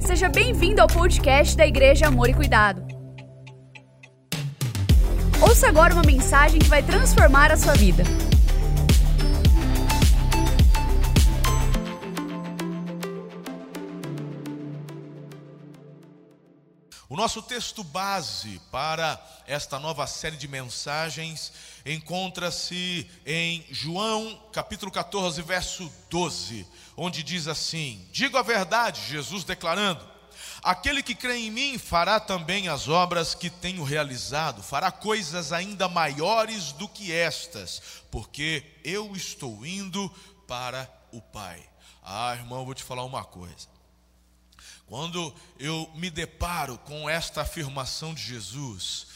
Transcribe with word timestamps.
Seja 0.00 0.28
bem-vindo 0.28 0.80
ao 0.80 0.88
podcast 0.88 1.56
da 1.56 1.66
Igreja 1.66 2.06
Amor 2.06 2.28
e 2.28 2.34
Cuidado. 2.34 2.82
Ouça 5.40 5.68
agora 5.68 5.94
uma 5.94 6.02
mensagem 6.02 6.58
que 6.58 6.68
vai 6.68 6.82
transformar 6.82 7.52
a 7.52 7.56
sua 7.56 7.74
vida. 7.74 8.02
Nosso 17.18 17.42
texto 17.42 17.82
base 17.82 18.60
para 18.70 19.20
esta 19.44 19.76
nova 19.80 20.06
série 20.06 20.36
de 20.36 20.46
mensagens 20.46 21.52
encontra-se 21.84 23.10
em 23.26 23.66
João, 23.72 24.40
capítulo 24.52 24.88
14, 24.88 25.42
verso 25.42 25.92
12, 26.08 26.64
onde 26.96 27.24
diz 27.24 27.48
assim: 27.48 28.06
Digo 28.12 28.38
a 28.38 28.42
verdade, 28.42 29.00
Jesus 29.08 29.42
declarando: 29.42 30.08
Aquele 30.62 31.02
que 31.02 31.12
crê 31.12 31.38
em 31.38 31.50
mim 31.50 31.76
fará 31.76 32.20
também 32.20 32.68
as 32.68 32.86
obras 32.86 33.34
que 33.34 33.50
tenho 33.50 33.82
realizado, 33.82 34.62
fará 34.62 34.92
coisas 34.92 35.52
ainda 35.52 35.88
maiores 35.88 36.70
do 36.70 36.88
que 36.88 37.12
estas, 37.12 37.82
porque 38.12 38.64
eu 38.84 39.16
estou 39.16 39.66
indo 39.66 40.08
para 40.46 40.88
o 41.10 41.20
Pai. 41.20 41.68
Ah, 42.00 42.36
irmão, 42.36 42.64
vou 42.64 42.74
te 42.74 42.84
falar 42.84 43.02
uma 43.02 43.24
coisa. 43.24 43.77
Quando 44.88 45.34
eu 45.58 45.90
me 45.94 46.08
deparo 46.08 46.78
com 46.78 47.08
esta 47.10 47.42
afirmação 47.42 48.14
de 48.14 48.22
Jesus, 48.22 49.06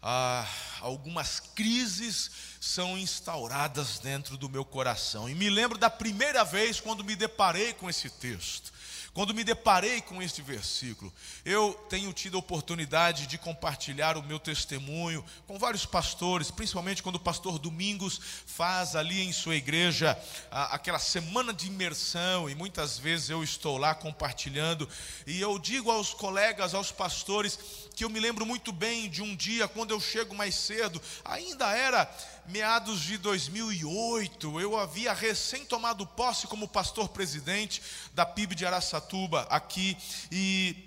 ah, 0.00 0.48
algumas 0.80 1.40
crises 1.40 2.30
são 2.60 2.96
instauradas 2.96 3.98
dentro 3.98 4.36
do 4.36 4.48
meu 4.48 4.64
coração. 4.64 5.28
E 5.28 5.34
me 5.34 5.50
lembro 5.50 5.76
da 5.76 5.90
primeira 5.90 6.44
vez 6.44 6.78
quando 6.78 7.02
me 7.02 7.16
deparei 7.16 7.74
com 7.74 7.90
esse 7.90 8.08
texto. 8.08 8.72
Quando 9.16 9.32
me 9.32 9.44
deparei 9.44 10.02
com 10.02 10.20
este 10.20 10.42
versículo, 10.42 11.10
eu 11.42 11.72
tenho 11.88 12.12
tido 12.12 12.36
a 12.36 12.38
oportunidade 12.38 13.26
de 13.26 13.38
compartilhar 13.38 14.18
o 14.18 14.22
meu 14.22 14.38
testemunho 14.38 15.24
com 15.46 15.58
vários 15.58 15.86
pastores, 15.86 16.50
principalmente 16.50 17.02
quando 17.02 17.16
o 17.16 17.20
pastor 17.20 17.58
Domingos 17.58 18.20
faz 18.44 18.94
ali 18.94 19.22
em 19.22 19.32
sua 19.32 19.56
igreja 19.56 20.22
a, 20.50 20.74
aquela 20.74 20.98
semana 20.98 21.54
de 21.54 21.66
imersão, 21.66 22.50
e 22.50 22.54
muitas 22.54 22.98
vezes 22.98 23.30
eu 23.30 23.42
estou 23.42 23.78
lá 23.78 23.94
compartilhando, 23.94 24.86
e 25.26 25.40
eu 25.40 25.58
digo 25.58 25.90
aos 25.90 26.12
colegas, 26.12 26.74
aos 26.74 26.92
pastores, 26.92 27.58
que 27.94 28.04
eu 28.04 28.10
me 28.10 28.20
lembro 28.20 28.44
muito 28.44 28.70
bem 28.70 29.08
de 29.08 29.22
um 29.22 29.34
dia, 29.34 29.66
quando 29.66 29.92
eu 29.92 29.98
chego 29.98 30.34
mais 30.34 30.54
cedo, 30.54 31.00
ainda 31.24 31.74
era 31.74 32.04
meados 32.48 33.00
de 33.00 33.18
2008, 33.18 34.60
eu 34.60 34.78
havia 34.78 35.12
recém 35.12 35.64
tomado 35.64 36.06
posse 36.06 36.46
como 36.46 36.68
pastor 36.68 37.08
presidente 37.08 37.82
da 38.14 38.24
PIB 38.24 38.54
de 38.54 38.66
Araçatuba 38.66 39.46
aqui 39.50 39.96
e 40.30 40.86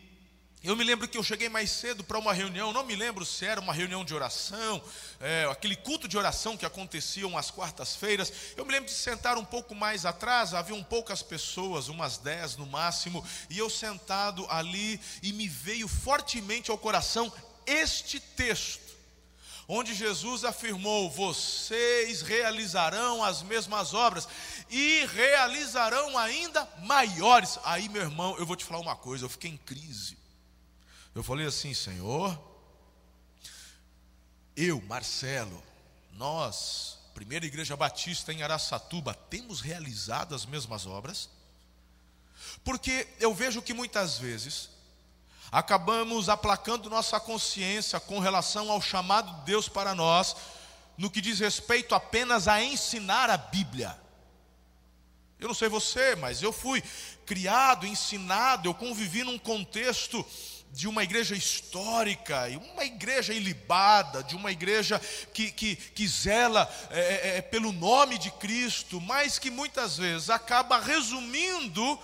eu 0.61 0.75
me 0.75 0.83
lembro 0.83 1.07
que 1.07 1.17
eu 1.17 1.23
cheguei 1.23 1.47
mais 1.47 1.71
cedo 1.71 2.03
para 2.03 2.19
uma 2.19 2.33
reunião, 2.33 2.73
não 2.73 2.83
me 2.83 2.93
lembro 2.93 3.25
se 3.25 3.45
era 3.45 3.61
uma 3.61 3.71
reunião 3.71 4.03
de 4.03 4.13
oração, 4.13 4.81
é, 5.21 5.47
aquele 5.49 5.75
culto 5.77 6.05
de 6.05 6.17
oração 6.17 6.57
que 6.57 6.65
aconteciam 6.65 7.37
às 7.37 7.49
quartas-feiras. 7.49 8.31
Eu 8.57 8.65
me 8.65 8.73
lembro 8.73 8.89
de 8.89 8.95
sentar 8.95 9.37
um 9.37 9.45
pouco 9.45 9.73
mais 9.73 10.05
atrás, 10.05 10.53
haviam 10.53 10.83
poucas 10.83 11.21
pessoas, 11.21 11.87
umas 11.87 12.17
dez 12.17 12.57
no 12.57 12.65
máximo, 12.65 13.25
e 13.49 13.57
eu 13.57 13.69
sentado 13.69 14.45
ali 14.49 14.99
e 15.23 15.31
me 15.31 15.47
veio 15.47 15.87
fortemente 15.87 16.69
ao 16.69 16.77
coração 16.77 17.31
este 17.65 18.19
texto 18.19 18.88
onde 19.71 19.93
Jesus 19.93 20.43
afirmou: 20.43 21.09
Vocês 21.11 22.23
realizarão 22.23 23.23
as 23.23 23.43
mesmas 23.43 23.93
obras 23.93 24.27
e 24.69 25.05
realizarão 25.05 26.17
ainda 26.17 26.67
maiores. 26.83 27.59
Aí, 27.63 27.87
meu 27.87 28.01
irmão, 28.01 28.35
eu 28.39 28.45
vou 28.45 28.55
te 28.55 28.65
falar 28.65 28.81
uma 28.81 28.95
coisa: 28.95 29.23
eu 29.25 29.29
fiquei 29.29 29.51
em 29.51 29.57
crise. 29.57 30.17
Eu 31.13 31.23
falei 31.23 31.45
assim, 31.45 31.73
Senhor, 31.73 32.39
eu, 34.55 34.81
Marcelo, 34.81 35.63
nós, 36.13 36.97
Primeira 37.13 37.45
Igreja 37.45 37.75
Batista 37.75 38.31
em 38.31 38.43
Araçatuba, 38.43 39.13
temos 39.13 39.59
realizado 39.59 40.35
as 40.35 40.45
mesmas 40.45 40.85
obras? 40.85 41.29
Porque 42.63 43.07
eu 43.19 43.33
vejo 43.33 43.61
que 43.61 43.73
muitas 43.73 44.17
vezes 44.17 44.69
acabamos 45.51 46.29
aplacando 46.29 46.89
nossa 46.89 47.19
consciência 47.19 47.99
com 47.99 48.19
relação 48.19 48.71
ao 48.71 48.81
chamado 48.81 49.31
de 49.39 49.45
Deus 49.45 49.67
para 49.67 49.95
nós, 49.95 50.35
no 50.97 51.09
que 51.09 51.21
diz 51.21 51.39
respeito 51.39 51.95
apenas 51.95 52.47
a 52.47 52.61
ensinar 52.61 53.29
a 53.29 53.37
Bíblia. 53.37 53.97
Eu 55.39 55.47
não 55.47 55.55
sei 55.55 55.69
você, 55.69 56.15
mas 56.17 56.41
eu 56.41 56.51
fui 56.51 56.83
criado, 57.25 57.87
ensinado, 57.87 58.67
eu 58.67 58.73
convivi 58.73 59.23
num 59.23 59.39
contexto 59.39 60.25
de 60.71 60.87
uma 60.87 61.03
igreja 61.03 61.35
histórica, 61.35 62.47
uma 62.73 62.83
igreja 62.83 63.33
ilibada, 63.33 64.21
de 64.21 64.35
uma 64.35 64.51
igreja 64.51 64.99
que, 65.33 65.51
que, 65.51 65.75
que 65.75 66.07
zela 66.07 66.69
é, 66.91 66.99
é, 66.99 67.37
é 67.37 67.41
pelo 67.41 67.71
nome 67.71 68.17
de 68.17 68.29
Cristo, 68.31 69.01
mas 69.01 69.39
que 69.39 69.49
muitas 69.49 69.97
vezes 69.97 70.29
acaba 70.29 70.79
resumindo 70.79 71.99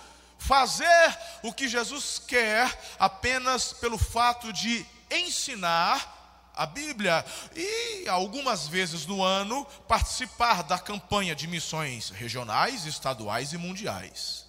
fazer 0.46 1.18
o 1.42 1.52
que 1.52 1.68
Jesus 1.68 2.22
quer 2.24 2.72
apenas 2.98 3.72
pelo 3.72 3.98
fato 3.98 4.52
de 4.52 4.86
ensinar 5.10 6.14
a 6.54 6.64
Bíblia 6.64 7.24
e 7.54 8.08
algumas 8.08 8.68
vezes 8.68 9.04
no 9.06 9.22
ano 9.22 9.66
participar 9.88 10.62
da 10.62 10.78
campanha 10.78 11.34
de 11.34 11.46
missões 11.48 12.10
regionais, 12.10 12.86
estaduais 12.86 13.52
e 13.52 13.58
mundiais. 13.58 14.46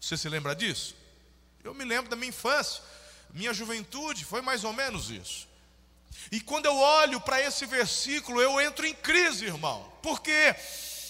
Você 0.00 0.16
se 0.16 0.28
lembra 0.28 0.56
disso? 0.56 0.96
Eu 1.62 1.74
me 1.74 1.84
lembro 1.84 2.10
da 2.10 2.16
minha 2.16 2.30
infância, 2.30 2.82
minha 3.34 3.52
juventude, 3.52 4.24
foi 4.24 4.40
mais 4.40 4.64
ou 4.64 4.72
menos 4.72 5.10
isso. 5.10 5.46
E 6.32 6.40
quando 6.40 6.66
eu 6.66 6.76
olho 6.76 7.20
para 7.20 7.40
esse 7.40 7.66
versículo, 7.66 8.40
eu 8.40 8.60
entro 8.60 8.86
em 8.86 8.94
crise, 8.94 9.44
irmão, 9.44 9.92
porque 10.02 10.56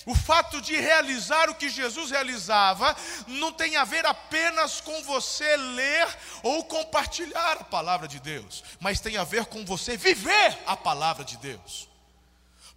o 0.07 0.15
fato 0.15 0.61
de 0.61 0.75
realizar 0.77 1.51
o 1.51 1.55
que 1.55 1.69
Jesus 1.69 2.11
realizava 2.11 2.97
não 3.27 3.53
tem 3.53 3.77
a 3.77 3.85
ver 3.85 4.07
apenas 4.07 4.81
com 4.81 5.03
você 5.03 5.57
ler 5.57 6.09
ou 6.43 6.65
compartilhar 6.65 7.59
a 7.59 7.65
palavra 7.65 8.09
de 8.09 8.19
Deus, 8.19 8.65
mas 8.81 9.01
tem 9.01 9.17
a 9.17 9.25
ver 9.25 9.47
com 9.47 9.65
você 9.65 9.97
viver 9.97 10.59
a 10.67 10.77
palavra 10.77 11.25
de 11.25 11.37
Deus. 11.37 11.89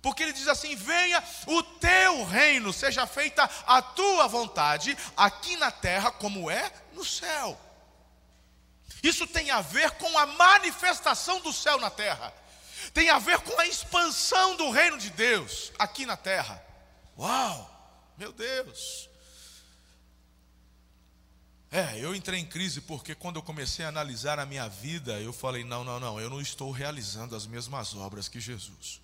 Porque 0.01 0.21
ele 0.21 0.33
diz 0.33 0.49
assim: 0.49 0.75
venha 0.75 1.23
o 1.47 1.63
teu 1.63 2.25
reino, 2.25 2.73
seja 2.73 3.07
feita 3.07 3.49
a 3.65 3.81
tua 3.81 4.27
vontade, 4.27 4.97
aqui 5.15 5.55
na 5.55 5.71
terra 5.71 6.11
como 6.11 6.51
é 6.51 6.69
no 6.91 7.05
céu. 7.05 7.57
Isso 9.01 9.25
tem 9.25 9.49
a 9.49 9.61
ver 9.61 9.91
com 9.91 10.17
a 10.17 10.25
manifestação 10.25 11.39
do 11.39 11.53
céu 11.53 11.79
na 11.79 11.89
terra, 11.89 12.33
tem 12.93 13.09
a 13.09 13.17
ver 13.17 13.39
com 13.39 13.57
a 13.59 13.65
expansão 13.65 14.57
do 14.57 14.69
reino 14.71 14.97
de 14.97 15.09
Deus 15.09 15.71
aqui 15.79 16.05
na 16.05 16.17
terra. 16.17 16.72
Uau, 17.17 18.13
meu 18.17 18.31
Deus. 18.31 19.09
É, 21.71 21.97
eu 21.97 22.13
entrei 22.15 22.39
em 22.39 22.45
crise 22.45 22.81
porque 22.81 23.15
quando 23.15 23.37
eu 23.37 23.41
comecei 23.41 23.83
a 23.83 23.87
analisar 23.87 24.37
a 24.37 24.45
minha 24.45 24.67
vida, 24.67 25.19
eu 25.19 25.33
falei: 25.33 25.63
não, 25.63 25.83
não, 25.83 25.99
não, 25.99 26.19
eu 26.19 26.29
não 26.29 26.39
estou 26.39 26.69
realizando 26.71 27.35
as 27.35 27.47
mesmas 27.47 27.95
obras 27.95 28.29
que 28.29 28.39
Jesus. 28.39 29.01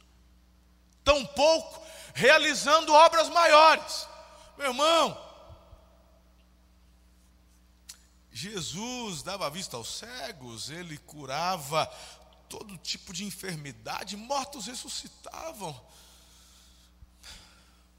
Tampouco 1.03 1.81
realizando 2.13 2.93
obras 2.93 3.29
maiores. 3.29 4.07
Meu 4.57 4.67
irmão, 4.67 5.29
Jesus 8.31 9.23
dava 9.23 9.49
vista 9.49 9.75
aos 9.75 9.97
cegos, 9.97 10.69
ele 10.69 10.97
curava 10.99 11.85
todo 12.47 12.77
tipo 12.77 13.11
de 13.11 13.25
enfermidade, 13.25 14.15
mortos 14.15 14.67
ressuscitavam. 14.67 15.79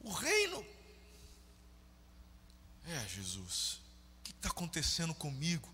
O 0.00 0.11
reino. 0.11 0.65
É, 2.87 3.06
Jesus, 3.09 3.81
o 4.20 4.23
que 4.25 4.31
está 4.32 4.49
acontecendo 4.49 5.14
comigo? 5.14 5.69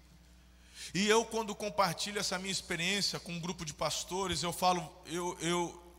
E 0.94 1.06
eu, 1.06 1.24
quando 1.24 1.54
compartilho 1.54 2.18
essa 2.18 2.38
minha 2.38 2.52
experiência 2.52 3.18
com 3.18 3.32
um 3.32 3.40
grupo 3.40 3.64
de 3.64 3.72
pastores, 3.72 4.42
eu 4.42 4.52
falo, 4.52 4.88
eu, 5.06 5.36
eu, 5.40 5.94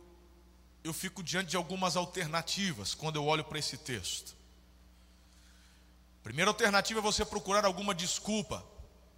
eu 0.84 0.92
fico 0.92 1.22
diante 1.22 1.50
de 1.50 1.56
algumas 1.56 1.96
alternativas 1.96 2.94
quando 2.94 3.16
eu 3.16 3.24
olho 3.24 3.44
para 3.44 3.58
esse 3.58 3.76
texto. 3.76 4.36
Primeira 6.22 6.50
alternativa 6.50 7.00
é 7.00 7.02
você 7.02 7.24
procurar 7.24 7.64
alguma 7.64 7.94
desculpa. 7.94 8.64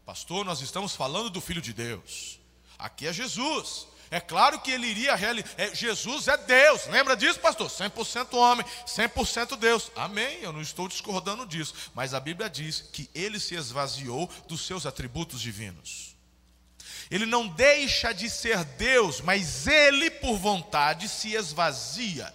Pastor, 0.04 0.44
nós 0.44 0.60
estamos 0.60 0.94
falando 0.94 1.30
do 1.30 1.40
Filho 1.40 1.60
de 1.60 1.72
Deus. 1.72 2.38
Aqui 2.78 3.06
é 3.06 3.12
Jesus. 3.12 3.86
É 4.10 4.18
claro 4.18 4.58
que 4.60 4.72
ele 4.72 4.88
iria 4.88 5.14
realizar. 5.14 5.48
É, 5.56 5.72
Jesus 5.72 6.26
é 6.26 6.36
Deus, 6.36 6.86
lembra 6.88 7.16
disso, 7.16 7.38
pastor? 7.38 7.70
100% 7.70 8.34
homem, 8.34 8.66
100% 8.86 9.56
Deus. 9.56 9.90
Amém, 9.94 10.38
eu 10.42 10.52
não 10.52 10.60
estou 10.60 10.88
discordando 10.88 11.46
disso. 11.46 11.74
Mas 11.94 12.12
a 12.12 12.18
Bíblia 12.18 12.50
diz 12.50 12.80
que 12.92 13.08
ele 13.14 13.38
se 13.38 13.54
esvaziou 13.54 14.28
dos 14.48 14.66
seus 14.66 14.84
atributos 14.84 15.40
divinos. 15.40 16.16
Ele 17.08 17.26
não 17.26 17.46
deixa 17.46 18.12
de 18.12 18.28
ser 18.28 18.64
Deus, 18.64 19.20
mas 19.20 19.66
ele, 19.66 20.10
por 20.10 20.36
vontade, 20.36 21.08
se 21.08 21.34
esvazia. 21.34 22.32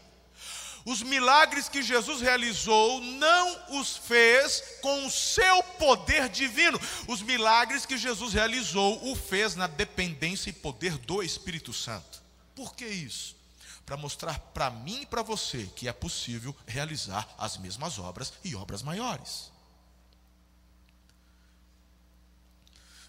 Os 0.85 1.01
milagres 1.01 1.67
que 1.67 1.81
Jesus 1.81 2.21
realizou 2.21 3.01
não 3.01 3.79
os 3.79 3.97
fez 3.97 4.61
com 4.81 5.07
o 5.07 5.11
seu 5.11 5.63
poder 5.79 6.29
divino. 6.29 6.79
Os 7.07 7.23
milagres 7.23 7.87
que 7.87 7.97
Jesus 7.97 8.33
realizou 8.33 9.11
o 9.11 9.15
fez 9.15 9.55
na 9.55 9.65
dependência 9.65 10.51
e 10.51 10.53
poder 10.53 10.99
do 10.99 11.23
Espírito 11.23 11.73
Santo. 11.73 12.21
Por 12.53 12.75
que 12.75 12.85
isso? 12.85 13.35
Para 13.83 13.97
mostrar 13.97 14.37
para 14.37 14.69
mim 14.69 15.01
e 15.01 15.05
para 15.07 15.23
você 15.23 15.67
que 15.75 15.87
é 15.87 15.93
possível 15.93 16.55
realizar 16.67 17.27
as 17.35 17.57
mesmas 17.57 17.97
obras 17.97 18.31
e 18.43 18.55
obras 18.55 18.83
maiores. 18.83 19.54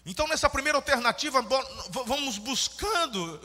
Então, 0.09 0.25
nessa 0.25 0.49
primeira 0.49 0.77
alternativa, 0.77 1.45
vamos 1.89 2.37
buscando 2.37 3.41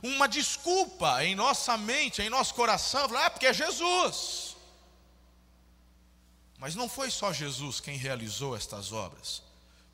uma 0.00 0.28
desculpa 0.28 1.24
em 1.24 1.34
nossa 1.34 1.76
mente, 1.76 2.22
em 2.22 2.30
nosso 2.30 2.54
coração, 2.54 3.08
ah, 3.16 3.28
porque 3.28 3.48
é 3.48 3.52
Jesus. 3.52 4.56
Mas 6.56 6.76
não 6.76 6.88
foi 6.88 7.10
só 7.10 7.32
Jesus 7.32 7.80
quem 7.80 7.96
realizou 7.96 8.56
estas 8.56 8.92
obras. 8.92 9.42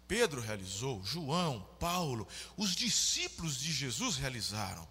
Pedro 0.07 0.43
realizou, 0.43 1.03
João, 1.03 1.67
Paulo, 1.79 2.29
os 2.55 2.77
discípulos 2.77 3.59
de 3.59 3.73
Jesus 3.73 4.17
realizaram. 4.19 4.87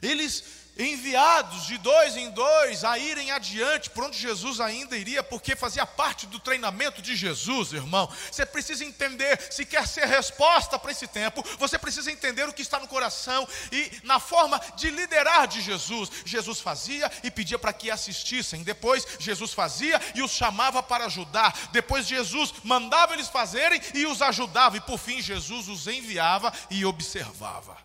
Eles 0.00 0.44
enviados 0.78 1.66
de 1.66 1.76
dois 1.78 2.16
em 2.16 2.30
dois 2.30 2.82
a 2.82 2.98
irem 2.98 3.30
adiante 3.30 3.90
por 3.90 4.04
onde 4.04 4.18
Jesus 4.18 4.60
ainda 4.60 4.96
iria, 4.96 5.22
porque 5.22 5.54
fazia 5.54 5.84
parte 5.84 6.26
do 6.26 6.38
treinamento 6.38 7.02
de 7.02 7.14
Jesus, 7.14 7.72
irmão. 7.72 8.10
Você 8.30 8.46
precisa 8.46 8.84
entender, 8.84 9.38
se 9.50 9.64
quer 9.66 9.86
ser 9.86 10.06
resposta 10.06 10.78
para 10.78 10.90
esse 10.90 11.06
tempo, 11.06 11.44
você 11.58 11.78
precisa 11.78 12.10
entender 12.10 12.48
o 12.48 12.52
que 12.52 12.62
está 12.62 12.78
no 12.78 12.88
coração 12.88 13.46
e 13.70 13.90
na 14.04 14.18
forma 14.18 14.60
de 14.76 14.90
liderar 14.90 15.46
de 15.46 15.60
Jesus. 15.60 16.10
Jesus 16.24 16.60
fazia 16.60 17.10
e 17.22 17.30
pedia 17.30 17.58
para 17.58 17.72
que 17.72 17.90
assistissem, 17.90 18.62
depois 18.62 19.06
Jesus 19.18 19.52
fazia 19.52 20.00
e 20.14 20.22
os 20.22 20.32
chamava 20.32 20.82
para 20.82 21.06
ajudar, 21.06 21.70
depois 21.72 22.06
Jesus 22.06 22.54
mandava 22.64 23.14
eles 23.14 23.28
fazerem 23.28 23.80
e 23.94 24.06
os 24.06 24.22
ajudava, 24.22 24.76
e 24.76 24.80
por 24.80 24.98
fim 24.98 25.20
Jesus 25.20 25.68
os 25.68 25.86
enviava 25.86 26.52
e 26.70 26.84
observava. 26.84 27.81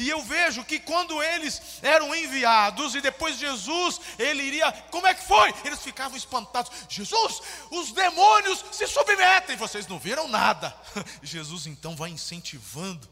E 0.00 0.08
eu 0.08 0.22
vejo 0.22 0.64
que 0.64 0.80
quando 0.80 1.22
eles 1.22 1.60
eram 1.82 2.14
enviados 2.14 2.94
e 2.94 3.02
depois 3.02 3.36
Jesus, 3.36 4.00
ele 4.18 4.42
iria, 4.42 4.72
como 4.90 5.06
é 5.06 5.12
que 5.12 5.22
foi? 5.22 5.54
Eles 5.62 5.82
ficavam 5.82 6.16
espantados. 6.16 6.72
Jesus, 6.88 7.42
os 7.70 7.92
demônios 7.92 8.64
se 8.72 8.86
submetem, 8.86 9.58
vocês 9.58 9.86
não 9.86 9.98
viram 9.98 10.26
nada. 10.26 10.74
Jesus 11.22 11.66
então 11.66 11.94
vai 11.94 12.08
incentivando. 12.08 13.06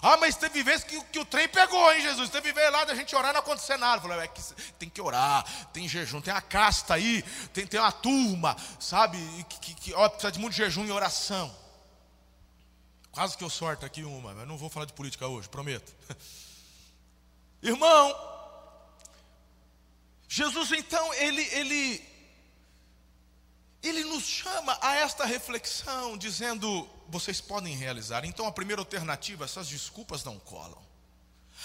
Ah, 0.00 0.16
mas 0.16 0.34
teve 0.34 0.62
vezes 0.62 0.82
que, 0.82 0.98
que 1.04 1.18
o 1.18 1.26
trem 1.26 1.46
pegou, 1.46 1.92
hein, 1.92 2.00
Jesus? 2.00 2.30
Teve 2.30 2.54
vezes 2.54 2.72
lá 2.72 2.86
da 2.86 2.94
gente 2.94 3.14
orar 3.14 3.34
não 3.34 3.40
acontecer 3.40 3.76
nada. 3.76 4.00
Falei, 4.00 4.20
é 4.20 4.26
que 4.26 4.40
tem 4.78 4.88
que 4.88 5.02
orar, 5.02 5.44
tem 5.74 5.86
jejum, 5.86 6.22
tem 6.22 6.32
a 6.32 6.40
casta 6.40 6.94
aí, 6.94 7.22
tem, 7.52 7.66
tem 7.66 7.78
uma 7.78 7.92
turma, 7.92 8.56
sabe? 8.80 9.18
Que, 9.46 9.58
que, 9.60 9.74
que 9.74 9.94
ó, 9.94 10.08
precisa 10.08 10.32
de 10.32 10.38
muito 10.38 10.56
jejum 10.56 10.86
e 10.86 10.90
oração. 10.90 11.54
Quase 13.14 13.38
que 13.38 13.44
eu 13.44 13.48
sorto 13.48 13.86
aqui 13.86 14.02
uma, 14.02 14.34
mas 14.34 14.48
não 14.48 14.58
vou 14.58 14.68
falar 14.68 14.86
de 14.86 14.92
política 14.92 15.28
hoje, 15.28 15.48
prometo. 15.48 15.94
Irmão, 17.62 18.12
Jesus 20.28 20.72
então, 20.72 21.14
ele, 21.14 21.42
ele, 21.52 22.04
ele 23.84 24.02
nos 24.02 24.24
chama 24.24 24.76
a 24.82 24.96
esta 24.96 25.24
reflexão, 25.24 26.18
dizendo: 26.18 26.88
vocês 27.08 27.40
podem 27.40 27.76
realizar. 27.76 28.24
Então, 28.24 28.48
a 28.48 28.52
primeira 28.52 28.82
alternativa, 28.82 29.44
essas 29.44 29.68
desculpas 29.68 30.24
não 30.24 30.40
colam. 30.40 30.82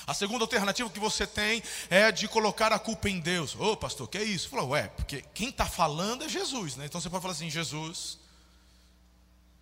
A 0.05 0.13
segunda 0.13 0.43
alternativa 0.43 0.87
que 0.87 0.99
você 0.99 1.25
tem 1.25 1.63
é 1.89 2.11
de 2.11 2.27
colocar 2.27 2.71
a 2.71 2.77
culpa 2.77 3.09
em 3.09 3.19
Deus. 3.19 3.55
Ô 3.55 3.71
oh, 3.71 3.75
pastor, 3.75 4.07
que 4.07 4.19
é 4.19 4.23
isso? 4.23 4.49
Falou, 4.49 4.69
ué, 4.69 4.87
porque 4.89 5.23
quem 5.33 5.49
está 5.49 5.65
falando 5.65 6.23
é 6.23 6.29
Jesus, 6.29 6.75
né? 6.75 6.85
Então 6.85 7.01
você 7.01 7.09
pode 7.09 7.23
falar 7.23 7.33
assim: 7.33 7.49
Jesus, 7.49 8.19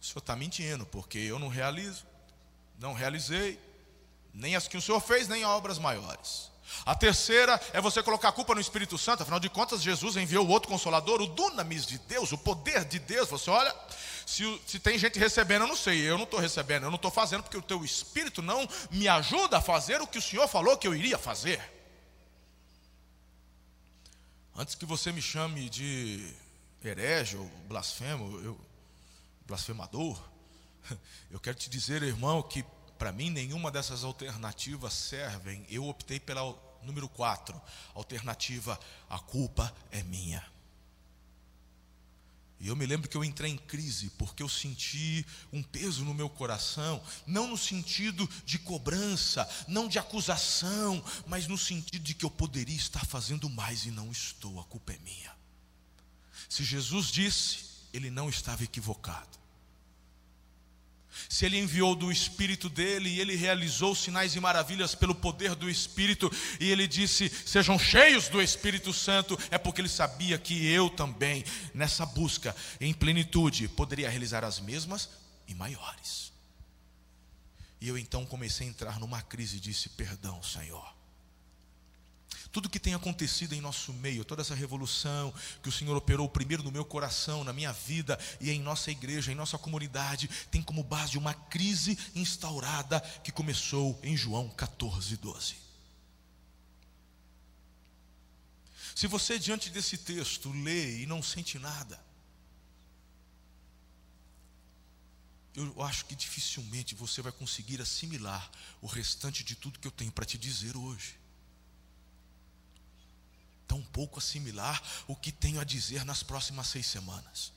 o 0.01 0.05
senhor 0.05 0.19
está 0.19 0.35
mentindo, 0.35 0.85
porque 0.85 1.17
eu 1.17 1.39
não 1.39 1.47
realizo, 1.47 2.05
não 2.79 2.93
realizei, 2.93 3.59
nem 4.33 4.55
as 4.55 4.67
que 4.67 4.77
o 4.77 4.81
senhor 4.81 4.99
fez, 4.99 5.27
nem 5.27 5.43
obras 5.43 5.79
maiores. 5.79 6.51
A 6.85 6.93
terceira 6.93 7.59
é 7.73 7.81
você 7.81 8.03
colocar 8.03 8.29
a 8.29 8.31
culpa 8.31 8.53
no 8.53 8.61
Espírito 8.61 8.97
Santo, 8.97 9.23
afinal 9.23 9.39
de 9.39 9.49
contas, 9.49 9.81
Jesus 9.81 10.15
enviou 10.17 10.45
o 10.45 10.49
outro 10.49 10.69
consolador, 10.69 11.21
o 11.21 11.27
dunamis 11.27 11.85
de 11.85 11.97
Deus, 11.99 12.31
o 12.31 12.37
poder 12.37 12.85
de 12.85 12.99
Deus. 12.99 13.29
Você 13.29 13.49
olha, 13.49 13.73
se, 14.25 14.61
se 14.67 14.79
tem 14.79 14.97
gente 14.97 15.17
recebendo, 15.17 15.63
eu 15.63 15.67
não 15.67 15.75
sei, 15.75 16.01
eu 16.01 16.17
não 16.17 16.25
estou 16.25 16.39
recebendo, 16.39 16.83
eu 16.83 16.89
não 16.89 16.97
estou 16.97 17.11
fazendo, 17.11 17.43
porque 17.43 17.57
o 17.57 17.61
teu 17.61 17.83
Espírito 17.83 18.41
não 18.41 18.67
me 18.91 19.07
ajuda 19.07 19.57
a 19.57 19.61
fazer 19.61 20.01
o 20.01 20.07
que 20.07 20.17
o 20.17 20.21
Senhor 20.21 20.47
falou 20.47 20.77
que 20.77 20.87
eu 20.87 20.93
iria 20.93 21.17
fazer. 21.17 21.61
Antes 24.55 24.75
que 24.75 24.85
você 24.85 25.11
me 25.11 25.21
chame 25.21 25.69
de 25.69 26.33
herege 26.83 27.37
ou 27.37 27.45
blasfemo, 27.67 28.39
eu, 28.41 28.59
blasfemador, 29.47 30.21
eu 31.31 31.39
quero 31.39 31.57
te 31.57 31.69
dizer, 31.69 32.03
irmão, 32.03 32.43
que 32.43 32.63
para 32.97 33.11
mim 33.11 33.29
nenhuma 33.29 33.71
dessas 33.71 34.03
alternativas 34.03 34.93
servem. 34.93 35.65
Eu 35.69 35.87
optei 35.87 36.19
pela 36.19 36.55
número 36.83 37.07
4, 37.09 37.59
alternativa 37.93 38.79
a 39.09 39.19
culpa 39.19 39.73
é 39.91 40.03
minha. 40.03 40.45
E 42.59 42.69
eu 42.69 42.75
me 42.75 42.87
lembro 42.87 43.07
que 43.07 43.15
eu 43.15 43.23
entrei 43.23 43.51
em 43.51 43.57
crise 43.57 44.09
porque 44.17 44.41
eu 44.41 44.49
senti 44.49 45.23
um 45.53 45.61
peso 45.61 46.03
no 46.03 46.13
meu 46.13 46.27
coração, 46.27 47.03
não 47.25 47.47
no 47.47 47.57
sentido 47.57 48.27
de 48.43 48.57
cobrança, 48.57 49.47
não 49.67 49.87
de 49.87 49.99
acusação, 49.99 51.03
mas 51.27 51.45
no 51.45 51.57
sentido 51.57 52.03
de 52.03 52.15
que 52.15 52.25
eu 52.25 52.31
poderia 52.31 52.75
estar 52.75 53.05
fazendo 53.05 53.47
mais 53.47 53.85
e 53.85 53.91
não 53.91 54.11
estou, 54.11 54.59
a 54.59 54.63
culpa 54.65 54.93
é 54.93 54.97
minha. 54.99 55.37
Se 56.49 56.63
Jesus 56.63 57.07
disse, 57.07 57.66
ele 57.97 58.09
não 58.09 58.29
estava 58.29 58.63
equivocado. 58.63 59.37
Se 61.27 61.45
ele 61.45 61.57
enviou 61.57 61.95
do 61.95 62.11
Espírito 62.11 62.69
dele 62.69 63.09
e 63.09 63.19
ele 63.19 63.35
realizou 63.35 63.95
sinais 63.95 64.35
e 64.35 64.39
maravilhas 64.39 64.93
pelo 64.93 65.15
poder 65.15 65.55
do 65.55 65.69
Espírito, 65.69 66.31
e 66.59 66.69
ele 66.69 66.87
disse: 66.87 67.29
sejam 67.45 67.77
cheios 67.79 68.29
do 68.29 68.41
Espírito 68.41 68.93
Santo, 68.93 69.37
é 69.49 69.57
porque 69.57 69.81
ele 69.81 69.89
sabia 69.89 70.37
que 70.37 70.67
eu 70.67 70.89
também, 70.89 71.43
nessa 71.73 72.05
busca 72.05 72.55
em 72.79 72.93
plenitude, 72.93 73.67
poderia 73.67 74.09
realizar 74.09 74.43
as 74.43 74.59
mesmas 74.59 75.09
e 75.47 75.55
maiores. 75.55 76.31
E 77.81 77.87
eu 77.87 77.97
então 77.97 78.25
comecei 78.25 78.67
a 78.67 78.69
entrar 78.69 78.99
numa 78.99 79.21
crise 79.21 79.57
e 79.57 79.59
disse: 79.59 79.89
perdão, 79.89 80.41
Senhor 80.43 80.96
tudo 82.57 82.69
que 82.69 82.79
tem 82.79 82.95
acontecido 82.95 83.53
em 83.53 83.61
nosso 83.61 83.93
meio, 83.93 84.25
toda 84.25 84.41
essa 84.41 84.55
revolução 84.55 85.31
que 85.61 85.69
o 85.69 85.71
Senhor 85.71 85.95
operou 85.95 86.27
primeiro 86.27 86.63
no 86.63 86.71
meu 86.71 86.83
coração, 86.83 87.43
na 87.43 87.53
minha 87.53 87.71
vida 87.71 88.19
e 88.41 88.49
em 88.49 88.59
nossa 88.59 88.89
igreja, 88.89 89.31
em 89.31 89.35
nossa 89.35 89.59
comunidade, 89.59 90.27
tem 90.49 90.63
como 90.63 90.81
base 90.81 91.19
uma 91.19 91.35
crise 91.35 91.95
instaurada 92.15 92.99
que 93.23 93.31
começou 93.31 93.99
em 94.01 94.17
João 94.17 94.49
14, 94.49 95.17
12. 95.17 95.55
Se 98.95 99.05
você, 99.05 99.37
diante 99.37 99.69
desse 99.69 99.95
texto, 99.95 100.51
lê 100.51 101.03
e 101.03 101.05
não 101.05 101.21
sente 101.21 101.59
nada, 101.59 102.03
eu 105.53 105.83
acho 105.83 106.05
que 106.05 106.15
dificilmente 106.15 106.95
você 106.95 107.21
vai 107.21 107.31
conseguir 107.31 107.79
assimilar 107.83 108.49
o 108.81 108.87
restante 108.87 109.43
de 109.43 109.55
tudo 109.55 109.77
que 109.77 109.87
eu 109.87 109.91
tenho 109.91 110.11
para 110.11 110.25
te 110.25 110.39
dizer 110.39 110.75
hoje 110.75 111.26
tão 113.67 113.81
pouco 113.81 114.19
assimilar 114.19 114.81
o 115.07 115.15
que 115.15 115.31
tenho 115.31 115.59
a 115.59 115.63
dizer 115.63 116.05
nas 116.05 116.23
próximas 116.23 116.67
seis 116.67 116.87
semanas. 116.87 117.51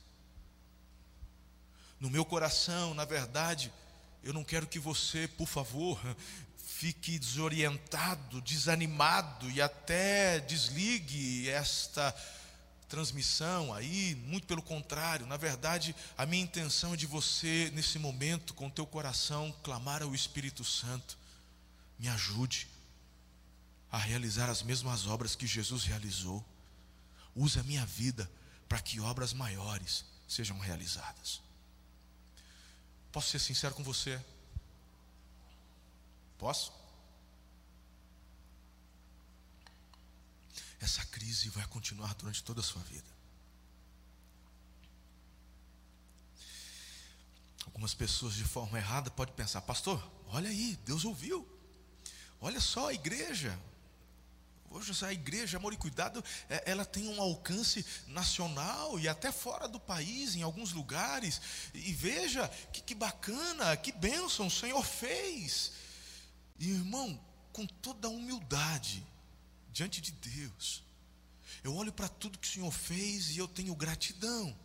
No 1.99 2.09
meu 2.09 2.25
coração, 2.25 2.93
na 2.93 3.05
verdade, 3.05 3.71
eu 4.23 4.33
não 4.33 4.43
quero 4.43 4.67
que 4.67 4.79
você, 4.79 5.27
por 5.27 5.47
favor, 5.47 5.99
fique 6.57 7.19
desorientado, 7.19 8.41
desanimado 8.41 9.49
e 9.51 9.61
até 9.61 10.39
desligue 10.39 11.47
esta 11.49 12.11
transmissão 12.89 13.73
aí, 13.73 14.15
muito 14.25 14.45
pelo 14.45 14.61
contrário, 14.61 15.25
na 15.25 15.37
verdade, 15.37 15.95
a 16.17 16.25
minha 16.25 16.43
intenção 16.43 16.93
é 16.93 16.97
de 16.97 17.05
você, 17.05 17.71
nesse 17.73 17.97
momento, 17.97 18.53
com 18.53 18.69
teu 18.69 18.85
coração, 18.85 19.55
clamar 19.63 20.03
ao 20.03 20.13
Espírito 20.13 20.65
Santo, 20.65 21.17
me 21.97 22.09
ajude, 22.09 22.67
a 23.91 23.97
realizar 23.97 24.49
as 24.49 24.63
mesmas 24.63 25.05
obras 25.05 25.35
que 25.35 25.45
Jesus 25.45 25.83
realizou. 25.83 26.43
Use 27.35 27.59
a 27.59 27.63
minha 27.63 27.85
vida 27.85 28.29
para 28.67 28.81
que 28.81 28.99
obras 28.99 29.33
maiores 29.33 30.05
sejam 30.27 30.57
realizadas. 30.57 31.41
Posso 33.11 33.29
ser 33.29 33.39
sincero 33.39 33.75
com 33.75 33.83
você? 33.83 34.23
Posso? 36.37 36.73
Essa 40.79 41.05
crise 41.05 41.49
vai 41.49 41.65
continuar 41.67 42.15
durante 42.15 42.41
toda 42.43 42.61
a 42.61 42.63
sua 42.63 42.81
vida. 42.83 43.07
Algumas 47.65 47.93
pessoas 47.93 48.33
de 48.33 48.43
forma 48.43 48.77
errada 48.77 49.11
podem 49.11 49.35
pensar, 49.35 49.61
pastor, 49.61 50.01
olha 50.27 50.49
aí, 50.49 50.77
Deus 50.85 51.05
ouviu. 51.05 51.47
Olha 52.39 52.59
só 52.59 52.87
a 52.87 52.93
igreja, 52.93 53.57
Hoje 54.71 55.05
a 55.05 55.11
igreja 55.11 55.57
Amor 55.57 55.73
e 55.73 55.77
Cuidado, 55.77 56.23
é, 56.49 56.71
ela 56.71 56.85
tem 56.85 57.05
um 57.09 57.21
alcance 57.21 57.85
nacional 58.07 58.97
e 58.97 59.07
até 59.07 59.29
fora 59.29 59.67
do 59.67 59.79
país, 59.79 60.33
em 60.33 60.43
alguns 60.43 60.71
lugares. 60.71 61.41
E 61.73 61.91
veja 61.91 62.47
que, 62.71 62.81
que 62.81 62.95
bacana, 62.95 63.75
que 63.75 63.91
bênção 63.91 64.47
o 64.47 64.51
Senhor 64.51 64.81
fez. 64.81 65.73
E 66.57 66.69
irmão, 66.69 67.19
com 67.51 67.67
toda 67.67 68.07
a 68.07 68.11
humildade 68.11 69.05
diante 69.73 69.99
de 69.99 70.11
Deus, 70.13 70.81
eu 71.65 71.75
olho 71.75 71.91
para 71.91 72.07
tudo 72.07 72.39
que 72.39 72.47
o 72.47 72.51
Senhor 72.51 72.71
fez 72.71 73.31
e 73.31 73.39
eu 73.39 73.49
tenho 73.49 73.75
gratidão. 73.75 74.57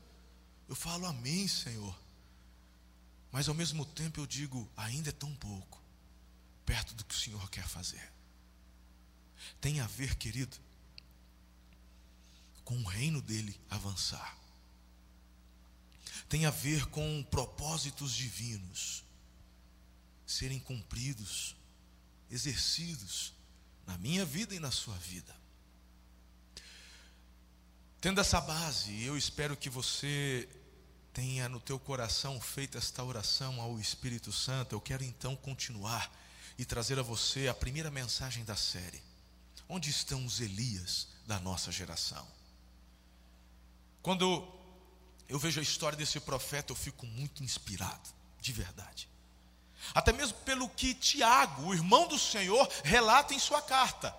Eu 0.68 0.76
falo 0.76 1.04
amém, 1.04 1.48
Senhor. 1.48 1.98
Mas 3.32 3.48
ao 3.48 3.54
mesmo 3.56 3.84
tempo 3.84 4.20
eu 4.20 4.26
digo, 4.26 4.70
ainda 4.76 5.08
é 5.08 5.12
tão 5.12 5.34
pouco, 5.34 5.82
perto 6.64 6.94
do 6.94 7.04
que 7.04 7.14
o 7.14 7.18
Senhor 7.18 7.50
quer 7.50 7.66
fazer 7.66 8.15
tem 9.60 9.80
a 9.80 9.86
ver, 9.86 10.16
querido, 10.16 10.56
com 12.64 12.76
o 12.78 12.84
reino 12.84 13.22
dele 13.22 13.58
avançar. 13.70 14.36
Tem 16.28 16.46
a 16.46 16.50
ver 16.50 16.86
com 16.86 17.22
propósitos 17.30 18.12
divinos 18.12 19.04
serem 20.26 20.58
cumpridos, 20.58 21.54
exercidos 22.28 23.32
na 23.86 23.96
minha 23.98 24.24
vida 24.24 24.54
e 24.54 24.58
na 24.58 24.72
sua 24.72 24.96
vida. 24.98 25.34
Tendo 28.00 28.20
essa 28.20 28.40
base, 28.40 29.02
eu 29.02 29.16
espero 29.16 29.56
que 29.56 29.70
você 29.70 30.48
tenha 31.12 31.48
no 31.48 31.60
teu 31.60 31.78
coração 31.78 32.40
feito 32.40 32.76
esta 32.76 33.02
oração 33.02 33.60
ao 33.60 33.80
Espírito 33.80 34.32
Santo. 34.32 34.74
Eu 34.74 34.80
quero 34.80 35.02
então 35.02 35.34
continuar 35.36 36.12
e 36.58 36.64
trazer 36.64 36.98
a 36.98 37.02
você 37.02 37.48
a 37.48 37.54
primeira 37.54 37.90
mensagem 37.90 38.44
da 38.44 38.56
série. 38.56 39.02
Onde 39.68 39.90
estão 39.90 40.24
os 40.24 40.40
Elias 40.40 41.08
da 41.26 41.38
nossa 41.40 41.72
geração? 41.72 42.26
Quando 44.02 44.46
eu 45.28 45.38
vejo 45.38 45.58
a 45.58 45.62
história 45.62 45.98
desse 45.98 46.20
profeta, 46.20 46.72
eu 46.72 46.76
fico 46.76 47.04
muito 47.06 47.42
inspirado, 47.42 48.08
de 48.40 48.52
verdade. 48.52 49.08
Até 49.94 50.12
mesmo 50.12 50.38
pelo 50.38 50.68
que 50.68 50.94
Tiago, 50.94 51.66
o 51.66 51.74
irmão 51.74 52.06
do 52.06 52.18
Senhor, 52.18 52.68
relata 52.84 53.34
em 53.34 53.38
sua 53.38 53.60
carta. 53.60 54.14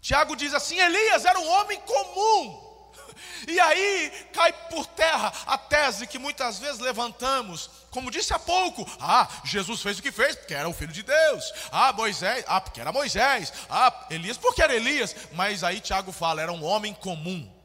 Tiago 0.00 0.34
diz 0.36 0.54
assim: 0.54 0.78
Elias 0.78 1.24
era 1.24 1.38
um 1.38 1.48
homem 1.48 1.80
comum, 1.80 2.65
e 3.48 3.58
aí 3.60 4.12
cai 4.32 4.52
por 4.70 4.86
terra 4.86 5.32
a 5.46 5.58
tese 5.58 6.06
que 6.06 6.18
muitas 6.18 6.58
vezes 6.58 6.80
levantamos, 6.80 7.70
como 7.90 8.10
disse 8.10 8.32
há 8.34 8.38
pouco: 8.38 8.86
ah, 9.00 9.28
Jesus 9.44 9.82
fez 9.82 9.98
o 9.98 10.02
que 10.02 10.12
fez 10.12 10.36
porque 10.36 10.54
era 10.54 10.68
o 10.68 10.74
filho 10.74 10.92
de 10.92 11.02
Deus. 11.02 11.52
Ah, 11.72 11.92
Moisés, 11.92 12.44
ah, 12.46 12.60
porque 12.60 12.80
era 12.80 12.92
Moisés. 12.92 13.52
Ah, 13.70 14.06
Elias, 14.10 14.36
porque 14.36 14.62
era 14.62 14.74
Elias. 14.74 15.14
Mas 15.32 15.64
aí 15.64 15.80
Tiago 15.80 16.12
fala: 16.12 16.42
era 16.42 16.52
um 16.52 16.64
homem 16.64 16.92
comum 16.92 17.55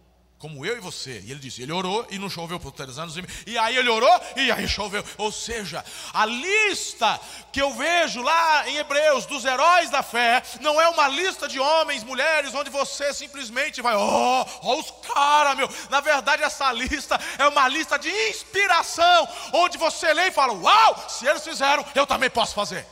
como 0.41 0.65
eu 0.65 0.75
e 0.75 0.79
você. 0.79 1.21
E 1.23 1.29
ele 1.29 1.39
disse: 1.39 1.61
ele 1.61 1.71
orou 1.71 2.05
e 2.09 2.17
não 2.17 2.27
choveu 2.27 2.59
por 2.59 2.71
três 2.71 2.97
anos. 2.97 3.15
E 3.45 3.57
aí 3.59 3.77
ele 3.77 3.89
orou 3.89 4.21
e 4.35 4.51
aí 4.51 4.67
choveu. 4.67 5.05
Ou 5.19 5.31
seja, 5.31 5.85
a 6.11 6.25
lista 6.25 7.19
que 7.53 7.61
eu 7.61 7.71
vejo 7.75 8.23
lá 8.23 8.67
em 8.67 8.77
Hebreus 8.77 9.27
dos 9.27 9.45
heróis 9.45 9.91
da 9.91 10.01
fé 10.01 10.41
não 10.59 10.81
é 10.81 10.89
uma 10.89 11.07
lista 11.07 11.47
de 11.47 11.59
homens, 11.59 12.03
mulheres, 12.03 12.55
onde 12.55 12.71
você 12.71 13.13
simplesmente 13.13 13.81
vai, 13.83 13.93
ó, 13.95 14.41
oh, 14.41 14.45
oh, 14.63 14.79
os 14.79 14.91
caras, 15.13 15.55
meu. 15.55 15.69
Na 15.91 16.01
verdade, 16.01 16.41
essa 16.41 16.71
lista 16.73 17.19
é 17.37 17.47
uma 17.47 17.67
lista 17.67 17.99
de 17.99 18.09
inspiração, 18.29 19.27
onde 19.53 19.77
você 19.77 20.11
lê 20.11 20.29
e 20.29 20.31
fala: 20.31 20.53
uau, 20.53 21.05
se 21.07 21.27
eles 21.27 21.43
fizeram, 21.43 21.85
eu 21.93 22.07
também 22.07 22.31
posso 22.31 22.55
fazer. 22.55 22.83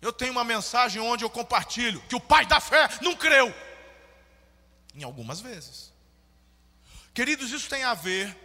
Eu 0.00 0.12
tenho 0.12 0.32
uma 0.32 0.42
mensagem 0.42 1.00
onde 1.00 1.24
eu 1.24 1.30
compartilho 1.30 2.02
que 2.08 2.16
o 2.16 2.20
pai 2.20 2.44
da 2.46 2.58
fé 2.58 2.88
não 3.00 3.14
creu 3.14 3.54
em 4.94 5.02
algumas 5.02 5.40
vezes. 5.40 5.92
Queridos, 7.14 7.50
isso 7.50 7.68
tem 7.68 7.84
a 7.84 7.94
ver 7.94 8.36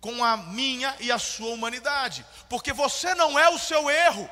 com 0.00 0.22
a 0.22 0.36
minha 0.36 0.94
e 1.00 1.10
a 1.10 1.18
sua 1.18 1.50
humanidade, 1.54 2.26
porque 2.48 2.72
você 2.72 3.14
não 3.14 3.38
é 3.38 3.48
o 3.48 3.58
seu 3.58 3.90
erro. 3.90 4.28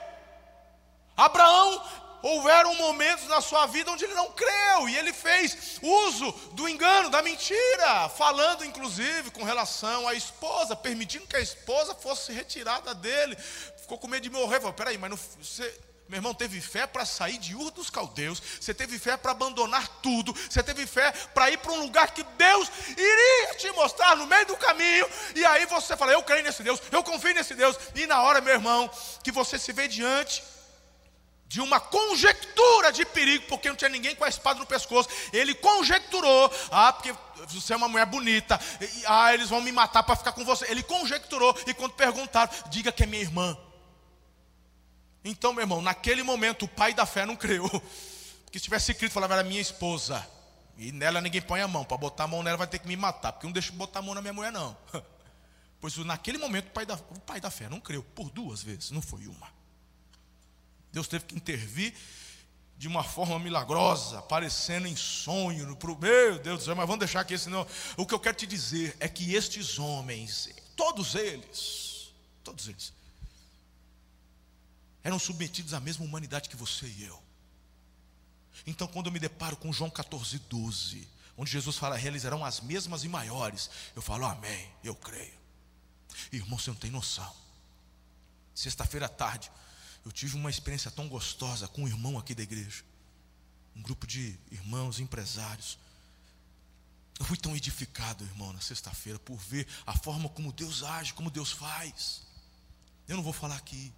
Abraão 1.16 1.82
houveram 2.22 2.74
momentos 2.76 3.26
na 3.26 3.40
sua 3.40 3.66
vida 3.66 3.90
onde 3.90 4.04
ele 4.04 4.14
não 4.14 4.30
creu 4.32 4.88
e 4.88 4.96
ele 4.96 5.12
fez 5.12 5.78
uso 5.82 6.30
do 6.52 6.68
engano, 6.68 7.10
da 7.10 7.20
mentira, 7.20 8.08
falando 8.10 8.64
inclusive 8.64 9.30
com 9.30 9.42
relação 9.42 10.06
à 10.06 10.14
esposa, 10.14 10.76
permitindo 10.76 11.26
que 11.26 11.36
a 11.36 11.40
esposa 11.40 11.94
fosse 11.94 12.32
retirada 12.32 12.94
dele. 12.94 13.36
Ficou 13.80 13.98
com 13.98 14.06
medo 14.06 14.22
de 14.22 14.30
morrer. 14.30 14.60
Falou: 14.60 14.72
peraí, 14.72 14.96
mas 14.96 15.10
não, 15.10 15.18
você, 15.40 15.78
meu 16.12 16.19
irmão, 16.19 16.35
teve 16.35 16.61
fé 16.61 16.87
para 16.87 17.07
sair 17.07 17.38
de 17.38 17.57
Ur 17.57 17.71
dos 17.71 17.88
Caldeus, 17.88 18.42
você 18.61 18.75
teve 18.75 18.99
fé 18.99 19.16
para 19.16 19.31
abandonar 19.31 19.88
tudo, 20.02 20.35
você 20.35 20.62
teve 20.62 20.87
fé 20.87 21.11
para 21.33 21.50
ir 21.50 21.57
para 21.57 21.73
um 21.73 21.81
lugar 21.81 22.11
que 22.11 22.23
Deus 22.23 22.71
iria 22.90 23.54
te 23.54 23.71
mostrar 23.71 24.14
no 24.14 24.26
meio 24.26 24.45
do 24.45 24.54
caminho, 24.59 25.09
e 25.35 25.42
aí 25.42 25.64
você 25.64 25.97
fala: 25.97 26.12
Eu 26.12 26.23
creio 26.23 26.45
nesse 26.45 26.62
Deus, 26.62 26.83
eu 26.90 27.02
confio 27.02 27.33
nesse 27.33 27.54
Deus, 27.54 27.78
e 27.95 28.07
na 28.07 28.21
hora, 28.21 28.42
meu 28.42 28.52
irmão, 28.52 28.90
que 29.25 29.33
você 29.33 29.59
se 29.59 29.73
vê 29.73 29.88
diante 29.88 30.45
de 31.47 31.62
uma 31.62 31.81
conjectura 31.81 32.92
de 32.92 33.07
perigo, 33.07 33.47
porque 33.49 33.71
não 33.71 33.76
tinha 33.76 33.88
ninguém 33.88 34.14
com 34.14 34.25
a 34.25 34.28
espada 34.28 34.59
no 34.59 34.66
pescoço. 34.66 35.09
Ele 35.33 35.54
conjecturou, 35.54 36.52
ah, 36.71 36.92
porque 36.92 37.14
você 37.49 37.73
é 37.73 37.76
uma 37.76 37.88
mulher 37.88 38.04
bonita, 38.04 38.61
ah, 39.07 39.33
eles 39.33 39.49
vão 39.49 39.62
me 39.62 39.73
matar 39.73 40.02
para 40.02 40.16
ficar 40.16 40.33
com 40.33 40.45
você. 40.45 40.71
Ele 40.71 40.83
conjecturou, 40.83 41.57
e 41.66 41.73
quando 41.73 41.95
perguntaram, 41.95 42.52
diga 42.69 42.92
que 42.92 43.02
é 43.02 43.07
minha 43.07 43.23
irmã. 43.23 43.57
Então, 45.24 45.52
meu 45.52 45.62
irmão, 45.62 45.80
naquele 45.80 46.22
momento 46.22 46.64
o 46.64 46.68
pai 46.68 46.92
da 46.94 47.06
fé 47.06 47.24
não 47.24 47.36
creu. 47.36 47.68
Porque 48.44 48.58
se 48.58 48.64
tivesse 48.64 48.92
escrito, 48.92 49.12
falava, 49.12 49.34
era 49.34 49.44
minha 49.44 49.60
esposa. 49.60 50.26
E 50.76 50.90
nela 50.92 51.20
ninguém 51.20 51.40
põe 51.40 51.60
a 51.60 51.68
mão. 51.68 51.84
Para 51.84 51.96
botar 51.96 52.24
a 52.24 52.26
mão 52.26 52.42
nela 52.42 52.56
vai 52.56 52.66
ter 52.66 52.78
que 52.78 52.88
me 52.88 52.96
matar. 52.96 53.32
Porque 53.32 53.46
não 53.46 53.52
deixa 53.52 53.72
botar 53.72 54.00
a 54.00 54.02
mão 54.02 54.14
na 54.14 54.20
minha 54.20 54.32
mulher, 54.32 54.52
não. 54.52 54.76
Pois 55.80 55.96
naquele 55.96 56.38
momento 56.38 56.68
o 56.68 56.70
pai, 56.70 56.86
da, 56.86 56.94
o 56.94 57.20
pai 57.26 57.40
da 57.40 57.50
fé 57.50 57.68
não 57.68 57.80
creu. 57.80 58.04
Por 58.04 58.30
duas 58.30 58.62
vezes, 58.62 58.92
não 58.92 59.02
foi 59.02 59.26
uma. 59.26 59.48
Deus 60.92 61.08
teve 61.08 61.24
que 61.24 61.34
intervir 61.34 61.92
de 62.76 62.86
uma 62.86 63.02
forma 63.02 63.38
milagrosa, 63.38 64.20
aparecendo 64.20 64.86
em 64.86 64.94
sonho. 64.94 65.74
Pro, 65.74 65.98
meu 65.98 66.38
Deus 66.38 66.60
do 66.60 66.64
céu, 66.64 66.76
mas 66.76 66.86
vamos 66.86 67.00
deixar 67.00 67.20
aqui, 67.20 67.36
senão. 67.36 67.66
O 67.96 68.06
que 68.06 68.14
eu 68.14 68.20
quero 68.20 68.36
te 68.36 68.46
dizer 68.46 68.96
é 69.00 69.08
que 69.08 69.34
estes 69.34 69.78
homens, 69.78 70.50
todos 70.76 71.16
eles, 71.16 72.12
todos 72.44 72.68
eles, 72.68 72.92
eram 75.02 75.18
submetidos 75.18 75.75
à 75.75 75.80
mesma 75.80 76.04
humanidade 76.04 76.49
que 76.49 76.56
você 76.56 76.87
e 76.87 77.04
eu. 77.04 77.23
Então, 78.66 78.87
quando 78.87 79.06
eu 79.06 79.12
me 79.12 79.18
deparo 79.18 79.56
com 79.56 79.73
João 79.73 79.90
14, 79.90 80.38
12, 80.38 81.09
onde 81.37 81.50
Jesus 81.50 81.76
fala, 81.76 81.97
realizarão 81.97 82.44
as 82.44 82.61
mesmas 82.61 83.04
e 83.04 83.09
maiores, 83.09 83.71
eu 83.97 84.02
falo, 84.02 84.26
amém, 84.26 84.71
eu 84.85 84.94
creio. 84.94 85.40
Irmão, 86.30 86.59
você 86.59 86.71
não 86.71 86.76
tem 86.76 86.90
noção. 86.90 87.35
Sexta-feira 88.54 89.06
à 89.06 89.09
tarde, 89.09 89.50
eu 90.04 90.12
tive 90.12 90.37
uma 90.37 90.50
experiência 90.50 90.90
tão 90.90 91.09
gostosa 91.09 91.66
com 91.68 91.85
um 91.85 91.88
irmão 91.88 92.18
aqui 92.18 92.35
da 92.35 92.42
igreja, 92.42 92.85
um 93.75 93.82
grupo 93.82 94.06
de 94.06 94.38
irmãos 94.50 95.00
empresários. 95.00 95.78
Eu 97.18 97.25
fui 97.25 97.37
tão 97.37 97.56
edificado, 97.56 98.25
irmão, 98.25 98.52
na 98.52 98.61
sexta-feira, 98.61 99.18
por 99.18 99.37
ver 99.37 99.66
a 99.87 99.97
forma 99.97 100.28
como 100.28 100.52
Deus 100.52 100.82
age, 100.82 101.14
como 101.14 101.30
Deus 101.30 101.52
faz. 101.52 102.23
Eu 103.09 103.16
não 103.16 103.23
vou 103.23 103.32
falar 103.32 103.56
aqui, 103.56 103.92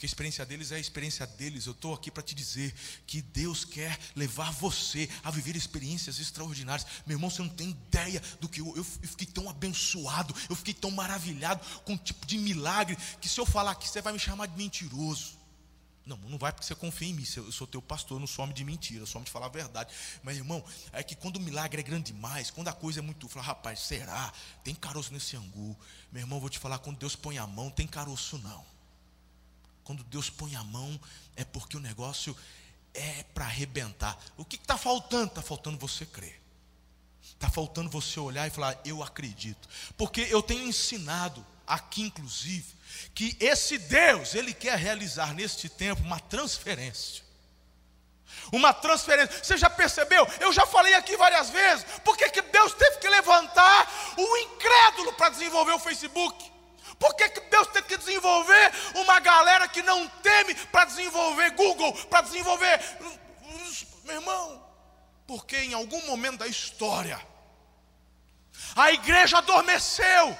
porque 0.00 0.06
a 0.06 0.08
experiência 0.08 0.46
deles 0.46 0.72
é 0.72 0.76
a 0.76 0.78
experiência 0.78 1.26
deles. 1.26 1.66
Eu 1.66 1.72
estou 1.72 1.92
aqui 1.92 2.10
para 2.10 2.22
te 2.22 2.34
dizer 2.34 2.74
que 3.06 3.20
Deus 3.20 3.66
quer 3.66 3.98
levar 4.16 4.50
você 4.50 5.06
a 5.22 5.30
viver 5.30 5.54
experiências 5.56 6.18
extraordinárias. 6.18 6.86
Meu 7.04 7.16
irmão, 7.16 7.28
você 7.28 7.42
não 7.42 7.50
tem 7.50 7.68
ideia 7.68 8.22
do 8.40 8.48
que 8.48 8.62
eu, 8.62 8.74
eu, 8.78 8.82
fiquei 8.82 9.26
tão 9.26 9.50
abençoado, 9.50 10.34
eu 10.48 10.56
fiquei 10.56 10.72
tão 10.72 10.90
maravilhado 10.90 11.60
com 11.84 11.92
um 11.92 11.98
tipo 11.98 12.24
de 12.24 12.38
milagre, 12.38 12.96
que 13.20 13.28
se 13.28 13.38
eu 13.38 13.44
falar 13.44 13.72
aqui, 13.72 13.86
você 13.86 14.00
vai 14.00 14.14
me 14.14 14.18
chamar 14.18 14.46
de 14.46 14.56
mentiroso. 14.56 15.38
Não, 16.06 16.16
não 16.16 16.38
vai 16.38 16.50
porque 16.50 16.66
você 16.66 16.74
confia 16.74 17.08
em 17.08 17.12
mim. 17.12 17.26
Eu 17.36 17.52
sou 17.52 17.66
teu 17.66 17.82
pastor, 17.82 18.16
eu 18.16 18.20
não 18.20 18.26
sou 18.26 18.44
homem 18.44 18.54
de 18.56 18.64
mentira, 18.64 19.02
eu 19.02 19.06
sou 19.06 19.18
homem 19.18 19.26
de 19.26 19.30
falar 19.30 19.46
a 19.46 19.50
verdade. 19.50 19.92
Mas, 20.22 20.38
irmão, 20.38 20.64
é 20.94 21.02
que 21.02 21.14
quando 21.14 21.36
o 21.36 21.40
milagre 21.40 21.78
é 21.78 21.84
grande 21.84 22.10
demais, 22.10 22.50
quando 22.50 22.68
a 22.68 22.72
coisa 22.72 23.00
é 23.00 23.02
muito. 23.02 23.28
Fala, 23.28 23.44
rapaz, 23.44 23.80
será? 23.80 24.32
Tem 24.64 24.74
caroço 24.74 25.12
nesse 25.12 25.36
angu. 25.36 25.76
Meu 26.10 26.22
irmão, 26.22 26.40
vou 26.40 26.48
te 26.48 26.58
falar, 26.58 26.78
quando 26.78 26.96
Deus 26.96 27.14
põe 27.14 27.36
a 27.36 27.46
mão, 27.46 27.68
tem 27.70 27.86
caroço 27.86 28.38
não. 28.38 28.79
Quando 29.84 30.04
Deus 30.04 30.30
põe 30.30 30.54
a 30.56 30.64
mão, 30.64 31.00
é 31.36 31.44
porque 31.44 31.76
o 31.76 31.80
negócio 31.80 32.36
é 32.94 33.24
para 33.34 33.44
arrebentar. 33.44 34.18
O 34.36 34.44
que 34.44 34.56
está 34.56 34.76
faltando? 34.76 35.26
Está 35.26 35.42
faltando 35.42 35.78
você 35.78 36.04
crer. 36.06 36.40
Está 37.22 37.48
faltando 37.48 37.88
você 37.88 38.20
olhar 38.20 38.46
e 38.46 38.50
falar, 38.50 38.78
eu 38.84 39.02
acredito. 39.02 39.68
Porque 39.96 40.22
eu 40.30 40.42
tenho 40.42 40.66
ensinado 40.66 41.44
aqui, 41.66 42.02
inclusive, 42.02 42.74
que 43.14 43.36
esse 43.40 43.78
Deus, 43.78 44.34
Ele 44.34 44.52
quer 44.52 44.76
realizar 44.76 45.34
neste 45.34 45.68
tempo 45.68 46.02
uma 46.02 46.20
transferência. 46.20 47.24
Uma 48.52 48.72
transferência. 48.72 49.42
Você 49.42 49.56
já 49.56 49.70
percebeu? 49.70 50.26
Eu 50.40 50.52
já 50.52 50.66
falei 50.66 50.94
aqui 50.94 51.16
várias 51.16 51.50
vezes. 51.50 51.84
Por 52.04 52.16
que, 52.16 52.28
que 52.30 52.42
Deus 52.42 52.74
teve 52.74 52.98
que 52.98 53.08
levantar 53.08 54.14
o 54.16 54.36
incrédulo 54.38 55.12
para 55.14 55.30
desenvolver 55.30 55.72
o 55.72 55.78
Facebook? 55.78 56.50
Por 57.00 57.14
que, 57.14 57.30
que 57.30 57.40
Deus 57.48 57.66
tem 57.68 57.82
que 57.82 57.96
desenvolver 57.96 58.72
uma 58.94 59.18
galera 59.20 59.66
que 59.66 59.82
não 59.82 60.06
teme 60.06 60.54
para 60.66 60.84
desenvolver 60.84 61.50
Google, 61.52 61.94
para 62.06 62.20
desenvolver. 62.20 62.78
Meu 64.04 64.16
irmão, 64.16 64.62
porque 65.26 65.56
em 65.56 65.72
algum 65.72 66.06
momento 66.06 66.40
da 66.40 66.46
história, 66.46 67.18
a 68.76 68.92
igreja 68.92 69.38
adormeceu, 69.38 70.38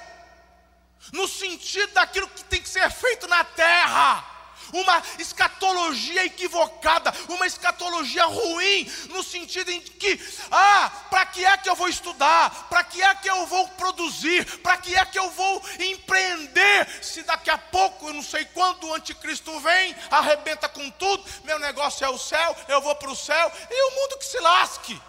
no 1.11 1.27
sentido 1.27 1.93
daquilo 1.93 2.29
que 2.29 2.43
tem 2.43 2.61
que 2.61 2.69
ser 2.69 2.91
feito 2.91 3.27
na 3.27 3.43
terra 3.43 4.30
uma 4.73 5.01
escatologia 5.19 6.25
equivocada, 6.25 7.13
uma 7.29 7.45
escatologia 7.45 8.25
ruim, 8.25 8.91
no 9.09 9.23
sentido 9.23 9.71
em 9.71 9.81
que, 9.81 10.19
ah, 10.51 10.91
para 11.09 11.25
que 11.25 11.45
é 11.45 11.57
que 11.57 11.69
eu 11.69 11.75
vou 11.75 11.87
estudar? 11.87 12.67
Para 12.69 12.83
que 12.83 13.01
é 13.01 13.15
que 13.15 13.29
eu 13.29 13.45
vou 13.45 13.67
produzir? 13.69 14.45
Para 14.59 14.77
que 14.77 14.95
é 14.95 15.05
que 15.05 15.19
eu 15.19 15.29
vou 15.31 15.63
empreender? 15.79 17.03
Se 17.03 17.23
daqui 17.23 17.49
a 17.49 17.57
pouco, 17.57 18.07
eu 18.07 18.13
não 18.13 18.23
sei 18.23 18.45
quando 18.45 18.87
o 18.87 18.93
anticristo 18.93 19.59
vem, 19.59 19.95
arrebenta 20.09 20.67
com 20.69 20.89
tudo, 20.91 21.23
meu 21.43 21.59
negócio 21.59 22.05
é 22.05 22.09
o 22.09 22.17
céu, 22.17 22.55
eu 22.67 22.81
vou 22.81 22.95
para 22.95 23.11
o 23.11 23.15
céu, 23.15 23.51
e 23.69 23.83
o 23.89 23.95
mundo 23.95 24.17
que 24.17 24.25
se 24.25 24.39
lasque. 24.39 25.01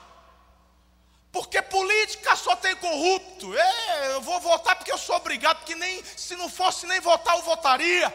Porque 1.32 1.62
política 1.62 2.36
só 2.36 2.54
tem 2.54 2.76
corrupto. 2.76 3.56
É, 3.56 4.12
eu 4.12 4.20
vou 4.20 4.38
votar 4.38 4.76
porque 4.76 4.92
eu 4.92 4.98
sou 4.98 5.16
obrigado, 5.16 5.56
porque 5.58 5.74
nem 5.74 6.04
se 6.14 6.36
não 6.36 6.48
fosse 6.48 6.86
nem 6.86 7.00
votar, 7.00 7.34
eu 7.36 7.42
votaria. 7.42 8.12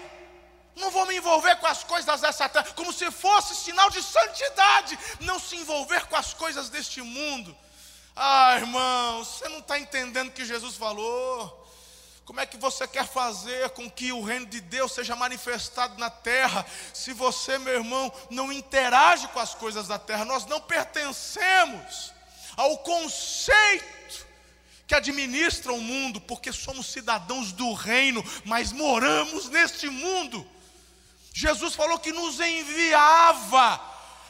Não 0.78 0.92
vou 0.92 1.06
me 1.08 1.18
envolver 1.18 1.56
com 1.58 1.66
as 1.66 1.84
coisas 1.84 2.22
dessa 2.22 2.48
terra, 2.48 2.72
como 2.76 2.94
se 2.94 3.10
fosse 3.10 3.56
sinal 3.56 3.90
de 3.90 4.02
santidade, 4.02 4.98
não 5.22 5.40
se 5.40 5.56
envolver 5.56 6.06
com 6.06 6.16
as 6.16 6.34
coisas 6.34 6.70
deste 6.70 7.02
mundo. 7.02 7.56
Ah, 8.16 8.56
irmão, 8.56 9.24
você 9.24 9.50
não 9.50 9.60
está 9.60 9.80
entendendo 9.80 10.28
o 10.30 10.32
que 10.32 10.46
Jesus 10.46 10.76
falou. 10.76 11.66
Como 12.26 12.40
é 12.40 12.46
que 12.46 12.58
você 12.58 12.88
quer 12.88 13.08
fazer 13.08 13.70
com 13.72 13.90
que 13.90 14.12
o 14.12 14.22
reino 14.22 14.46
de 14.46 14.62
Deus 14.62 14.92
seja 14.92 15.16
manifestado 15.16 15.98
na 15.98 16.10
terra, 16.10 16.66
se 16.94 17.14
você, 17.14 17.58
meu 17.58 17.74
irmão, 17.74 18.12
não 18.30 18.52
interage 18.52 19.28
com 19.30 19.40
as 19.40 19.56
coisas 19.56 19.88
da 19.88 19.98
terra? 19.98 20.26
Nós 20.26 20.46
não 20.46 20.62
pertencemos 20.62 22.12
ao 22.56 22.78
conceito 22.80 24.28
que 24.86 24.94
administra 24.94 25.74
o 25.74 25.82
mundo, 25.82 26.22
porque 26.22 26.52
somos 26.52 26.88
cidadãos 26.88 27.52
do 27.52 27.74
reino, 27.74 28.24
mas 28.46 28.72
moramos 28.72 29.50
neste 29.50 29.90
mundo. 29.90 30.46
Jesus 31.38 31.76
falou 31.76 32.00
que 32.00 32.12
nos 32.12 32.40
enviava. 32.40 33.80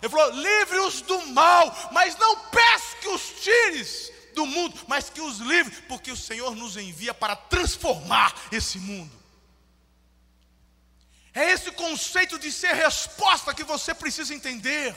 Ele 0.02 0.12
falou: 0.12 0.30
livre-os 0.32 1.00
do 1.04 1.26
mal, 1.28 1.74
mas 1.94 2.18
não 2.18 2.36
peço 2.50 2.98
que 2.98 3.08
os 3.08 3.22
tires 3.42 4.12
do 4.36 4.46
mundo, 4.46 4.78
mas 4.90 5.10
que 5.10 5.22
os 5.22 5.38
livre, 5.38 5.74
porque 5.84 6.12
o 6.12 6.18
Senhor 6.18 6.54
nos 6.54 6.76
envia 6.76 7.14
para 7.14 7.34
transformar 7.34 8.36
esse 8.52 8.78
mundo. 8.78 9.18
É 11.34 11.50
esse 11.50 11.72
conceito 11.72 12.38
de 12.38 12.52
ser 12.52 12.74
resposta 12.74 13.54
que 13.54 13.64
você 13.64 13.94
precisa 13.94 14.36
entender. 14.36 14.94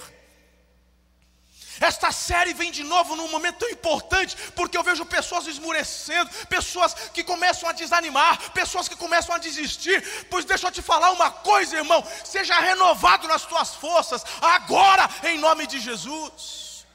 Esta 1.80 2.12
série 2.12 2.52
vem 2.52 2.70
de 2.70 2.84
novo 2.84 3.16
num 3.16 3.28
momento 3.28 3.60
tão 3.60 3.70
importante, 3.70 4.36
porque 4.54 4.76
eu 4.76 4.82
vejo 4.82 5.06
pessoas 5.06 5.46
esmurecendo, 5.46 6.30
pessoas 6.46 6.92
que 7.14 7.24
começam 7.24 7.66
a 7.66 7.72
desanimar, 7.72 8.52
pessoas 8.52 8.86
que 8.86 8.94
começam 8.94 9.34
a 9.34 9.38
desistir. 9.38 10.26
Pois 10.28 10.44
deixa 10.44 10.66
eu 10.66 10.70
te 10.70 10.82
falar 10.82 11.10
uma 11.10 11.30
coisa, 11.30 11.78
irmão: 11.78 12.04
seja 12.22 12.60
renovado 12.60 13.26
nas 13.26 13.46
tuas 13.46 13.74
forças, 13.74 14.22
agora, 14.42 15.08
em 15.24 15.38
nome 15.38 15.66
de 15.66 15.80
Jesus. 15.80 16.86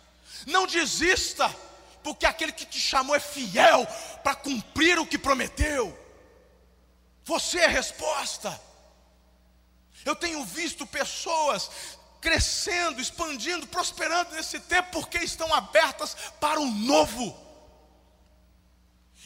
Não 0.46 0.68
desista, 0.68 1.54
porque 2.04 2.27
aquele 2.27 2.51
que 2.51 2.65
te 2.65 2.80
chamou 2.80 3.15
é 3.15 3.20
fiel 3.20 3.88
para 4.24 4.36
cumprir 4.36 5.00
o 5.00 5.08
que 5.08 5.18
prometeu. 5.18 5.98
Você 7.24 7.58
é 7.58 7.65
a 7.65 7.70
resposta. 7.70 8.62
Eu 10.06 10.15
tenho 10.15 10.46
visto 10.46 10.86
pessoas 10.86 11.72
crescendo, 12.25 13.00
expandindo, 13.00 13.67
prosperando 13.67 14.34
nesse 14.34 14.60
tempo, 14.60 14.89
porque 14.94 15.20
estão 15.20 15.53
abertas 15.53 16.17
para 16.39 16.60
o 16.60 16.65
novo. 16.65 17.39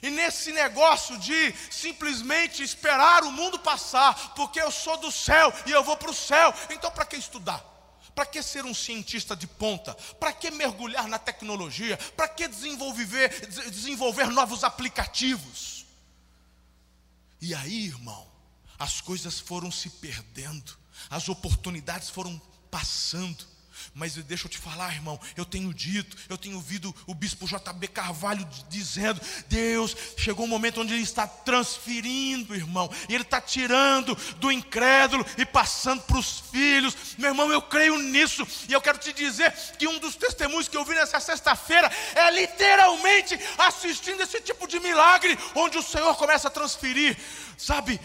E 0.03 0.09
nesse 0.09 0.51
negócio 0.51 1.17
de 1.17 1.55
simplesmente 1.71 2.61
esperar 2.61 3.23
o 3.23 3.31
mundo 3.31 3.57
passar, 3.57 4.33
porque 4.33 4.59
eu 4.59 4.69
sou 4.69 4.97
do 4.97 5.09
céu 5.13 5.53
e 5.65 5.71
eu 5.71 5.81
vou 5.81 5.95
para 5.95 6.11
o 6.11 6.13
céu, 6.13 6.53
então 6.69 6.91
para 6.91 7.05
que 7.05 7.15
estudar? 7.15 7.63
Para 8.13 8.25
que 8.25 8.43
ser 8.43 8.65
um 8.65 8.73
cientista 8.73 9.33
de 9.33 9.47
ponta? 9.47 9.93
Para 10.19 10.33
que 10.33 10.51
mergulhar 10.51 11.07
na 11.07 11.17
tecnologia? 11.17 11.95
Para 12.17 12.27
que 12.27 12.49
desenvolver, 12.49 13.47
desenvolver 13.69 14.27
novos 14.27 14.65
aplicativos? 14.65 15.85
E 17.39 17.55
aí, 17.55 17.85
irmão, 17.85 18.29
as 18.77 18.99
coisas 18.99 19.39
foram 19.39 19.71
se 19.71 19.89
perdendo, 19.89 20.77
as 21.09 21.29
oportunidades 21.29 22.09
foram 22.09 22.48
passando. 22.69 23.47
Mas 23.93 24.15
deixa 24.15 24.45
eu 24.45 24.49
te 24.49 24.57
falar, 24.57 24.93
irmão, 24.93 25.19
eu 25.35 25.43
tenho 25.43 25.73
dito, 25.73 26.15
eu 26.29 26.37
tenho 26.37 26.55
ouvido 26.55 26.95
o 27.07 27.13
bispo 27.13 27.47
JB 27.47 27.87
Carvalho 27.87 28.47
dizendo: 28.69 29.19
Deus, 29.47 29.95
chegou 30.17 30.45
um 30.45 30.49
momento 30.49 30.81
onde 30.81 30.93
Ele 30.93 31.03
está 31.03 31.27
transferindo, 31.27 32.55
irmão, 32.55 32.89
Ele 33.09 33.23
está 33.23 33.41
tirando 33.41 34.15
do 34.37 34.51
incrédulo 34.51 35.25
e 35.37 35.45
passando 35.45 36.01
para 36.03 36.17
os 36.17 36.39
filhos. 36.51 36.95
Meu 37.17 37.29
irmão, 37.29 37.51
eu 37.51 37.61
creio 37.61 37.97
nisso, 37.97 38.47
e 38.67 38.73
eu 38.73 38.81
quero 38.81 38.97
te 38.97 39.11
dizer 39.11 39.51
que 39.77 39.87
um 39.87 39.99
dos 39.99 40.15
testemunhos 40.15 40.67
que 40.67 40.77
eu 40.77 40.85
vi 40.85 40.95
nessa 40.95 41.19
sexta-feira 41.19 41.91
é 42.15 42.31
literalmente 42.31 43.37
assistindo 43.57 44.21
esse 44.21 44.39
tipo 44.41 44.67
de 44.67 44.79
milagre, 44.79 45.37
onde 45.55 45.77
o 45.77 45.83
Senhor 45.83 46.15
começa 46.15 46.47
a 46.47 46.51
transferir, 46.51 47.17
sabe, 47.57 47.99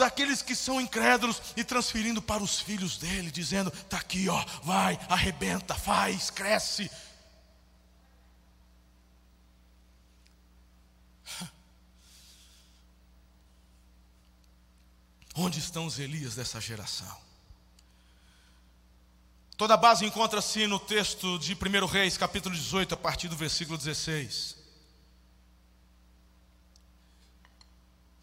daqueles 0.00 0.42
que 0.42 0.56
são 0.56 0.80
incrédulos 0.80 1.40
e 1.56 1.62
transferindo 1.62 2.20
para 2.20 2.42
os 2.42 2.58
filhos 2.58 2.98
dele, 2.98 3.30
dizendo: 3.30 3.68
está 3.68 3.98
aqui, 3.98 4.28
ó, 4.28 4.44
vai, 4.62 4.98
arrebenta, 5.08 5.74
faz, 5.74 6.28
cresce. 6.30 6.90
Onde 15.36 15.60
estão 15.60 15.86
os 15.86 15.98
Elias 15.98 16.34
dessa 16.34 16.60
geração? 16.60 17.16
Toda 19.56 19.74
a 19.74 19.76
base 19.76 20.04
encontra-se 20.06 20.66
no 20.66 20.80
texto 20.80 21.38
de 21.38 21.54
1 21.54 21.86
Reis, 21.86 22.16
capítulo 22.16 22.54
18, 22.54 22.94
a 22.94 22.96
partir 22.96 23.28
do 23.28 23.36
versículo 23.36 23.76
16. 23.76 24.56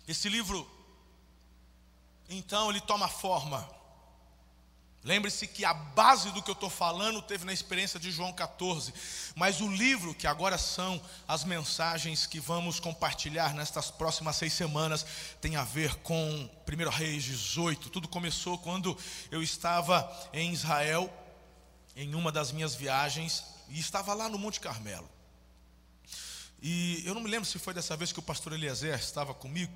Esse 0.08 0.28
livro 0.30 0.77
então 2.30 2.70
ele 2.70 2.82
toma 2.82 3.08
forma. 3.08 3.78
Lembre-se 5.04 5.48
que 5.48 5.64
a 5.64 5.74
base 5.74 6.32
do 6.32 6.42
que 6.44 6.50
eu 6.50 6.54
estou 6.54 6.70
falando 6.70 7.22
teve 7.22 7.46
na 7.46 7.54
experiência 7.54 7.98
de 7.98 8.12
João 8.12 8.34
14, 8.34 8.94
mas 9.36 9.62
o 9.62 9.68
livro, 9.72 10.14
que 10.14 10.28
agora 10.28 10.58
são 10.58 11.02
as 11.26 11.46
mensagens 11.46 12.26
que 12.26 12.42
vamos 12.42 12.78
compartilhar 12.80 13.54
nestas 13.54 13.90
próximas 13.90 14.36
seis 14.36 14.52
semanas, 14.52 15.06
tem 15.40 15.56
a 15.56 15.64
ver 15.64 15.96
com 15.98 16.50
1 16.68 16.90
Reis 16.90 17.24
18. 17.24 17.90
Tudo 17.90 18.08
começou 18.08 18.58
quando 18.58 18.98
eu 19.32 19.42
estava 19.42 20.12
em 20.34 20.52
Israel, 20.52 21.10
em 21.96 22.14
uma 22.14 22.30
das 22.30 22.52
minhas 22.52 22.76
viagens, 22.76 23.46
e 23.70 23.80
estava 23.80 24.14
lá 24.14 24.28
no 24.28 24.38
Monte 24.38 24.60
Carmelo. 24.60 25.10
E 26.62 27.02
eu 27.06 27.14
não 27.14 27.22
me 27.22 27.30
lembro 27.30 27.48
se 27.48 27.60
foi 27.60 27.74
dessa 27.74 27.96
vez 27.96 28.12
que 28.12 28.20
o 28.20 28.24
pastor 28.24 28.52
Eliezer 28.52 29.00
estava 29.00 29.34
comigo, 29.34 29.72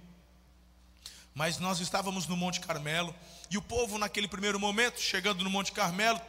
mas 1.34 1.58
nós 1.58 1.80
estávamos 1.80 2.28
no 2.28 2.36
Monte 2.36 2.60
Carmelo 2.60 3.13
e 3.50 3.58
o 3.58 3.62
povo 3.62 3.98
naquele 3.98 4.28
primeiro 4.28 4.60
momento, 4.60 5.00
chegando 5.00 5.44
no 5.44 5.50
Monte 5.50 5.72
Carmelo, 5.72 6.20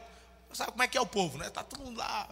sabe 0.52 0.72
como 0.72 0.82
é 0.82 0.88
que 0.88 0.98
é 0.98 1.00
o 1.00 1.06
povo, 1.06 1.38
né? 1.38 1.50
Tá 1.50 1.64
todo 1.64 1.82
mundo 1.82 1.98
lá, 1.98 2.28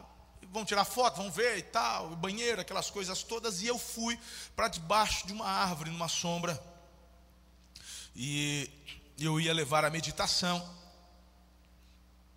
vão 0.52 0.64
tirar 0.64 0.84
foto, 0.84 1.16
vão 1.16 1.30
ver 1.30 1.58
e 1.58 1.62
tal, 1.62 2.14
banheiro, 2.16 2.60
aquelas 2.60 2.90
coisas 2.90 3.22
todas, 3.22 3.62
e 3.62 3.66
eu 3.66 3.78
fui 3.78 4.18
para 4.54 4.68
debaixo 4.68 5.26
de 5.26 5.32
uma 5.32 5.46
árvore, 5.46 5.90
numa 5.90 6.08
sombra. 6.08 6.60
E 8.14 8.68
eu 9.18 9.40
ia 9.40 9.52
levar 9.52 9.84
a 9.84 9.90
meditação. 9.90 10.78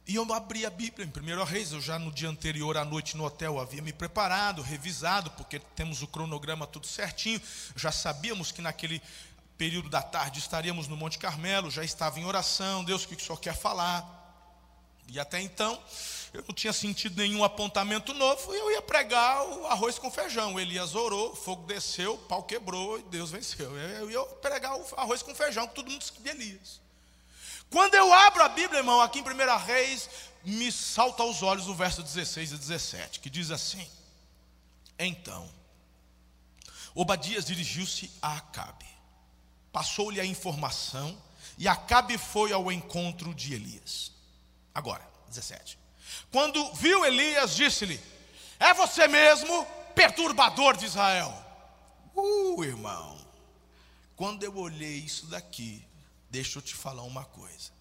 E 0.05 0.15
eu 0.15 0.33
abri 0.33 0.65
a 0.65 0.69
Bíblia 0.69 1.07
em 1.07 1.41
1 1.41 1.43
Reis, 1.45 1.71
eu 1.71 1.79
já 1.79 1.97
no 1.97 2.11
dia 2.11 2.27
anterior 2.27 2.75
à 2.75 2.83
noite 2.83 3.15
no 3.15 3.23
hotel 3.23 3.57
havia 3.57 3.81
me 3.81 3.93
preparado, 3.93 4.61
revisado, 4.61 5.31
porque 5.31 5.59
temos 5.59 6.01
o 6.01 6.07
cronograma 6.07 6.67
tudo 6.67 6.85
certinho, 6.85 7.41
já 7.73 7.89
sabíamos 7.89 8.51
que 8.51 8.61
naquele 8.61 9.01
período 9.57 9.89
da 9.89 10.01
tarde 10.01 10.39
estaríamos 10.39 10.87
no 10.87 10.97
Monte 10.97 11.17
Carmelo, 11.17 11.69
já 11.69 11.83
estava 11.83 12.19
em 12.19 12.25
oração, 12.25 12.83
Deus, 12.83 13.03
o 13.03 13.07
que 13.07 13.15
o 13.15 13.19
Senhor 13.19 13.39
quer 13.39 13.55
falar? 13.55 14.21
E 15.07 15.19
até 15.19 15.39
então, 15.41 15.81
eu 16.33 16.43
não 16.47 16.55
tinha 16.55 16.73
sentido 16.73 17.17
nenhum 17.17 17.43
apontamento 17.43 18.13
novo, 18.13 18.53
e 18.53 18.57
eu 18.57 18.71
ia 18.71 18.81
pregar 18.81 19.45
o 19.45 19.67
arroz 19.67 19.99
com 19.99 20.09
feijão. 20.09 20.59
Elias 20.59 20.95
orou, 20.95 21.31
o 21.31 21.35
fogo 21.35 21.65
desceu, 21.67 22.15
o 22.15 22.17
pau 22.17 22.43
quebrou 22.43 22.97
e 22.99 23.03
Deus 23.03 23.29
venceu. 23.29 23.75
Eu 23.77 24.09
ia 24.09 24.23
pregar 24.41 24.75
o 24.75 24.85
arroz 24.97 25.21
com 25.21 25.35
feijão, 25.35 25.67
que 25.67 25.75
todo 25.75 25.91
mundo 25.91 26.03
de 26.03 26.29
Elias. 26.29 26.81
Quando 27.69 27.95
eu 27.95 28.11
abro 28.13 28.43
a 28.43 28.49
Bíblia, 28.49 28.79
irmão, 28.79 29.01
aqui 29.01 29.19
em 29.19 29.23
1 29.23 29.57
Reis, 29.57 30.09
me 30.43 30.71
salta 30.71 31.23
aos 31.23 31.43
olhos 31.43 31.67
o 31.67 31.75
verso 31.75 32.01
16 32.01 32.53
e 32.53 32.57
17, 32.57 33.19
que 33.19 33.29
diz 33.29 33.51
assim: 33.51 33.87
Então, 34.97 35.49
Obadias 36.95 37.45
dirigiu-se 37.45 38.11
a 38.21 38.37
Acabe 38.37 38.92
passou-lhe 39.73 40.21
a 40.21 40.25
informação 40.25 41.21
e 41.57 41.67
Acabe 41.67 42.17
foi 42.17 42.53
ao 42.53 42.71
encontro 42.71 43.33
de 43.33 43.53
Elias. 43.53 44.11
Agora, 44.73 45.05
17. 45.27 45.77
Quando 46.31 46.73
viu 46.73 47.03
Elias, 47.03 47.55
disse-lhe: 47.55 47.99
É 48.59 48.73
você 48.73 49.07
mesmo, 49.07 49.65
perturbador 49.95 50.77
de 50.77 50.85
Israel. 50.85 51.33
Uh, 52.15 52.63
irmão, 52.63 53.17
quando 54.15 54.43
eu 54.43 54.55
olhei 54.55 54.97
isso 54.97 55.25
daqui, 55.25 55.85
deixa 56.29 56.59
eu 56.59 56.61
te 56.61 56.75
falar 56.75 57.03
uma 57.03 57.25
coisa. 57.25 57.71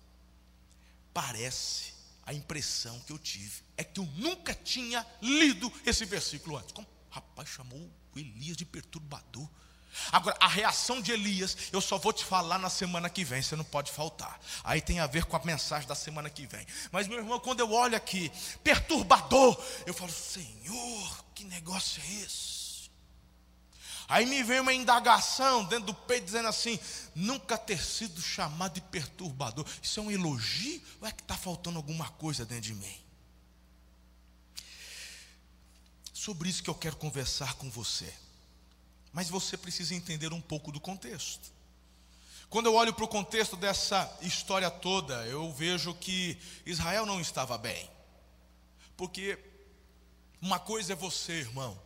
Parece 1.13 1.93
a 2.25 2.33
impressão 2.33 2.99
que 3.01 3.13
eu 3.13 3.19
tive 3.19 3.63
é 3.77 3.85
que 3.85 4.01
eu 4.01 4.07
nunca 4.17 4.55
tinha 4.55 5.07
lido 5.21 5.71
esse 5.85 6.05
versículo 6.07 6.57
antes. 6.57 6.73
Como? 6.73 6.87
Rapaz, 7.11 7.49
chamou 7.51 7.91
Elias 8.17 8.57
de 8.57 8.65
perturbador. 8.65 9.49
Agora, 10.11 10.37
a 10.41 10.49
reação 10.49 11.01
de 11.01 11.13
Elias, 11.13 11.57
eu 11.71 11.81
só 11.81 11.99
vou 11.99 12.13
te 12.13 12.25
falar 12.25 12.59
na 12.59 12.71
semana 12.71 13.11
que 13.11 13.25
vem, 13.25 13.43
você 13.43 13.55
não 13.55 13.65
pode 13.65 13.93
faltar. 13.93 14.41
Aí 14.65 14.81
tem 14.81 15.01
a 15.01 15.07
ver 15.07 15.25
com 15.25 15.37
a 15.37 15.45
mensagem 15.45 15.87
da 15.87 15.95
semana 15.95 16.31
que 16.31 16.47
vem. 16.47 16.67
Mas, 16.91 17.07
meu 17.07 17.19
irmão, 17.19 17.39
quando 17.39 17.61
eu 17.61 17.71
olho 17.71 17.97
aqui, 17.97 18.33
perturbador, 18.65 19.63
eu 19.87 19.93
falo, 19.93 20.11
Senhor, 20.11 21.25
que 21.35 21.45
negócio 21.45 22.03
é 22.03 22.25
esse? 22.25 22.63
Aí 24.09 24.27
me 24.27 24.43
vem 24.43 24.61
uma 24.61 24.75
indagação 24.75 25.65
dentro 25.65 25.87
do 25.87 25.95
peito 25.95 26.27
dizendo 26.27 26.49
assim: 26.49 26.79
nunca 27.15 27.57
ter 27.57 27.83
sido 27.83 28.21
chamado 28.21 28.75
de 28.75 28.81
perturbador. 28.81 29.65
Isso 29.83 30.01
é 30.01 30.03
um 30.03 30.11
elogio 30.11 30.83
ou 31.01 31.09
é 31.09 31.13
que 31.13 31.23
está 31.23 31.37
faltando 31.37 31.79
alguma 31.79 32.09
coisa 32.11 32.45
dentro 32.45 32.65
de 32.65 32.75
mim? 32.75 33.01
Sobre 36.13 36.49
isso 36.49 36.63
que 36.63 36.69
eu 36.69 36.75
quero 36.75 36.97
conversar 36.97 37.55
com 37.55 37.71
você. 37.71 38.13
Mas 39.13 39.29
você 39.29 39.57
precisa 39.57 39.95
entender 39.95 40.33
um 40.33 40.41
pouco 40.41 40.73
do 40.73 40.81
contexto. 40.81 41.53
Quando 42.53 42.67
eu 42.67 42.75
olho 42.75 42.93
para 42.93 43.05
o 43.05 43.09
contexto 43.09 43.57
dessa 43.57 44.15
história 44.21 44.71
toda, 44.71 45.27
eu 45.27 45.51
vejo 45.53 45.95
que 45.95 46.37
Israel 46.67 47.07
não 47.07 47.21
estava 47.21 47.57
bem. 47.57 47.89
Porque 48.97 49.39
uma 50.41 50.59
coisa 50.59 50.93
é 50.93 50.97
você, 50.97 51.33
irmão, 51.33 51.81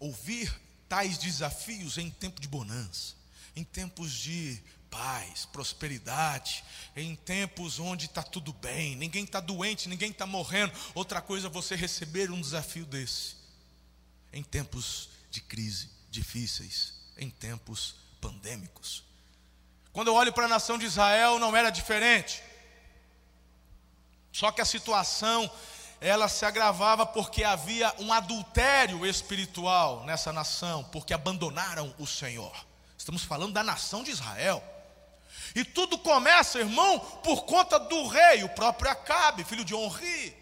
ouvir 0.00 0.52
tais 0.88 1.18
desafios 1.18 1.98
em 1.98 2.10
tempo 2.10 2.40
de 2.40 2.48
bonança, 2.48 3.14
em 3.54 3.62
tempos 3.62 4.12
de 4.12 4.60
paz, 4.90 5.46
prosperidade, 5.46 6.64
em 6.96 7.14
tempos 7.14 7.78
onde 7.78 8.06
está 8.06 8.24
tudo 8.24 8.52
bem, 8.52 8.96
ninguém 8.96 9.22
está 9.22 9.38
doente, 9.38 9.88
ninguém 9.88 10.10
está 10.10 10.26
morrendo. 10.26 10.72
Outra 10.94 11.20
coisa 11.20 11.46
é 11.46 11.50
você 11.50 11.76
receber 11.76 12.30
um 12.32 12.40
desafio 12.40 12.84
desse, 12.86 13.36
em 14.32 14.42
tempos 14.42 15.10
de 15.30 15.40
crise 15.40 15.99
difíceis, 16.10 16.94
em 17.16 17.30
tempos 17.30 17.94
pandêmicos. 18.20 19.04
Quando 19.92 20.08
eu 20.08 20.14
olho 20.14 20.32
para 20.32 20.44
a 20.44 20.48
nação 20.48 20.78
de 20.78 20.86
Israel, 20.86 21.38
não 21.38 21.56
era 21.56 21.70
diferente. 21.70 22.42
Só 24.32 24.52
que 24.52 24.60
a 24.60 24.64
situação 24.64 25.50
ela 26.00 26.28
se 26.28 26.44
agravava 26.44 27.04
porque 27.04 27.44
havia 27.44 27.94
um 27.98 28.12
adultério 28.12 29.04
espiritual 29.04 30.04
nessa 30.04 30.32
nação, 30.32 30.82
porque 30.84 31.12
abandonaram 31.12 31.94
o 31.98 32.06
Senhor. 32.06 32.54
Estamos 32.96 33.22
falando 33.22 33.52
da 33.52 33.62
nação 33.62 34.02
de 34.02 34.10
Israel. 34.10 34.62
E 35.54 35.64
tudo 35.64 35.98
começa, 35.98 36.60
irmão, 36.60 36.98
por 37.22 37.44
conta 37.44 37.78
do 37.78 38.06
rei, 38.06 38.44
o 38.44 38.48
próprio 38.50 38.90
Acabe, 38.90 39.44
filho 39.44 39.64
de 39.64 39.74
Onri. 39.74 40.39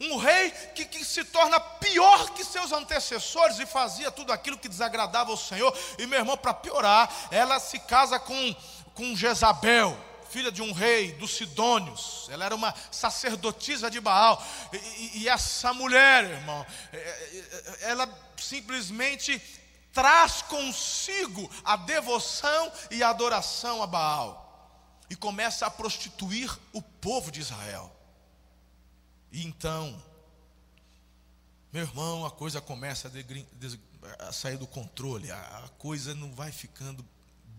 Um 0.00 0.16
rei 0.16 0.50
que, 0.76 0.84
que, 0.84 1.04
se 1.04 1.24
torna 1.24 1.58
pior 1.58 2.30
que 2.30 2.44
seus 2.44 2.70
antecessores 2.70 3.58
e 3.58 3.66
fazia 3.66 4.12
tudo 4.12 4.32
aquilo 4.32 4.56
que 4.56 4.68
desagradava 4.68 5.32
ao 5.32 5.36
Senhor. 5.36 5.76
E 5.98 6.06
meu 6.06 6.20
irmão, 6.20 6.36
para 6.36 6.54
piorar, 6.54 7.12
ela 7.32 7.58
se 7.58 7.80
casa 7.80 8.18
com, 8.20 8.56
com 8.94 9.16
Jezabel, 9.16 9.98
filha 10.30 10.52
de 10.52 10.62
um 10.62 10.70
rei 10.70 11.12
dos 11.14 11.36
Sidônios. 11.36 12.28
Ela 12.30 12.44
era 12.44 12.54
uma 12.54 12.72
sacerdotisa 12.92 13.90
de 13.90 14.00
Baal. 14.00 14.40
E, 14.72 14.76
e, 14.76 15.10
e 15.22 15.28
essa 15.28 15.74
mulher, 15.74 16.24
irmão, 16.24 16.64
é, 16.92 16.96
é, 16.96 17.90
ela 17.90 18.08
simplesmente 18.36 19.42
traz 19.92 20.42
consigo 20.42 21.50
a 21.64 21.74
devoção 21.74 22.70
e 22.88 23.02
a 23.02 23.08
adoração 23.10 23.82
a 23.82 23.86
Baal. 23.86 24.46
E 25.10 25.16
começa 25.16 25.66
a 25.66 25.70
prostituir 25.70 26.56
o 26.72 26.80
povo 26.80 27.32
de 27.32 27.40
Israel. 27.40 27.97
E 29.30 29.44
então, 29.44 30.02
meu 31.72 31.82
irmão, 31.82 32.24
a 32.24 32.30
coisa 32.30 32.60
começa 32.60 33.08
a, 33.08 34.28
a 34.28 34.32
sair 34.32 34.56
do 34.56 34.66
controle, 34.66 35.30
a 35.30 35.70
coisa 35.78 36.14
não 36.14 36.34
vai 36.34 36.50
ficando 36.50 37.04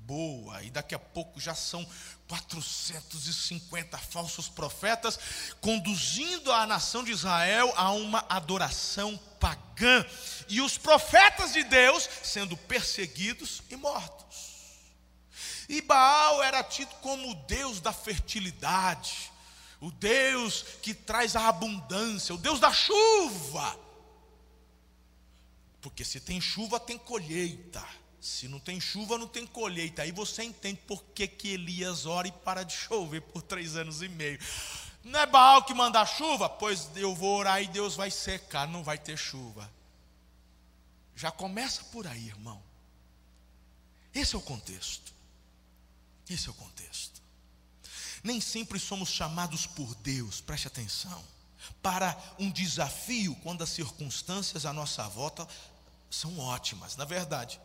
boa, 0.10 0.64
e 0.64 0.72
daqui 0.72 0.96
a 0.96 1.00
pouco 1.00 1.40
já 1.40 1.54
são 1.54 1.88
450 2.28 3.96
falsos 4.00 4.50
profetas 4.50 5.20
conduzindo 5.62 6.52
a 6.52 6.66
nação 6.66 7.04
de 7.04 7.12
Israel 7.12 7.72
a 7.78 7.92
uma 7.92 8.26
adoração 8.28 9.16
pagã, 9.40 10.04
e 10.48 10.60
os 10.62 10.80
profetas 10.80 11.54
de 11.54 11.64
Deus 11.64 12.10
sendo 12.24 12.58
perseguidos 12.58 13.62
e 13.70 13.76
mortos. 13.76 14.50
E 15.70 15.80
Baal 15.84 16.42
era 16.42 16.64
tido 16.64 16.90
como 16.96 17.30
o 17.30 17.36
Deus 17.46 17.80
da 17.80 17.94
fertilidade, 17.94 19.32
o 19.82 19.92
Deus 19.92 20.64
que 20.82 20.94
traz 20.94 21.36
a 21.36 21.48
abundância, 21.48 22.36
o 22.36 22.38
Deus 22.38 22.60
da 22.60 22.72
chuva. 22.74 23.80
Porque 25.82 26.04
se 26.04 26.20
tem 26.20 26.42
chuva, 26.42 26.80
tem 26.80 26.98
colheita. 26.98 27.86
Se 28.20 28.48
não 28.50 28.60
tem 28.60 28.82
chuva, 28.82 29.18
não 29.18 29.28
tem 29.28 29.48
colheita. 29.48 30.02
Aí 30.02 30.12
você 30.12 30.44
entende 30.44 30.82
por 30.86 31.02
que, 31.16 31.28
que 31.28 31.54
Elias 31.54 32.06
ora 32.06 32.28
e 32.28 32.32
para 32.32 32.64
de 32.64 32.74
chover 32.74 33.22
por 33.22 33.42
três 33.42 33.78
anos 33.78 34.02
e 34.02 34.10
meio. 34.10 34.38
Não 35.04 35.20
é 35.20 35.26
Baal 35.26 35.64
que 35.64 35.74
manda 35.74 36.06
chuva? 36.06 36.50
Pois 36.50 36.90
eu 36.96 37.16
vou 37.16 37.38
orar 37.38 37.62
e 37.64 37.68
Deus 37.68 37.96
vai 37.96 38.12
secar, 38.12 38.68
não 38.68 38.84
vai 38.84 38.98
ter 38.98 39.18
chuva. 39.18 39.72
Já 41.16 41.32
começa 41.32 41.84
por 41.86 42.06
aí, 42.06 42.28
irmão. 42.28 42.62
Esse 44.14 44.36
é 44.36 44.38
o 44.38 44.42
contexto. 44.42 45.14
Esse 46.30 46.48
é 46.48 46.52
o 46.52 46.56
contexto. 46.56 47.19
Nem 48.24 48.42
sempre 48.42 48.80
somos 48.80 49.10
chamados 49.10 49.66
por 49.66 49.96
Deus, 49.96 50.42
preste 50.42 50.68
atenção, 50.68 51.24
para 51.82 52.18
um 52.38 52.52
desafio 52.52 53.36
quando 53.38 53.64
as 53.64 53.70
circunstâncias 53.70 54.66
à 54.66 54.74
nossa 54.74 55.08
volta 55.08 55.48
são 56.10 56.38
ótimas. 56.40 56.96
Na 56.96 57.06
verdade, 57.06 57.60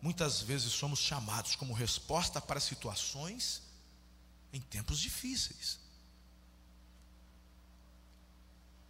muitas 0.00 0.40
vezes 0.42 0.72
somos 0.72 0.98
chamados 0.98 1.56
como 1.56 1.72
resposta 1.72 2.40
para 2.40 2.60
situações 2.60 3.62
em 4.52 4.60
tempos 4.60 4.98
difíceis. 4.98 5.78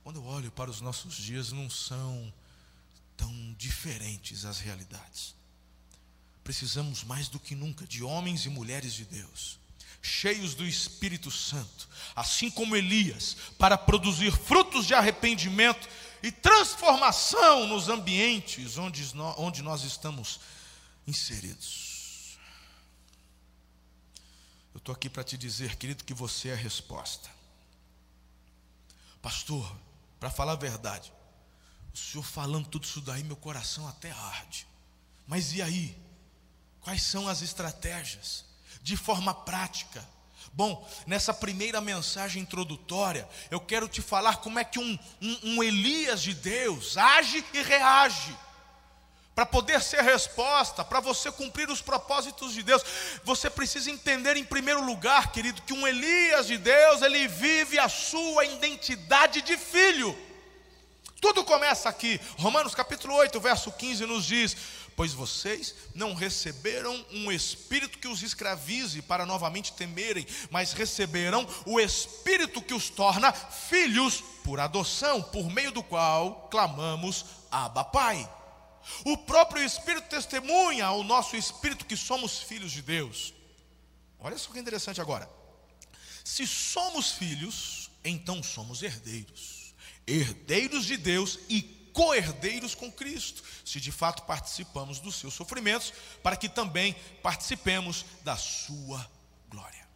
Quando 0.03 0.17
eu 0.17 0.25
olho 0.25 0.51
para 0.51 0.71
os 0.71 0.81
nossos 0.81 1.15
dias, 1.15 1.51
não 1.51 1.71
são 1.71 2.33
tão 3.17 3.55
diferentes 3.55 4.45
as 4.45 4.59
realidades. 4.59 5.35
Precisamos 6.43 7.03
mais 7.05 7.29
do 7.29 7.41
que 7.41 7.55
nunca 7.55 7.87
de 7.87 8.03
homens 8.03 8.45
e 8.45 8.51
mulheres 8.51 8.93
de 8.93 9.05
Deus 9.05 9.59
cheios 10.05 10.55
do 10.55 10.67
Espírito 10.67 11.31
Santo, 11.31 11.89
assim 12.15 12.51
como 12.51 12.77
Elias, 12.77 13.37
para 13.59 13.79
produzir 13.79 14.31
frutos 14.31 14.87
de 14.87 14.95
arrependimento 14.95 15.89
e 16.23 16.31
transformação 16.31 17.67
nos 17.67 17.89
ambientes 17.89 18.77
onde 18.77 19.63
nós, 19.63 19.83
estamos 19.83 20.41
inseridos. 21.07 22.39
Eu 24.75 24.79
estou 24.79 24.95
aqui 24.95 25.09
para 25.09 25.25
te 25.25 25.39
dizer, 25.39 25.77
querido, 25.77 26.05
que 26.05 26.13
você 26.13 26.51
é 26.51 26.53
a 26.53 26.57
resposta. 26.57 27.31
Pastor, 29.23 29.75
para 30.21 30.31
falar 30.31 30.53
a 30.53 30.57
verdade, 30.57 31.13
o 31.95 31.97
senhor 31.97 32.25
falando 32.25 32.69
tudo 32.69 32.85
isso 32.85 33.01
daí, 33.01 33.25
meu 33.25 33.37
coração 33.37 33.89
até 33.89 34.11
arde. 34.11 34.67
Mas 35.27 35.55
e 35.55 35.63
aí? 35.63 35.97
Quais 36.81 37.03
são 37.05 37.27
as 37.27 37.41
estratégias? 37.41 38.45
De 38.85 38.99
forma 38.99 39.33
prática. 39.33 40.07
Bom, 40.53 40.87
nessa 41.07 41.33
primeira 41.33 41.81
mensagem 41.81 42.43
introdutória, 42.43 43.27
eu 43.51 43.59
quero 43.59 43.89
te 43.89 44.03
falar 44.03 44.37
como 44.37 44.59
é 44.59 44.63
que 44.63 44.79
um, 44.79 44.99
um, 45.21 45.39
um 45.43 45.63
Elias 45.63 46.23
de 46.23 46.35
Deus 46.35 46.97
age 46.97 47.43
e 47.55 47.63
reage. 47.63 48.37
Para 49.35 49.47
poder 49.47 49.83
ser 49.83 50.03
resposta, 50.03 50.85
para 50.85 51.01
você 51.01 51.33
cumprir 51.33 51.69
os 51.69 51.81
propósitos 51.81 52.53
de 52.53 52.63
Deus, 52.63 52.85
você 53.25 53.51
precisa 53.51 53.91
entender 53.91 54.37
em 54.37 54.45
primeiro 54.45 54.85
lugar, 54.85 55.33
querido, 55.33 55.63
que 55.63 55.73
um 55.73 55.89
Elias 55.89 56.47
de 56.47 56.59
Deus, 56.59 57.03
ele 57.03 57.27
vive 57.27 57.79
a 57.79 57.89
sua 57.89 58.45
identidade 58.45 59.41
de 59.43 59.57
filho. 59.57 60.17
Tudo 61.25 61.43
começa 61.43 61.89
aqui. 61.89 62.21
Romanos 62.39 62.75
capítulo 62.75 63.15
8, 63.15 63.41
verso 63.41 63.73
15 63.73 64.05
nos 64.05 64.27
diz: 64.27 64.55
Pois 64.97 65.13
vocês 65.13 65.75
não 65.95 66.15
receberam 66.15 67.05
um 67.11 67.33
espírito 67.33 67.99
que 67.99 68.07
os 68.07 68.23
escravize 68.23 69.03
para 69.03 69.27
novamente 69.27 69.73
temerem, 69.73 70.27
mas 70.51 70.73
receberam 70.73 71.47
o 71.67 71.81
espírito 71.81 72.63
que 72.63 72.75
os 72.75 72.91
torna 72.91 73.33
filhos 73.33 74.23
por 74.45 74.61
adoção, 74.61 75.23
por 75.23 75.51
meio 75.51 75.73
do 75.73 75.83
qual 75.83 76.49
clamamos 76.49 77.25
Abba 77.51 77.85
Pai. 77.85 78.29
O 79.05 79.17
próprio 79.17 79.65
Espírito 79.65 80.09
testemunha 80.09 80.87
ao 80.87 81.03
nosso 81.03 81.37
espírito 81.37 81.87
que 81.87 81.97
somos 81.97 82.39
filhos 82.39 82.71
de 82.71 82.83
Deus. 82.83 83.33
Olha 84.19 84.39
só 84.39 84.53
que 84.53 84.59
interessante 84.59 85.01
agora. 85.01 85.29
Se 86.23 86.47
somos 86.47 87.13
filhos, 87.13 87.91
então 88.05 88.43
somos 88.43 88.83
herdeiros, 88.83 89.75
herdeiros 90.07 90.87
de 90.87 90.97
Deus 90.97 91.39
e 91.49 91.63
co-herdeiros 91.95 92.75
com 92.75 92.93
Cristo, 92.93 93.43
se 93.65 93.81
de 93.81 93.93
fato 93.93 94.25
participamos 94.25 94.99
dos 94.99 95.15
seus 95.15 95.33
sofrimentos, 95.33 95.95
para 96.23 96.37
que 96.37 96.49
também 96.49 96.93
participemos 97.23 98.05
da 98.23 98.37
sua 98.37 99.11
glória. 99.49 99.89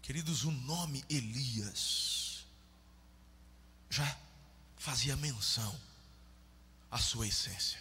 Queridos, 0.00 0.44
o 0.44 0.52
nome 0.52 1.04
Elias 1.10 2.46
já 3.90 4.16
fazia 4.76 5.16
menção 5.16 5.76
à 6.88 6.98
sua 6.98 7.26
essência. 7.26 7.80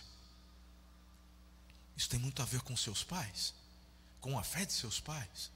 Isso 1.95 2.09
tem 2.09 2.19
muito 2.19 2.41
a 2.41 2.45
ver 2.45 2.61
com 2.61 2.75
seus 2.75 3.03
pais, 3.03 3.53
com 4.19 4.39
a 4.39 4.43
fé 4.43 4.65
de 4.65 4.73
seus 4.73 4.99
pais. 4.99 5.51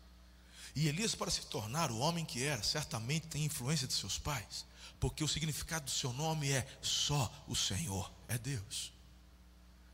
E 0.76 0.88
Elias, 0.88 1.16
para 1.16 1.32
se 1.32 1.42
tornar 1.48 1.90
o 1.90 1.98
homem 1.98 2.24
que 2.24 2.44
era, 2.44 2.62
certamente 2.62 3.26
tem 3.26 3.44
influência 3.46 3.88
de 3.88 3.94
seus 3.94 4.20
pais, 4.20 4.66
porque 5.00 5.24
o 5.24 5.28
significado 5.28 5.86
do 5.86 5.92
seu 5.92 6.14
nome 6.14 6.50
é 6.52 6.68
só 6.82 7.32
o 7.48 7.56
Senhor 7.56 8.12
é 8.28 8.38
Deus. 8.38 8.92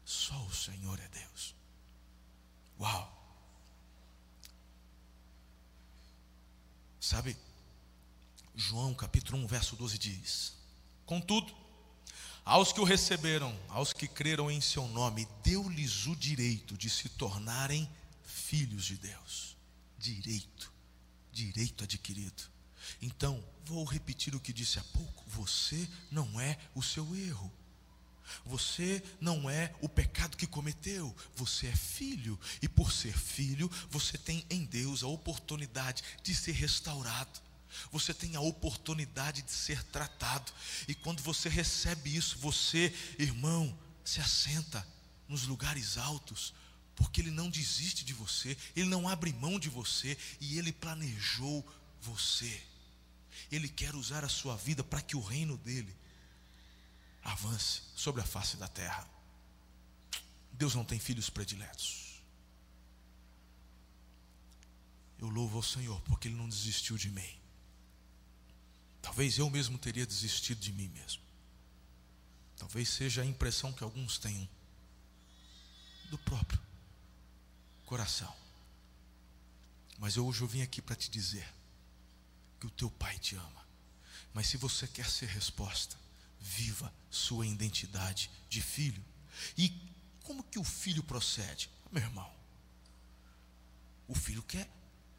Só 0.04 0.40
o 0.44 0.54
Senhor 0.54 1.00
é 1.00 1.08
Deus. 1.08 1.56
Uau! 2.80 3.16
Sabe, 7.00 7.38
João 8.56 8.94
capítulo 8.94 9.38
1, 9.44 9.48
verso 9.48 9.76
12 9.76 9.98
diz: 9.98 10.54
Contudo, 11.06 11.54
aos 12.44 12.72
que 12.72 12.80
o 12.80 12.84
receberam, 12.84 13.58
aos 13.70 13.94
que 13.94 14.08
creram 14.08 14.50
em 14.50 14.62
seu 14.62 14.88
nome, 14.88 15.28
deu-lhes 15.44 16.06
o 16.08 16.16
direito 16.16 16.78
de 16.78 16.90
se 16.90 17.10
tornarem 17.10 17.90
filhos 18.24 18.86
de 18.86 18.98
Deus. 18.98 19.58
Direito, 19.98 20.72
direito 21.32 21.84
adquirido. 21.84 22.55
Então, 23.02 23.44
vou 23.66 23.84
repetir 23.84 24.36
o 24.36 24.40
que 24.40 24.54
disse 24.54 24.80
há 24.80 24.84
pouco: 24.84 25.24
você 25.28 25.88
não 26.12 26.40
é 26.40 26.58
o 26.74 26.82
seu 26.82 27.16
erro. 27.16 27.52
Você 28.46 29.04
não 29.22 29.50
é 29.50 29.74
o 29.82 29.88
pecado 29.88 30.36
que 30.36 30.48
cometeu, 30.48 31.16
você 31.36 31.68
é 31.68 31.76
filho, 31.76 32.40
e 32.60 32.68
por 32.68 32.92
ser 32.92 33.16
filho, 33.16 33.70
você 33.90 34.18
tem 34.18 34.44
em 34.50 34.66
Deus 34.66 35.04
a 35.04 35.08
oportunidade 35.08 36.04
de 36.24 36.34
ser 36.34 36.54
restaurado. 36.54 37.40
Você 37.92 38.14
tem 38.14 38.36
a 38.36 38.42
oportunidade 38.42 39.42
de 39.42 39.52
ser 39.52 39.84
tratado. 39.86 40.52
E 40.88 40.96
quando 40.96 41.22
você 41.22 41.50
recebe 41.50 42.16
isso, 42.16 42.38
você, 42.40 42.94
irmão, 43.20 43.78
se 44.04 44.22
assenta 44.22 44.86
nos 45.28 45.46
lugares 45.46 45.98
altos, 45.98 46.54
porque 46.96 47.22
Ele 47.22 47.32
não 47.32 47.50
desiste 47.50 48.06
de 48.06 48.14
você, 48.14 48.58
Ele 48.76 48.88
não 48.88 49.10
abre 49.10 49.34
mão 49.34 49.60
de 49.60 49.70
você 49.70 50.18
e 50.40 50.58
Ele 50.58 50.72
planejou 50.72 51.66
você. 52.02 52.62
Ele 53.52 53.70
quer 53.70 53.96
usar 53.96 54.24
a 54.24 54.30
sua 54.30 54.56
vida 54.56 54.84
para 54.84 55.02
que 55.02 55.16
o 55.16 55.22
reino 55.22 55.58
dele 55.58 55.96
avance 57.24 57.82
sobre 57.96 58.22
a 58.22 58.26
face 58.26 58.58
da 58.58 58.68
terra. 58.68 59.08
Deus 60.52 60.74
não 60.76 60.86
tem 60.86 61.00
filhos 61.00 61.30
prediletos. 61.30 62.22
Eu 65.18 65.28
louvo 65.28 65.58
ao 65.58 65.64
Senhor 65.64 66.00
porque 66.02 66.28
Ele 66.28 66.36
não 66.36 66.48
desistiu 66.48 66.98
de 66.98 67.10
mim. 67.10 67.40
Talvez 69.02 69.38
eu 69.38 69.50
mesmo 69.50 69.78
teria 69.78 70.06
desistido 70.06 70.60
de 70.60 70.72
mim 70.72 70.88
mesmo. 70.90 71.22
Talvez 72.58 72.90
seja 72.90 73.22
a 73.22 73.26
impressão 73.26 73.72
que 73.74 73.84
alguns 73.84 74.18
tenham 74.18 74.48
do 76.10 76.18
próprio 76.20 76.60
coração. 77.86 78.34
Mas 79.98 80.16
eu 80.16 80.26
hoje 80.26 80.42
eu 80.42 80.48
vim 80.48 80.62
aqui 80.62 80.82
para 80.82 80.96
te 80.96 81.10
dizer 81.10 81.48
que 82.60 82.68
o 82.68 82.70
teu 82.72 82.90
pai 82.90 83.18
te 83.18 83.36
ama. 83.36 83.66
Mas 84.34 84.48
se 84.48 84.58
você 84.58 84.88
quer 84.88 85.10
ser 85.10 85.28
resposta, 85.28 85.98
viva 86.40 86.94
sua 87.10 87.46
identidade 87.48 88.30
de 88.50 88.62
filho. 88.62 89.04
E 89.58 89.74
como 90.24 90.44
que 90.44 90.60
o 90.60 90.64
filho 90.64 91.04
procede? 91.04 91.70
Meu 91.92 92.04
irmão, 92.04 92.30
o 94.08 94.16
filho 94.16 94.44
quer 94.44 94.70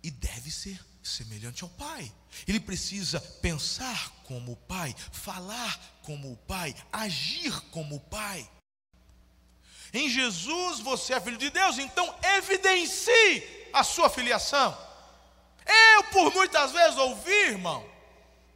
e 0.03 0.11
deve 0.11 0.51
ser 0.51 0.81
semelhante 1.03 1.63
ao 1.63 1.71
pai. 1.71 2.13
Ele 2.47 2.61
precisa 2.61 3.21
pensar 3.21 4.11
como 4.25 4.53
o 4.53 4.57
pai, 4.57 4.95
falar 5.13 5.99
como 6.03 6.33
o 6.33 6.37
pai, 6.37 6.75
agir 6.93 7.59
como 7.71 7.97
o 7.97 8.01
pai. 8.01 8.49
Em 9.93 10.09
Jesus 10.11 10.81
você 10.81 11.15
é 11.15 11.21
filho 11.21 11.39
de 11.39 11.51
Deus, 11.51 11.79
então 11.79 12.15
evidencie 12.37 13.69
a 13.73 13.83
sua 13.83 14.11
filiação. 14.11 14.86
Eu, 15.67 16.05
por 16.05 16.33
muitas 16.33 16.73
vezes, 16.73 16.97
ouvi, 16.99 17.31
irmão, 17.31 17.85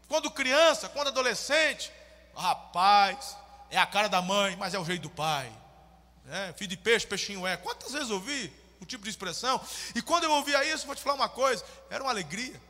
quando 0.09 0.31
criança, 0.31 0.89
quando 0.89 1.09
adolescente, 1.09 1.91
rapaz, 2.37 3.37
é 3.71 3.79
a 3.79 3.87
cara 3.87 4.09
da 4.09 4.23
mãe, 4.23 4.57
mas 4.57 4.75
é 4.75 4.79
o 4.79 4.85
jeito 4.85 5.03
do 5.03 5.11
pai. 5.11 5.51
É, 6.29 6.53
filho 6.53 6.69
de 6.69 6.77
peixe, 6.77 7.07
peixinho 7.07 7.47
é. 7.47 7.57
Quantas 7.57 7.93
vezes 7.93 8.11
ouvi? 8.11 8.61
o 8.81 8.87
tipo 8.87 9.05
de 9.05 9.11
expressão. 9.11 9.61
E 9.95 10.03
quando 10.03 10.25
eu 10.25 10.33
ouvia 10.33 10.65
isso, 10.65 10.87
vou 10.87 10.97
te 10.97 11.03
falar 11.03 11.15
uma 11.15 11.29
coisa, 11.29 11.65
era 11.91 12.03
uma 12.03 12.11
alegria. 12.11 12.61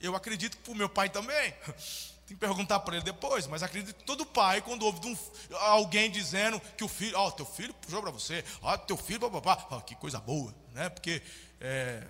Eu 0.00 0.16
acredito 0.16 0.56
que 0.56 0.62
para 0.62 0.72
o 0.72 0.76
meu 0.76 0.88
pai 0.88 1.08
também. 1.08 1.54
Tem 2.26 2.36
que 2.36 2.46
perguntar 2.46 2.80
para 2.80 2.96
ele 2.96 3.04
depois, 3.04 3.46
mas 3.46 3.62
acredito 3.62 3.94
que 3.96 4.04
todo 4.04 4.24
pai, 4.24 4.62
quando 4.62 4.86
ouve 4.86 5.06
um, 5.06 5.16
alguém 5.58 6.10
dizendo 6.10 6.60
que 6.78 6.84
o 6.84 6.88
filho, 6.88 7.18
ó, 7.18 7.28
oh, 7.28 7.32
teu 7.32 7.44
filho 7.44 7.74
puxou 7.74 8.00
para 8.00 8.12
você, 8.12 8.44
ó, 8.62 8.72
oh, 8.72 8.78
teu 8.78 8.96
filho, 8.96 9.28
papapá, 9.28 9.66
oh, 9.76 9.80
que 9.80 9.94
coisa 9.96 10.18
boa, 10.18 10.54
né? 10.72 10.88
Porque, 10.88 11.20
é, 11.60 12.02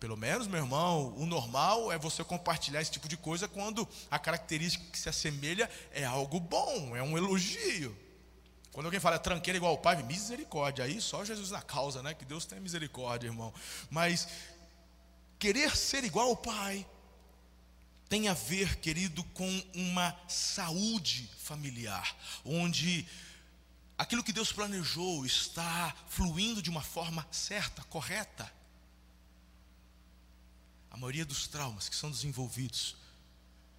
pelo 0.00 0.16
menos, 0.16 0.46
meu 0.46 0.60
irmão, 0.60 1.12
o 1.16 1.26
normal 1.26 1.90
é 1.90 1.98
você 1.98 2.22
compartilhar 2.22 2.80
esse 2.80 2.90
tipo 2.90 3.08
de 3.08 3.16
coisa 3.16 3.48
quando 3.48 3.86
a 4.10 4.18
característica 4.18 4.84
que 4.92 4.98
se 4.98 5.08
assemelha 5.08 5.68
é 5.90 6.04
algo 6.04 6.38
bom, 6.38 6.96
é 6.96 7.02
um 7.02 7.18
elogio. 7.18 7.96
Quando 8.70 8.86
alguém 8.86 9.00
fala 9.00 9.18
tranqueira 9.18 9.56
igual 9.56 9.74
o 9.74 9.78
pai, 9.78 10.00
misericórdia. 10.04 10.84
Aí 10.84 11.00
só 11.00 11.24
Jesus 11.24 11.50
na 11.50 11.60
causa, 11.60 12.00
né? 12.00 12.14
Que 12.14 12.24
Deus 12.24 12.44
tenha 12.44 12.60
misericórdia, 12.60 13.26
irmão. 13.26 13.52
Mas 13.90 14.28
querer 15.36 15.76
ser 15.76 16.04
igual 16.04 16.28
ao 16.28 16.36
pai 16.36 16.86
tem 18.08 18.28
a 18.28 18.34
ver, 18.34 18.76
querido, 18.76 19.24
com 19.24 19.62
uma 19.74 20.16
saúde 20.28 21.28
familiar, 21.38 22.16
onde 22.44 23.04
aquilo 23.98 24.22
que 24.22 24.32
Deus 24.32 24.52
planejou 24.52 25.26
está 25.26 25.94
fluindo 26.08 26.62
de 26.62 26.70
uma 26.70 26.80
forma 26.80 27.26
certa, 27.32 27.82
correta. 27.84 28.57
Maioria 30.98 31.24
dos 31.24 31.46
traumas 31.46 31.88
que 31.88 31.96
são 31.96 32.10
desenvolvidos 32.10 32.96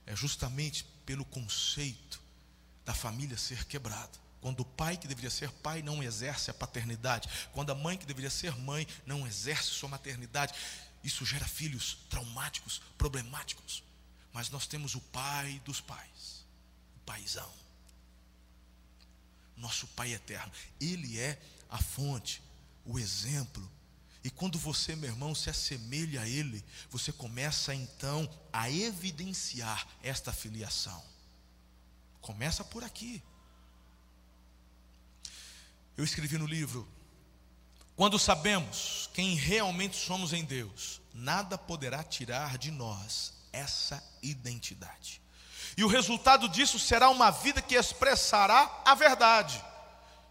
é 0.06 0.16
justamente 0.16 0.86
pelo 1.06 1.26
conceito 1.26 2.22
da 2.86 2.94
família 2.94 3.38
ser 3.38 3.66
quebrada. 3.66 4.18
Quando 4.42 4.62
o 4.62 4.66
pai 4.66 4.96
que 4.98 5.08
deveria 5.08 5.30
ser 5.30 5.52
pai 5.52 5.82
não 5.82 6.02
exerce 6.02 6.50
a 6.50 6.54
paternidade, 6.54 7.30
quando 7.52 7.72
a 7.72 7.76
mãe 7.76 7.98
que 7.98 8.06
deveria 8.06 8.30
ser 8.30 8.56
mãe 8.56 8.88
não 9.06 9.28
exerce 9.28 9.70
sua 9.70 9.90
maternidade, 9.90 10.54
isso 11.04 11.26
gera 11.26 11.46
filhos 11.46 11.98
traumáticos, 12.10 12.82
problemáticos. 12.98 13.84
Mas 14.32 14.50
nós 14.50 14.66
temos 14.66 14.96
o 14.96 15.02
pai 15.02 15.62
dos 15.66 15.82
pais, 15.82 16.46
o 16.96 17.00
paizão. 17.02 17.52
Nosso 19.58 19.88
pai 19.88 20.14
eterno, 20.14 20.52
ele 20.80 21.20
é 21.20 21.40
a 21.70 21.78
fonte, 21.78 22.42
o 22.86 22.98
exemplo. 22.98 23.70
E 24.24 24.30
quando 24.30 24.60
você, 24.60 24.96
meu 24.96 25.10
irmão, 25.10 25.34
se 25.34 25.50
assemelha 25.50 26.22
a 26.22 26.28
ele, 26.28 26.64
você 26.90 27.12
começa 27.12 27.74
então 27.74 28.30
a 28.52 28.70
evidenciar 28.70 29.88
esta 30.04 30.34
filiação. 30.34 31.02
Começa 32.20 32.64
por 32.64 32.84
aqui. 32.84 33.24
Eu 35.96 36.04
escrevi 36.04 36.38
no 36.38 36.46
livro: 36.46 36.88
Quando 37.96 38.20
sabemos 38.20 39.10
quem 39.14 39.36
realmente 39.36 39.96
somos 39.96 40.34
em 40.34 40.44
Deus, 40.44 41.02
nada 41.14 41.58
poderá 41.58 42.04
tirar 42.04 42.58
de 42.58 42.72
nós 42.72 43.34
essa 43.54 44.04
identidade. 44.22 45.22
E 45.78 45.84
o 45.84 45.88
resultado 45.88 46.50
disso 46.50 46.78
será 46.78 47.10
uma 47.10 47.32
vida 47.32 47.62
que 47.62 47.76
expressará 47.76 48.82
a 48.86 48.96
verdade. 48.96 49.64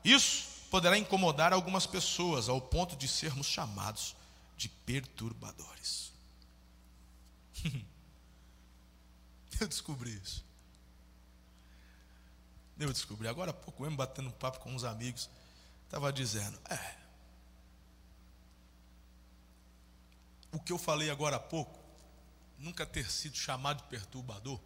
Isso 0.04 0.57
poderá 0.70 0.96
incomodar 0.98 1.52
algumas 1.52 1.86
pessoas 1.86 2.48
ao 2.48 2.60
ponto 2.60 2.96
de 2.96 3.08
sermos 3.08 3.46
chamados 3.46 4.14
de 4.56 4.68
perturbadores. 4.68 6.12
Eu 9.60 9.66
descobri 9.66 10.14
isso. 10.14 10.44
Eu 12.78 12.92
descobri 12.92 13.26
agora 13.26 13.50
há 13.50 13.54
pouco, 13.54 13.82
mesmo 13.82 13.96
batendo 13.96 14.28
um 14.28 14.32
papo 14.32 14.60
com 14.60 14.72
uns 14.72 14.84
amigos 14.84 15.28
estava 15.88 16.12
dizendo: 16.12 16.58
é. 16.70 16.96
O 20.52 20.60
que 20.60 20.72
eu 20.72 20.78
falei 20.78 21.10
agora 21.10 21.36
há 21.36 21.40
pouco, 21.40 21.78
nunca 22.58 22.86
ter 22.86 23.10
sido 23.10 23.36
chamado 23.36 23.82
de 23.82 23.88
perturbador, 23.88 24.60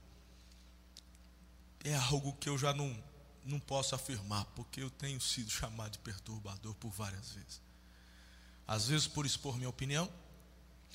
é 1.82 1.94
algo 1.94 2.34
que 2.34 2.48
eu 2.48 2.56
já 2.58 2.72
não, 2.72 3.02
não 3.44 3.58
posso 3.58 3.94
afirmar, 3.94 4.44
porque 4.56 4.82
eu 4.82 4.90
tenho 4.90 5.20
sido 5.20 5.50
chamado 5.50 5.92
de 5.92 5.98
perturbador 5.98 6.74
por 6.74 6.90
várias 6.90 7.32
vezes. 7.32 7.60
Às 8.66 8.88
vezes 8.88 9.06
por 9.06 9.26
expor 9.26 9.56
minha 9.56 9.68
opinião, 9.68 10.10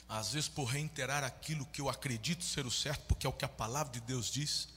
às 0.07 0.33
vezes 0.33 0.47
por 0.47 0.65
reiterar 0.65 1.23
aquilo 1.23 1.65
que 1.65 1.81
eu 1.81 1.89
acredito 1.89 2.43
ser 2.43 2.65
o 2.65 2.71
certo, 2.71 3.05
porque 3.07 3.27
é 3.27 3.29
o 3.29 3.33
que 3.33 3.45
a 3.45 3.49
palavra 3.49 3.93
de 3.93 3.99
Deus 4.01 4.31
diz, 4.31 4.69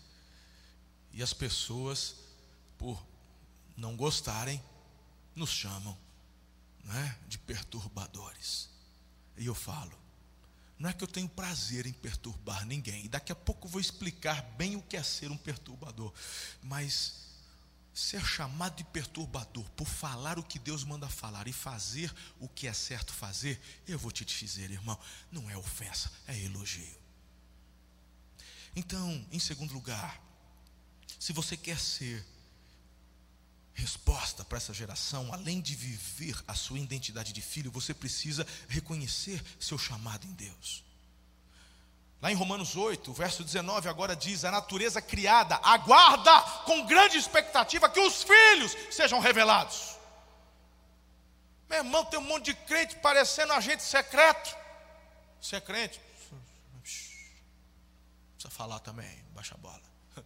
e 1.13 1.23
as 1.23 1.33
pessoas, 1.33 2.17
por 2.79 3.05
não 3.77 3.97
gostarem, 3.97 4.63
nos 5.35 5.51
chamam 5.51 5.97
né, 6.85 7.19
de 7.29 7.39
perturbadores. 7.39 8.69
E 9.37 9.47
eu 9.47 9.55
falo, 9.55 9.93
não 10.79 10.91
é 10.91 10.93
que 10.93 11.05
eu 11.05 11.09
tenho 11.09 11.29
prazer 11.29 11.87
em 11.87 11.93
perturbar 11.93 12.67
ninguém, 12.67 13.05
e 13.05 13.09
daqui 13.09 13.31
a 13.31 13.37
pouco 13.37 13.67
eu 13.67 13.71
vou 13.71 13.81
explicar 13.81 14.43
bem 14.57 14.77
o 14.77 14.83
que 14.83 14.97
é 14.97 15.03
ser 15.03 15.31
um 15.31 15.37
perturbador, 15.37 16.13
mas 16.63 17.30
ser 17.93 18.25
chamado 18.25 18.77
de 18.77 18.85
perturbador 18.85 19.69
por 19.71 19.87
falar 19.87 20.39
o 20.39 20.43
que 20.43 20.59
Deus 20.59 20.85
manda 20.85 21.09
falar 21.09 21.49
e 21.49 21.53
fazer 21.53 22.13
o 22.39 22.49
que 22.49 22.67
é 22.67 22.73
certo 22.73 23.13
fazer, 23.13 23.61
eu 23.87 23.99
vou 23.99 24.11
te 24.11 24.25
dizer, 24.25 24.71
irmão, 24.71 24.99
não 25.31 25.51
é 25.51 25.57
ofensa, 25.57 26.11
é 26.27 26.39
elogio. 26.39 26.99
Então, 28.75 29.27
em 29.33 29.39
segundo 29.39 29.75
lugar, 29.75 30.23
se 31.19 31.33
você 31.33 31.57
quer 31.57 31.79
ser 31.79 32.25
resposta 33.75 34.45
para 34.45 34.59
essa 34.59 34.75
geração, 34.75 35.33
além 35.33 35.61
de 35.61 35.75
viver 35.75 36.37
a 36.47 36.55
sua 36.55 36.79
identidade 36.79 37.33
de 37.33 37.41
filho, 37.41 37.71
você 37.71 37.93
precisa 37.93 38.47
reconhecer 38.69 39.43
seu 39.59 39.79
chamado 39.79 40.27
em 40.27 40.33
Deus. 40.33 40.85
Lá 42.23 42.31
em 42.31 42.35
Romanos 42.35 42.77
8, 42.77 43.13
verso 43.15 43.43
19, 43.43 43.89
agora 43.89 44.15
diz: 44.15 44.45
A 44.45 44.51
natureza 44.51 45.01
criada 45.01 45.59
aguarda 45.63 46.43
com 46.65 46.87
grande 46.87 47.17
expectativa 47.17 47.89
que 47.89 48.01
os 48.01 48.23
filhos 48.23 48.77
sejam 48.91 49.21
revelados. 49.21 49.97
Meu 51.69 51.79
irmão, 51.79 52.05
tem 52.05 52.19
um 52.19 52.23
monte 52.23 52.47
de 52.47 52.55
crente 52.55 52.97
parecendo 52.97 53.53
agente 53.53 53.83
secreto. 53.83 54.55
Você 55.41 55.57
é 55.57 55.61
crente? 55.61 56.01
Precisa 56.83 58.51
falar 58.51 58.81
também, 58.81 59.25
baixa 59.35 59.55
a 59.55 59.59
bola. 59.59 59.81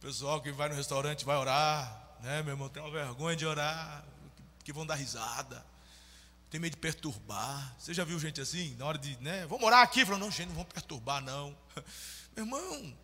Pessoal 0.00 0.40
que 0.40 0.50
vai 0.50 0.68
no 0.68 0.74
restaurante 0.74 1.24
vai 1.24 1.36
orar, 1.36 2.16
né, 2.20 2.42
meu 2.42 2.54
irmão? 2.54 2.68
Tem 2.68 2.82
uma 2.82 2.90
vergonha 2.90 3.36
de 3.36 3.46
orar, 3.46 4.04
que 4.64 4.72
vão 4.72 4.84
dar 4.84 4.96
risada 4.96 5.64
tem 6.50 6.60
medo 6.60 6.72
de 6.72 6.78
perturbar. 6.78 7.76
Você 7.78 7.94
já 7.94 8.04
viu 8.04 8.18
gente 8.18 8.40
assim, 8.40 8.74
na 8.76 8.84
hora 8.84 8.98
de, 8.98 9.16
né? 9.22 9.46
Vamos 9.46 9.60
morar 9.60 9.82
aqui, 9.82 10.04
falando, 10.04 10.22
não, 10.22 10.30
gente, 10.30 10.48
não 10.48 10.56
vamos 10.56 10.72
perturbar, 10.72 11.22
não. 11.22 11.56
Meu 12.34 12.44
irmão, 12.44 12.94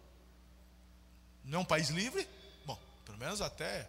não 1.44 1.60
é 1.60 1.62
um 1.62 1.64
país 1.64 1.90
livre? 1.90 2.28
Bom, 2.64 2.78
pelo 3.04 3.16
menos 3.18 3.40
até 3.40 3.88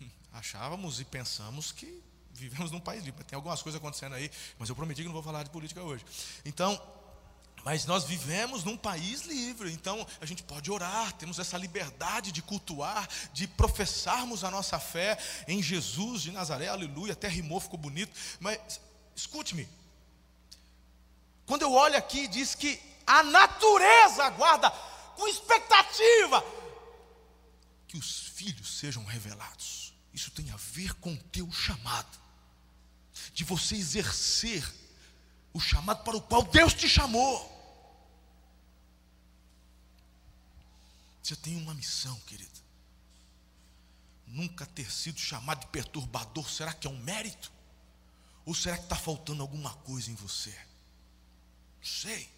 achávamos 0.32 1.00
e 1.00 1.04
pensamos 1.04 1.72
que 1.72 2.02
vivemos 2.32 2.70
num 2.70 2.80
país 2.80 3.04
livre. 3.04 3.24
Tem 3.24 3.36
algumas 3.36 3.60
coisas 3.60 3.80
acontecendo 3.80 4.14
aí, 4.14 4.30
mas 4.58 4.68
eu 4.68 4.76
prometi 4.76 5.02
que 5.02 5.08
não 5.08 5.12
vou 5.12 5.22
falar 5.22 5.42
de 5.42 5.50
política 5.50 5.82
hoje. 5.82 6.04
Então, 6.44 6.80
mas 7.64 7.86
nós 7.86 8.04
vivemos 8.04 8.62
num 8.62 8.76
país 8.76 9.22
livre, 9.22 9.72
então 9.72 10.06
a 10.20 10.26
gente 10.26 10.42
pode 10.42 10.70
orar, 10.70 11.12
temos 11.14 11.38
essa 11.38 11.56
liberdade 11.56 12.30
de 12.30 12.42
cultuar, 12.42 13.08
de 13.32 13.48
professarmos 13.48 14.44
a 14.44 14.50
nossa 14.50 14.78
fé 14.78 15.18
em 15.48 15.62
Jesus 15.62 16.20
de 16.20 16.30
Nazaré, 16.30 16.68
aleluia, 16.68 17.14
até 17.14 17.26
rimou, 17.26 17.58
ficou 17.58 17.78
bonito. 17.78 18.12
Mas 18.38 18.80
escute-me, 19.16 19.66
quando 21.46 21.62
eu 21.62 21.72
olho 21.72 21.96
aqui, 21.96 22.28
diz 22.28 22.54
que 22.54 22.78
a 23.06 23.22
natureza 23.22 24.24
aguarda 24.24 24.70
com 25.16 25.26
expectativa 25.26 26.44
que 27.88 27.96
os 27.96 28.28
filhos 28.34 28.78
sejam 28.78 29.04
revelados. 29.04 29.94
Isso 30.12 30.30
tem 30.30 30.50
a 30.50 30.56
ver 30.56 30.92
com 30.96 31.14
o 31.14 31.22
teu 31.32 31.50
chamado, 31.50 32.18
de 33.32 33.42
você 33.42 33.74
exercer 33.74 34.62
o 35.54 35.60
chamado 35.60 36.04
para 36.04 36.16
o 36.16 36.20
qual 36.20 36.42
Deus 36.42 36.74
te 36.74 36.88
chamou. 36.88 37.53
Você 41.24 41.34
tem 41.36 41.56
uma 41.56 41.72
missão, 41.72 42.14
querido. 42.26 42.60
Nunca 44.26 44.66
ter 44.66 44.92
sido 44.92 45.18
chamado 45.18 45.60
de 45.60 45.66
perturbador, 45.68 46.50
será 46.50 46.74
que 46.74 46.86
é 46.86 46.90
um 46.90 46.98
mérito? 46.98 47.50
Ou 48.44 48.54
será 48.54 48.76
que 48.76 48.82
está 48.82 48.94
faltando 48.94 49.40
alguma 49.40 49.72
coisa 49.72 50.10
em 50.10 50.14
você? 50.14 50.50
Não 51.78 51.86
sei. 51.86 52.30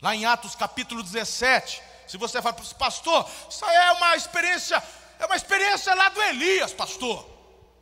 Lá 0.00 0.16
em 0.16 0.24
Atos 0.24 0.54
capítulo 0.54 1.02
17, 1.02 1.82
se 2.08 2.16
você 2.16 2.40
fala, 2.40 2.54
pastor, 2.54 3.30
isso 3.50 3.66
é 3.66 3.92
uma 3.92 4.16
experiência, 4.16 4.82
é 5.18 5.26
uma 5.26 5.36
experiência 5.36 5.94
lá 5.94 6.08
do 6.08 6.22
Elias, 6.22 6.72
pastor. 6.72 7.35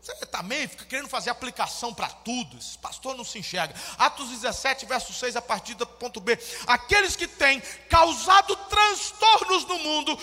Você 0.04 0.26
também 0.26 0.68
fica 0.68 0.84
querendo 0.84 1.08
fazer 1.08 1.30
aplicação 1.30 1.94
para 1.94 2.08
tudo. 2.08 2.58
Esse 2.58 2.76
pastor 2.76 3.16
não 3.16 3.24
se 3.24 3.38
enxerga. 3.38 3.74
Atos 3.96 4.28
17, 4.28 4.84
verso 4.84 5.14
6, 5.14 5.34
a 5.34 5.40
partir 5.40 5.72
do 5.72 5.86
ponto 5.86 6.20
B. 6.20 6.38
Aqueles 6.66 7.16
que 7.16 7.26
têm 7.26 7.62
causado 7.88 8.54
transtornos 8.54 9.64
no 9.64 9.78
mundo, 9.78 10.18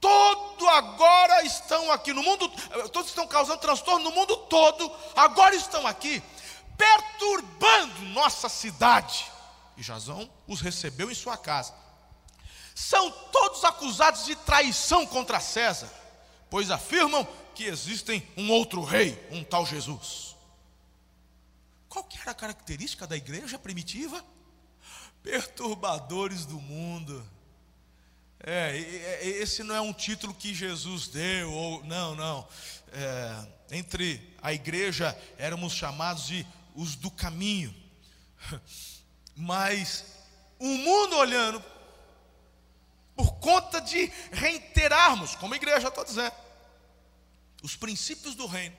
todo 0.00 0.66
agora 0.70 1.44
estão 1.44 1.92
aqui 1.92 2.14
no 2.14 2.22
mundo, 2.22 2.48
todos 2.90 3.10
estão 3.10 3.26
causando 3.26 3.60
transtorno 3.60 4.02
no 4.02 4.12
mundo 4.12 4.34
todo, 4.48 4.90
agora 5.14 5.54
estão 5.54 5.86
aqui, 5.86 6.22
perturbando 6.78 8.00
nossa 8.14 8.48
cidade. 8.48 9.30
E 9.76 9.82
Jazão 9.82 10.30
os 10.48 10.62
recebeu 10.62 11.10
em 11.10 11.14
sua 11.14 11.36
casa. 11.36 11.74
São 12.74 13.10
todos 13.10 13.62
acusados 13.62 14.24
de 14.24 14.34
traição 14.36 15.04
contra 15.04 15.38
César, 15.38 15.92
pois 16.48 16.70
afirmam 16.70 17.28
que 17.60 17.66
existem 17.66 18.26
um 18.38 18.50
outro 18.50 18.82
rei, 18.82 19.22
um 19.30 19.44
tal 19.44 19.66
Jesus. 19.66 20.34
Qual 21.90 22.02
que 22.02 22.18
era 22.18 22.30
a 22.30 22.34
característica 22.34 23.06
da 23.06 23.18
igreja 23.18 23.58
primitiva? 23.58 24.24
Perturbadores 25.22 26.46
do 26.46 26.58
mundo. 26.58 27.22
É, 28.42 28.78
esse 29.20 29.62
não 29.62 29.74
é 29.74 29.80
um 29.82 29.92
título 29.92 30.32
que 30.32 30.54
Jesus 30.54 31.08
deu, 31.08 31.52
ou 31.52 31.84
não, 31.84 32.14
não. 32.14 32.48
É, 32.94 33.76
entre 33.76 34.34
a 34.40 34.54
igreja 34.54 35.14
éramos 35.36 35.74
chamados 35.74 36.28
de 36.28 36.46
os 36.74 36.96
do 36.96 37.10
caminho. 37.10 37.74
Mas 39.36 40.06
o 40.58 40.64
mundo 40.66 41.14
olhando, 41.14 41.62
por 43.14 43.34
conta 43.34 43.82
de 43.82 44.10
reiterarmos, 44.32 45.34
como 45.34 45.54
igreja, 45.54 45.88
estou 45.88 46.06
dizendo, 46.06 46.32
os 47.62 47.76
princípios 47.76 48.34
do 48.34 48.46
reino, 48.46 48.76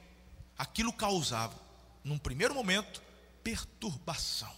aquilo 0.58 0.92
causava, 0.94 1.56
num 2.04 2.18
primeiro 2.18 2.54
momento, 2.54 3.02
perturbação. 3.44 4.52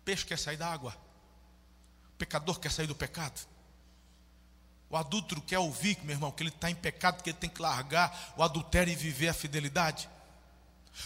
O 0.00 0.04
peixe 0.04 0.24
quer 0.24 0.38
sair 0.38 0.56
da 0.56 0.68
água, 0.68 0.96
o 2.08 2.16
pecador 2.16 2.60
quer 2.60 2.70
sair 2.70 2.86
do 2.86 2.94
pecado. 2.94 3.46
O 4.90 4.96
adúltero 4.96 5.40
quer 5.40 5.58
ouvir, 5.58 5.98
meu 6.04 6.14
irmão, 6.14 6.30
que 6.30 6.42
ele 6.42 6.50
está 6.50 6.70
em 6.70 6.74
pecado, 6.74 7.22
que 7.22 7.30
ele 7.30 7.38
tem 7.38 7.50
que 7.50 7.60
largar 7.60 8.34
o 8.36 8.42
adultério 8.42 8.92
e 8.92 8.96
viver 8.96 9.28
a 9.28 9.34
fidelidade. 9.34 10.08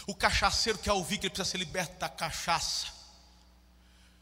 O 0.05 0.13
cachaceiro 0.13 0.77
quer 0.77 0.91
ouvir 0.91 1.17
que 1.17 1.25
ele 1.25 1.33
precisa 1.33 1.49
ser 1.49 1.57
liberto 1.57 1.97
da 1.97 2.09
cachaça. 2.09 2.98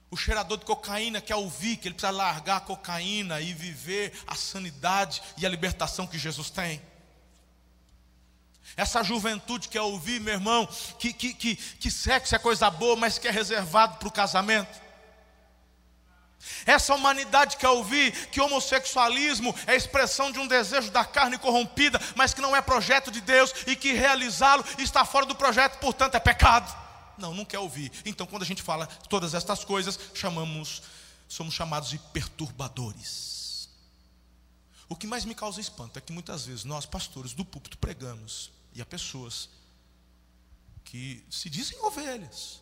O 0.09 0.15
cheirador 0.15 0.57
de 0.57 0.65
cocaína 0.65 1.19
quer 1.19 1.35
ouvir 1.35 1.77
que 1.77 1.87
ele 1.87 1.95
precisa 1.95 2.11
largar 2.11 2.57
a 2.57 2.61
cocaína 2.61 3.41
e 3.41 3.53
viver 3.53 4.13
a 4.25 4.35
sanidade 4.35 5.21
e 5.37 5.45
a 5.45 5.49
libertação 5.49 6.07
que 6.07 6.17
Jesus 6.17 6.49
tem. 6.49 6.81
Essa 8.75 9.03
juventude 9.03 9.69
quer 9.69 9.81
ouvir, 9.81 10.19
meu 10.19 10.33
irmão, 10.33 10.67
que, 10.99 11.11
que, 11.11 11.33
que, 11.33 11.55
que 11.55 11.91
sexo 11.91 12.35
é 12.35 12.39
coisa 12.39 12.69
boa, 12.69 12.95
mas 12.95 13.17
que 13.17 13.27
é 13.27 13.31
reservado 13.31 13.97
para 13.97 14.07
o 14.07 14.11
casamento. 14.11 14.87
Essa 16.65 16.93
humanidade 16.93 17.57
quer 17.57 17.69
ouvir 17.69 18.11
que 18.27 18.39
homossexualismo 18.39 19.53
é 19.65 19.75
expressão 19.75 20.31
de 20.31 20.39
um 20.39 20.47
desejo 20.47 20.91
da 20.91 21.03
carne 21.03 21.37
corrompida, 21.37 21.99
mas 22.15 22.33
que 22.33 22.41
não 22.41 22.55
é 22.55 22.61
projeto 22.61 23.11
de 23.11 23.19
Deus 23.19 23.53
e 23.65 23.75
que 23.75 23.93
realizá-lo 23.93 24.63
está 24.77 25.03
fora 25.03 25.25
do 25.25 25.35
projeto, 25.35 25.79
portanto 25.79 26.15
é 26.15 26.19
pecado. 26.19 26.86
Não, 27.17 27.33
não 27.33 27.45
quer 27.45 27.59
ouvir. 27.59 27.91
Então, 28.05 28.25
quando 28.25 28.43
a 28.43 28.45
gente 28.45 28.61
fala 28.61 28.87
todas 29.09 29.33
estas 29.33 29.63
coisas, 29.63 29.99
chamamos, 30.13 30.81
somos 31.27 31.53
chamados 31.53 31.89
de 31.89 31.97
perturbadores. 31.97 33.69
O 34.89 34.95
que 34.95 35.07
mais 35.07 35.25
me 35.25 35.35
causa 35.35 35.59
espanto 35.59 35.99
é 35.99 36.01
que 36.01 36.13
muitas 36.13 36.45
vezes 36.45 36.63
nós, 36.63 36.85
pastores 36.85 37.33
do 37.33 37.43
púlpito, 37.43 37.77
pregamos 37.77 38.51
e 38.73 38.81
há 38.81 38.85
pessoas 38.85 39.49
que 40.83 41.23
se 41.29 41.49
dizem 41.49 41.77
ovelhas 41.83 42.61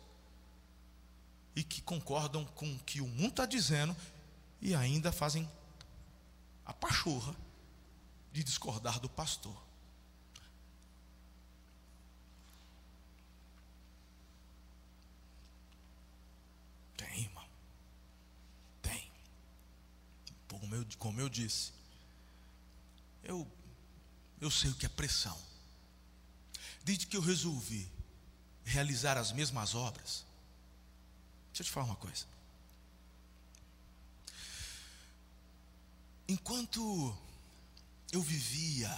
e 1.54 1.62
que 1.62 1.80
concordam 1.80 2.44
com 2.44 2.70
o 2.74 2.78
que 2.80 3.00
o 3.00 3.06
mundo 3.06 3.28
está 3.28 3.46
dizendo 3.46 3.96
e 4.60 4.74
ainda 4.74 5.12
fazem 5.12 5.48
a 6.64 6.72
pachorra 6.72 7.34
de 8.32 8.42
discordar 8.42 8.98
do 8.98 9.08
pastor. 9.08 9.56
Como 20.48 20.74
eu, 20.74 20.86
como 20.98 21.20
eu 21.20 21.28
disse, 21.28 21.72
eu, 23.22 23.46
eu 24.40 24.50
sei 24.50 24.70
o 24.70 24.74
que 24.74 24.86
é 24.86 24.88
pressão. 24.88 25.36
Desde 26.84 27.06
que 27.06 27.16
eu 27.16 27.20
resolvi 27.20 27.88
realizar 28.64 29.16
as 29.16 29.32
mesmas 29.32 29.74
obras. 29.74 30.24
Deixa 31.48 31.62
eu 31.62 31.66
te 31.66 31.70
falar 31.70 31.86
uma 31.86 31.96
coisa. 31.96 32.26
Enquanto 36.28 37.16
eu 38.12 38.20
vivia 38.20 38.90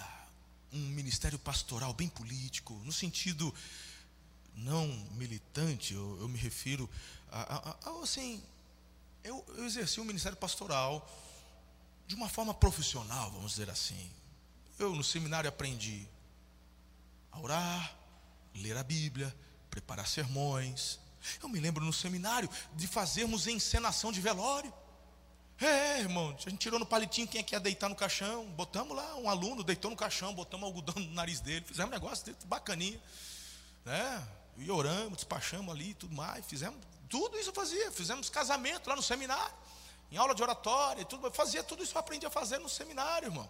um 0.72 0.80
ministério 0.88 1.38
pastoral 1.38 1.92
bem 1.92 2.08
político, 2.08 2.74
no 2.84 2.92
sentido 2.92 3.54
não 4.54 4.86
militante, 5.12 5.94
eu, 5.94 6.18
eu 6.20 6.28
me 6.28 6.38
refiro 6.38 6.88
a, 7.30 7.70
a, 7.70 7.76
a 7.90 8.02
assim, 8.02 8.42
eu, 9.22 9.44
eu 9.56 9.64
exerci 9.66 10.00
um 10.00 10.04
ministério 10.04 10.36
pastoral 10.36 11.06
de 12.08 12.14
uma 12.14 12.28
forma 12.28 12.54
profissional, 12.54 13.30
vamos 13.30 13.52
dizer 13.52 13.68
assim. 13.68 14.10
Eu 14.78 14.94
no 14.94 15.04
seminário 15.04 15.46
aprendi 15.46 16.08
a 17.30 17.38
orar, 17.38 17.94
ler 18.54 18.76
a 18.78 18.82
Bíblia, 18.82 19.34
preparar 19.70 20.08
sermões. 20.08 20.98
Eu 21.42 21.50
me 21.50 21.60
lembro 21.60 21.84
no 21.84 21.92
seminário 21.92 22.48
de 22.74 22.88
fazermos 22.88 23.46
encenação 23.46 24.10
de 24.10 24.22
velório. 24.22 24.72
É, 25.60 26.00
irmão, 26.00 26.34
a 26.34 26.50
gente 26.50 26.56
tirou 26.56 26.78
no 26.78 26.86
palitinho 26.86 27.28
quem 27.28 27.40
é 27.40 27.44
que 27.44 27.54
ia 27.54 27.60
deitar 27.60 27.90
no 27.90 27.94
caixão, 27.94 28.46
botamos 28.52 28.96
lá 28.96 29.16
um 29.16 29.28
aluno, 29.28 29.62
deitou 29.62 29.90
no 29.90 29.96
caixão, 29.96 30.32
botamos 30.32 30.64
algodão 30.64 30.94
no 30.94 31.12
nariz 31.12 31.40
dele, 31.40 31.64
fizemos 31.66 31.90
um 31.90 31.94
negócio 31.94 32.34
bacaninha, 32.46 32.98
né? 33.84 34.28
E 34.56 34.70
oramos, 34.70 35.16
despachamos 35.16 35.74
ali 35.74 35.94
tudo 35.94 36.14
mais, 36.14 36.46
fizemos 36.46 36.78
tudo 37.08 37.38
isso 37.38 37.50
eu 37.50 37.54
fazia, 37.54 37.90
fizemos 37.90 38.30
casamento 38.30 38.88
lá 38.88 38.94
no 38.94 39.02
seminário, 39.02 39.54
em 40.10 40.16
aula 40.16 40.34
de 40.34 40.42
oratória, 40.42 41.04
tudo, 41.04 41.30
fazia 41.32 41.62
tudo 41.62 41.82
isso 41.82 41.94
eu 41.94 42.00
aprendi 42.00 42.26
a 42.26 42.30
fazer 42.30 42.58
no 42.58 42.68
seminário, 42.68 43.26
irmão. 43.26 43.48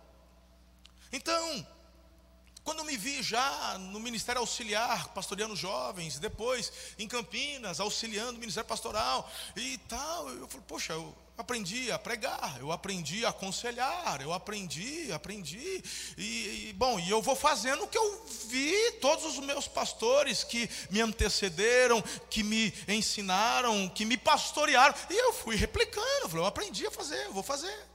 Então, 1.12 1.66
quando 2.64 2.84
me 2.84 2.96
vi 2.96 3.22
já 3.22 3.78
no 3.78 3.98
ministério 3.98 4.40
auxiliar, 4.40 5.08
pastoreando 5.08 5.56
jovens, 5.56 6.18
depois 6.18 6.72
em 6.98 7.08
Campinas, 7.08 7.80
auxiliando 7.80 8.36
o 8.36 8.40
ministério 8.40 8.68
pastoral 8.68 9.30
e 9.56 9.78
tal, 9.88 10.28
eu 10.28 10.46
falei, 10.48 10.66
poxa, 10.66 10.92
eu 10.92 11.16
aprendi 11.38 11.92
a 11.92 11.98
pregar, 12.00 12.56
eu 12.58 12.72
aprendi 12.72 13.24
a 13.24 13.28
aconselhar, 13.28 14.20
eu 14.20 14.32
aprendi, 14.32 15.12
aprendi, 15.12 15.82
e, 16.16 16.68
e, 16.68 16.72
bom, 16.76 16.98
e 16.98 17.08
eu 17.08 17.22
vou 17.22 17.36
fazendo 17.36 17.84
o 17.84 17.86
que 17.86 17.96
eu 17.96 18.26
vi 18.48 18.92
todos 19.00 19.24
os 19.24 19.38
meus 19.38 19.68
pastores 19.68 20.42
que 20.42 20.68
me 20.90 21.00
antecederam, 21.00 22.02
que 22.28 22.42
me 22.42 22.74
ensinaram, 22.88 23.88
que 23.88 24.04
me 24.04 24.16
pastorearam, 24.16 24.92
e 25.08 25.14
eu 25.14 25.32
fui 25.32 25.54
replicando, 25.54 26.06
eu 26.22 26.28
falei, 26.28 26.42
eu 26.42 26.48
aprendi 26.48 26.84
a 26.88 26.90
fazer, 26.90 27.26
eu 27.26 27.32
vou 27.32 27.44
fazer. 27.44 27.86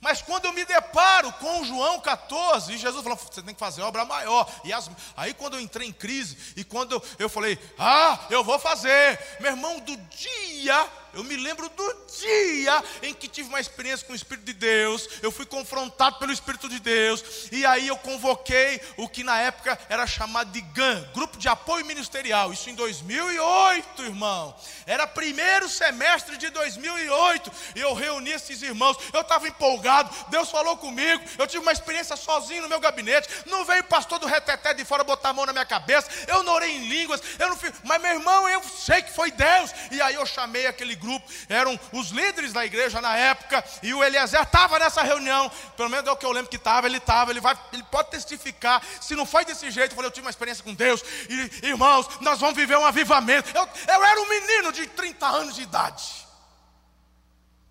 Mas 0.00 0.22
quando 0.22 0.46
eu 0.46 0.52
me 0.52 0.64
deparo 0.64 1.32
com 1.34 1.64
João 1.64 2.00
14, 2.00 2.72
e 2.72 2.78
Jesus 2.78 3.02
falou: 3.02 3.18
você 3.18 3.42
tem 3.42 3.54
que 3.54 3.60
fazer 3.60 3.80
obra 3.80 4.04
maior. 4.04 4.46
E 4.62 4.72
as, 4.72 4.90
aí 5.16 5.32
quando 5.32 5.54
eu 5.54 5.60
entrei 5.60 5.88
em 5.88 5.92
crise, 5.92 6.36
e 6.54 6.62
quando 6.62 6.92
eu, 6.92 7.02
eu 7.18 7.28
falei, 7.30 7.58
ah, 7.78 8.26
eu 8.28 8.44
vou 8.44 8.58
fazer, 8.58 9.18
meu 9.40 9.50
irmão, 9.50 9.80
do 9.80 9.96
dia 9.96 10.86
eu 11.12 11.24
me 11.24 11.36
lembro 11.36 11.68
do 11.68 11.96
dia 12.18 12.84
em 13.02 13.14
que 13.14 13.28
tive 13.28 13.48
uma 13.48 13.60
experiência 13.60 14.06
com 14.06 14.12
o 14.12 14.16
Espírito 14.16 14.44
de 14.44 14.52
Deus, 14.52 15.08
eu 15.22 15.30
fui 15.30 15.46
confrontado 15.46 16.18
pelo 16.18 16.32
Espírito 16.32 16.68
de 16.68 16.78
Deus, 16.78 17.48
e 17.50 17.64
aí 17.64 17.88
eu 17.88 17.96
convoquei 17.96 18.80
o 18.96 19.08
que 19.08 19.24
na 19.24 19.38
época 19.38 19.78
era 19.88 20.06
chamado 20.06 20.50
de 20.52 20.60
GAN, 20.60 21.08
Grupo 21.14 21.38
de 21.38 21.48
Apoio 21.48 21.84
Ministerial, 21.84 22.52
isso 22.52 22.70
em 22.70 22.74
2008, 22.74 24.02
irmão. 24.02 24.54
Era 24.86 25.06
primeiro 25.06 25.68
semestre 25.68 26.36
de 26.36 26.50
2008, 26.50 27.50
e 27.76 27.80
eu 27.80 27.94
reuni 27.94 28.30
esses 28.30 28.62
irmãos, 28.62 28.96
eu 29.12 29.20
estava 29.20 29.48
empolgado, 29.48 30.14
Deus 30.28 30.50
falou 30.50 30.76
comigo, 30.76 31.22
eu 31.38 31.46
tive 31.46 31.62
uma 31.62 31.72
experiência 31.72 32.16
sozinho 32.16 32.62
no 32.62 32.68
meu 32.68 32.80
gabinete, 32.80 33.28
não 33.46 33.64
veio 33.64 33.80
o 33.80 33.84
pastor 33.84 34.18
do 34.18 34.26
reteté 34.26 34.74
de 34.74 34.84
fora 34.84 35.04
botar 35.04 35.30
a 35.30 35.32
mão 35.32 35.46
na 35.46 35.52
minha 35.52 35.66
cabeça, 35.66 36.08
eu 36.28 36.42
não 36.42 36.54
orei 36.54 36.70
em 36.70 36.88
línguas, 36.88 37.22
eu 37.38 37.48
não 37.48 37.56
fiz, 37.56 37.72
mas 37.84 38.00
meu 38.00 38.12
irmão, 38.12 38.48
eu 38.48 38.62
sei 38.62 39.02
que 39.02 39.12
foi 39.12 39.30
Deus, 39.30 39.70
e 39.90 40.00
aí 40.00 40.14
eu 40.14 40.26
chamei 40.26 40.66
aquele 40.66 40.99
grupo, 41.00 41.28
eram 41.48 41.78
os 41.92 42.10
líderes 42.10 42.52
da 42.52 42.64
igreja 42.64 43.00
na 43.00 43.16
época, 43.16 43.64
e 43.82 43.92
o 43.92 44.04
Eliezer 44.04 44.42
estava 44.42 44.78
nessa 44.78 45.02
reunião, 45.02 45.50
pelo 45.76 45.88
menos 45.88 46.06
é 46.06 46.12
o 46.12 46.16
que 46.16 46.26
eu 46.26 46.32
lembro 46.32 46.50
que 46.50 46.56
estava, 46.56 46.86
ele 46.86 46.98
estava, 46.98 47.30
ele, 47.30 47.40
vai, 47.40 47.58
ele 47.72 47.82
pode 47.84 48.10
testificar, 48.10 48.82
se 49.00 49.16
não 49.16 49.26
foi 49.26 49.44
desse 49.44 49.70
jeito, 49.70 49.92
eu 49.92 49.96
falei, 49.96 50.08
eu 50.08 50.12
tive 50.12 50.26
uma 50.26 50.30
experiência 50.30 50.62
com 50.62 50.74
Deus, 50.74 51.02
e 51.28 51.66
irmãos, 51.66 52.08
nós 52.20 52.38
vamos 52.38 52.54
viver 52.54 52.76
um 52.76 52.84
avivamento. 52.84 53.50
Eu, 53.56 53.68
eu 53.88 54.04
era 54.04 54.20
um 54.20 54.28
menino 54.28 54.72
de 54.72 54.86
30 54.86 55.26
anos 55.26 55.54
de 55.54 55.62
idade. 55.62 56.26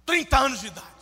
30 0.06 0.38
anos 0.38 0.60
de 0.62 0.68
idade. 0.68 1.00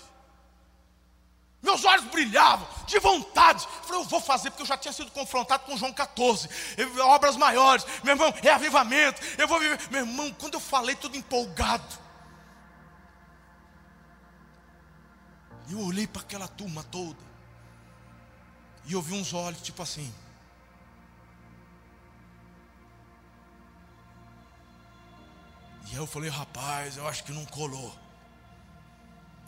Meus 1.61 1.83
olhos 1.83 2.05
brilhavam 2.05 2.67
de 2.85 2.99
vontade. 2.99 3.65
Eu 3.65 3.83
falei, 3.83 4.01
eu 4.01 4.05
vou 4.05 4.21
fazer, 4.21 4.51
porque 4.51 4.63
eu 4.63 4.67
já 4.67 4.77
tinha 4.77 4.93
sido 4.93 5.11
confrontado 5.11 5.63
com 5.65 5.75
João 5.75 5.91
14. 5.91 6.47
Obras 7.01 7.35
maiores. 7.35 7.85
Meu 8.03 8.13
irmão, 8.13 8.33
é 8.43 8.49
avivamento. 8.51 9.21
Eu 9.37 9.47
vou 9.47 9.59
viver. 9.59 9.79
Meu 9.89 10.01
irmão, 10.01 10.33
quando 10.39 10.53
eu 10.53 10.59
falei, 10.59 10.95
tudo 10.95 11.17
empolgado. 11.17 12.06
E 15.67 15.73
eu 15.73 15.79
olhei 15.81 16.07
para 16.07 16.21
aquela 16.21 16.47
turma 16.47 16.83
toda. 16.83 17.19
E 18.85 18.93
eu 18.93 19.01
vi 19.01 19.13
uns 19.13 19.33
olhos 19.33 19.61
tipo 19.61 19.81
assim. 19.81 20.13
E 25.87 25.91
aí 25.91 25.97
eu 25.97 26.07
falei, 26.07 26.29
rapaz, 26.29 26.97
eu 26.97 27.07
acho 27.07 27.23
que 27.23 27.31
não 27.31 27.45
colou. 27.45 27.93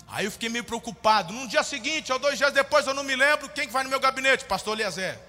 Aí 0.07 0.25
eu 0.25 0.31
fiquei 0.31 0.49
meio 0.49 0.63
preocupado. 0.63 1.33
No 1.33 1.47
dia 1.47 1.63
seguinte, 1.63 2.11
ou 2.11 2.19
dois 2.19 2.37
dias 2.37 2.51
depois, 2.51 2.87
eu 2.87 2.93
não 2.93 3.03
me 3.03 3.15
lembro 3.15 3.49
quem 3.49 3.67
que 3.67 3.73
vai 3.73 3.83
no 3.83 3.89
meu 3.89 3.99
gabinete, 3.99 4.45
pastor 4.45 4.77
Eliezer. 4.79 5.19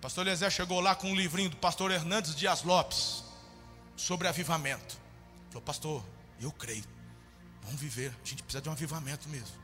Pastor 0.00 0.26
Eliezer 0.26 0.50
chegou 0.50 0.80
lá 0.80 0.94
com 0.94 1.10
um 1.10 1.14
livrinho 1.14 1.50
do 1.50 1.56
pastor 1.56 1.90
Hernandes 1.90 2.34
Dias 2.34 2.62
Lopes 2.62 3.24
sobre 3.96 4.28
avivamento. 4.28 4.98
Falou, 5.48 5.62
pastor, 5.62 6.04
eu 6.40 6.50
creio. 6.52 6.95
Vamos 7.66 7.80
viver, 7.80 8.12
a 8.24 8.28
gente 8.28 8.42
precisa 8.42 8.62
de 8.62 8.68
um 8.68 8.72
avivamento 8.72 9.28
mesmo. 9.28 9.54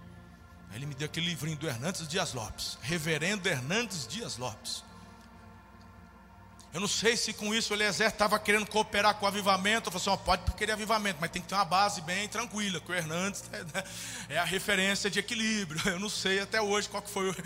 Aí 0.70 0.78
ele 0.78 0.86
me 0.86 0.94
deu 0.94 1.06
aquele 1.06 1.26
livrinho 1.26 1.56
do 1.56 1.68
Hernandes 1.68 2.06
Dias 2.06 2.34
Lopes, 2.34 2.76
Reverendo 2.82 3.48
Hernandes 3.48 4.06
Dias 4.06 4.36
Lopes. 4.36 4.84
Eu 6.72 6.80
não 6.80 6.88
sei 6.88 7.18
se 7.18 7.34
com 7.34 7.54
isso 7.54 7.72
o 7.72 7.76
Eliezer 7.76 8.08
estava 8.08 8.38
querendo 8.38 8.66
cooperar 8.66 9.14
com 9.16 9.26
o 9.26 9.28
avivamento. 9.28 9.88
Eu 9.88 9.92
falei 9.92 10.14
assim: 10.14 10.24
pode 10.24 10.52
querer 10.52 10.72
avivamento, 10.72 11.18
mas 11.20 11.30
tem 11.30 11.42
que 11.42 11.48
ter 11.48 11.54
uma 11.54 11.66
base 11.66 12.00
bem 12.00 12.26
tranquila. 12.28 12.80
Que 12.80 12.90
o 12.90 12.94
Hernandes 12.94 13.44
é, 13.52 13.58
né, 13.58 13.84
é 14.30 14.38
a 14.38 14.44
referência 14.44 15.10
de 15.10 15.18
equilíbrio. 15.18 15.80
Eu 15.84 16.00
não 16.00 16.08
sei 16.08 16.40
até 16.40 16.62
hoje 16.62 16.88
qual 16.88 17.02
que 17.02 17.10
foi 17.10 17.28
o. 17.28 17.36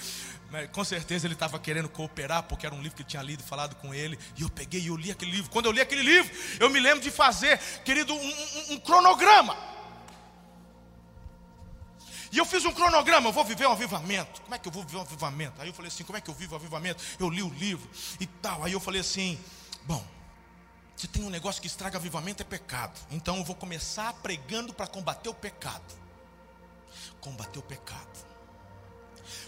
Mas, 0.49 0.71
com 0.71 0.85
certeza 0.85 1.27
ele 1.27 1.35
estava 1.35 1.59
querendo 1.59 1.89
cooperar, 1.89 2.45
porque 2.45 2.67
era 2.67 2.75
um 2.75 2.81
livro 2.81 2.95
que 2.95 3.03
eu 3.03 3.07
tinha 3.07 3.21
lido, 3.21 3.43
falado 3.43 3.75
com 3.75 3.93
ele. 3.93 4.17
E 4.37 4.43
eu 4.43 4.49
peguei 4.49 4.81
e 4.81 4.87
eu 4.87 4.97
li 4.97 5.11
aquele 5.11 5.33
livro. 5.33 5.51
Quando 5.51 5.67
eu 5.67 5.73
li 5.73 5.81
aquele 5.81 6.03
livro, 6.03 6.33
eu 6.61 6.71
me 6.71 6.79
lembro 6.79 7.01
de 7.01 7.11
fazer, 7.11 7.59
querido, 7.85 8.15
um, 8.15 8.19
um, 8.19 8.75
um 8.75 8.79
cronograma 8.79 9.76
e 12.33 12.39
eu 12.39 12.45
fiz 12.45 12.65
um 12.65 12.73
cronograma, 12.73 13.29
eu 13.29 13.33
vou 13.33 13.45
viver 13.45 13.67
um 13.67 13.73
avivamento. 13.73 14.43
Como 14.43 14.55
é 14.55 14.59
que 14.59 14.69
eu 14.69 14.73
vou 14.73 14.83
viver 14.83 14.99
um 14.99 15.03
avivamento? 15.03 15.61
Aí 15.61 15.69
eu 15.69 15.75
falei 15.75 15.89
assim, 15.89 16.05
como 16.05 16.19
é 16.19 16.21
que 16.21 16.29
eu 16.29 16.35
vivo 16.35 16.55
o 16.55 16.57
avivamento? 16.57 17.03
Eu 17.19 17.31
li 17.31 17.43
o 17.43 17.49
livro 17.49 17.89
e 18.19 18.27
tal. 18.27 18.65
Aí 18.65 18.73
eu 18.73 18.81
falei 18.81 19.01
assim, 19.01 19.39
bom, 19.85 20.05
se 20.97 21.07
tem 21.07 21.23
um 21.23 21.31
negócio 21.31 21.61
que 21.61 21.67
estraga 21.67 21.99
avivamento 21.99 22.43
é 22.43 22.47
pecado. 22.47 22.99
Então 23.11 23.37
eu 23.37 23.45
vou 23.45 23.55
começar 23.55 24.13
pregando 24.15 24.73
para 24.73 24.87
combater 24.87 25.29
o 25.29 25.35
pecado. 25.35 25.95
Combater 27.21 27.59
o 27.59 27.63
pecado. 27.63 28.27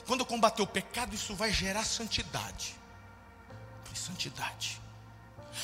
Quando 0.06 0.20
eu 0.20 0.26
combater 0.26 0.62
o 0.62 0.66
pecado, 0.66 1.14
isso 1.14 1.34
vai 1.34 1.52
gerar 1.52 1.84
santidade. 1.84 2.74
falei, 3.84 4.00
santidade. 4.00 4.80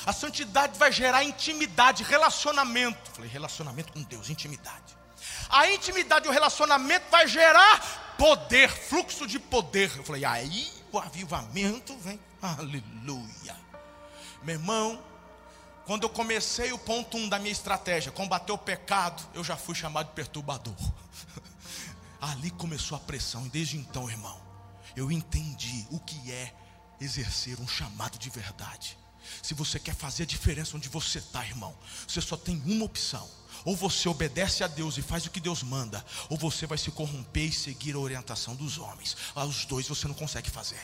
A 0.05 0.13
santidade 0.13 0.77
vai 0.77 0.91
gerar 0.91 1.23
intimidade, 1.23 2.03
relacionamento. 2.03 3.11
falei, 3.11 3.29
relacionamento 3.29 3.93
com 3.93 4.01
Deus, 4.03 4.29
intimidade. 4.29 4.94
A 5.49 5.69
intimidade 5.71 6.25
e 6.25 6.29
o 6.29 6.31
relacionamento 6.31 7.05
vai 7.09 7.27
gerar 7.27 8.15
poder, 8.17 8.69
fluxo 8.69 9.27
de 9.27 9.39
poder. 9.39 9.91
Eu 9.95 10.03
falei, 10.03 10.25
aí 10.25 10.71
o 10.91 10.97
avivamento 10.97 11.95
vem. 11.97 12.19
Aleluia. 12.41 13.55
Meu 14.43 14.55
irmão, 14.55 15.03
quando 15.85 16.03
eu 16.03 16.09
comecei 16.09 16.71
o 16.71 16.77
ponto 16.77 17.17
um 17.17 17.29
da 17.29 17.39
minha 17.39 17.51
estratégia, 17.51 18.11
combater 18.11 18.51
o 18.51 18.57
pecado, 18.57 19.23
eu 19.33 19.43
já 19.43 19.55
fui 19.55 19.75
chamado 19.75 20.07
de 20.07 20.13
perturbador. 20.13 20.75
Ali 22.21 22.49
começou 22.51 22.95
a 22.97 23.01
pressão, 23.01 23.45
e 23.45 23.49
desde 23.49 23.77
então, 23.77 24.09
irmão, 24.09 24.39
eu 24.95 25.11
entendi 25.11 25.85
o 25.91 25.99
que 25.99 26.31
é 26.31 26.53
exercer 26.99 27.59
um 27.59 27.67
chamado 27.67 28.17
de 28.17 28.29
verdade. 28.29 28.97
Se 29.41 29.53
você 29.53 29.79
quer 29.79 29.95
fazer 29.95 30.23
a 30.23 30.25
diferença 30.25 30.77
onde 30.77 30.89
você 30.89 31.19
está, 31.19 31.45
irmão, 31.45 31.75
você 32.07 32.21
só 32.21 32.37
tem 32.37 32.61
uma 32.65 32.85
opção 32.85 33.27
ou 33.65 33.75
você 33.75 34.07
obedece 34.07 34.63
a 34.63 34.67
Deus 34.67 34.97
e 34.97 35.01
faz 35.01 35.25
o 35.25 35.31
que 35.31 35.39
Deus 35.39 35.63
manda, 35.63 36.05
ou 36.29 36.37
você 36.37 36.67
vai 36.67 36.77
se 36.77 36.91
corromper 36.91 37.49
e 37.49 37.51
seguir 37.51 37.95
a 37.95 37.99
orientação 37.99 38.55
dos 38.55 38.77
homens. 38.77 39.17
Os 39.35 39.65
dois 39.65 39.87
você 39.87 40.07
não 40.07 40.13
consegue 40.13 40.49
fazer. 40.49 40.79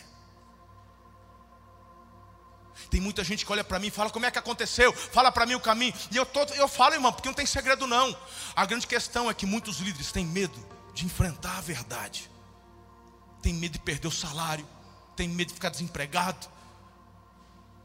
Tem 2.90 3.00
muita 3.00 3.24
gente 3.24 3.46
que 3.46 3.52
olha 3.52 3.64
para 3.64 3.80
mim 3.80 3.88
e 3.88 3.92
fala 3.92 4.10
como 4.10 4.26
é 4.26 4.32
que 4.32 4.40
aconteceu, 4.40 4.92
fala 4.94 5.32
para 5.32 5.46
mim 5.46 5.54
o 5.54 5.60
caminho. 5.60 5.94
E 6.10 6.18
eu, 6.18 6.26
tô, 6.26 6.42
eu 6.56 6.68
falo, 6.68 6.96
irmão, 6.96 7.14
porque 7.14 7.30
não 7.30 7.34
tem 7.36 7.46
segredo 7.46 7.86
não. 7.86 8.16
A 8.56 8.66
grande 8.66 8.88
questão 8.88 9.30
é 9.30 9.34
que 9.34 9.46
muitos 9.46 9.78
líderes 9.78 10.12
têm 10.12 10.26
medo 10.26 10.58
de 10.94 11.06
enfrentar 11.06 11.58
a 11.58 11.62
verdade. 11.62 12.30
Tem 13.42 13.54
medo 13.54 13.74
de 13.74 13.80
perder 13.80 14.08
o 14.08 14.12
salário, 14.12 14.68
tem 15.16 15.28
medo 15.28 15.50
de 15.50 15.54
ficar 15.54 15.70
desempregado. 15.70 16.48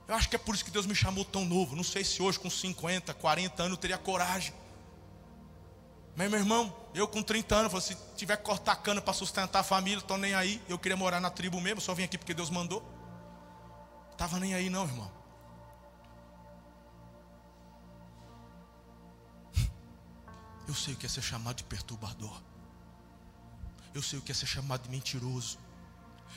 Eu 0.09 0.15
acho 0.15 0.29
que 0.29 0.37
é 0.37 0.39
por 0.39 0.55
isso 0.55 0.65
que 0.65 0.71
Deus 0.71 0.87
me 0.87 0.95
chamou 0.95 1.25
tão 1.25 1.45
novo. 1.45 1.75
Não 1.75 1.85
sei 1.85 2.05
se 2.05 2.23
hoje, 2.23 2.39
com 2.39 2.49
50, 2.49 3.13
40 3.13 3.63
anos, 3.63 3.77
eu 3.77 3.81
teria 3.81 3.99
coragem. 3.99 4.55
Mas, 6.17 6.31
meu 6.31 6.41
irmão, 6.41 6.75
eu 6.95 7.07
com 7.07 7.23
30 7.23 7.55
anos, 7.55 7.85
se 7.85 7.95
tiver 8.17 8.39
que 8.39 8.43
cortar 8.43 8.75
cana 8.77 9.03
para 9.03 9.13
sustentar 9.13 9.61
a 9.61 9.63
família, 9.63 9.99
estou 9.99 10.17
nem 10.17 10.35
aí. 10.35 10.63
Eu 10.67 10.79
queria 10.79 10.97
morar 10.97 11.21
na 11.21 11.29
tribo 11.29 11.61
mesmo, 11.61 11.79
só 11.79 11.93
vim 11.93 12.05
aqui 12.05 12.17
porque 12.17 12.33
Deus 12.33 12.49
mandou. 12.49 12.83
Estava 14.13 14.41
nem 14.41 14.55
aí, 14.55 14.71
não, 14.71 14.85
irmão. 14.85 15.13
Eu 20.67 20.75
sei 20.75 20.95
o 20.95 20.97
que 20.97 21.05
é 21.05 21.09
ser 21.09 21.21
chamado 21.21 21.57
de 21.57 21.65
perturbador. 21.65 22.41
Eu 23.93 24.01
sei 24.01 24.19
o 24.19 24.23
que 24.23 24.33
é 24.33 24.35
ser 24.35 24.47
chamado 24.47 24.85
de 24.85 24.89
mentiroso. 24.89 25.59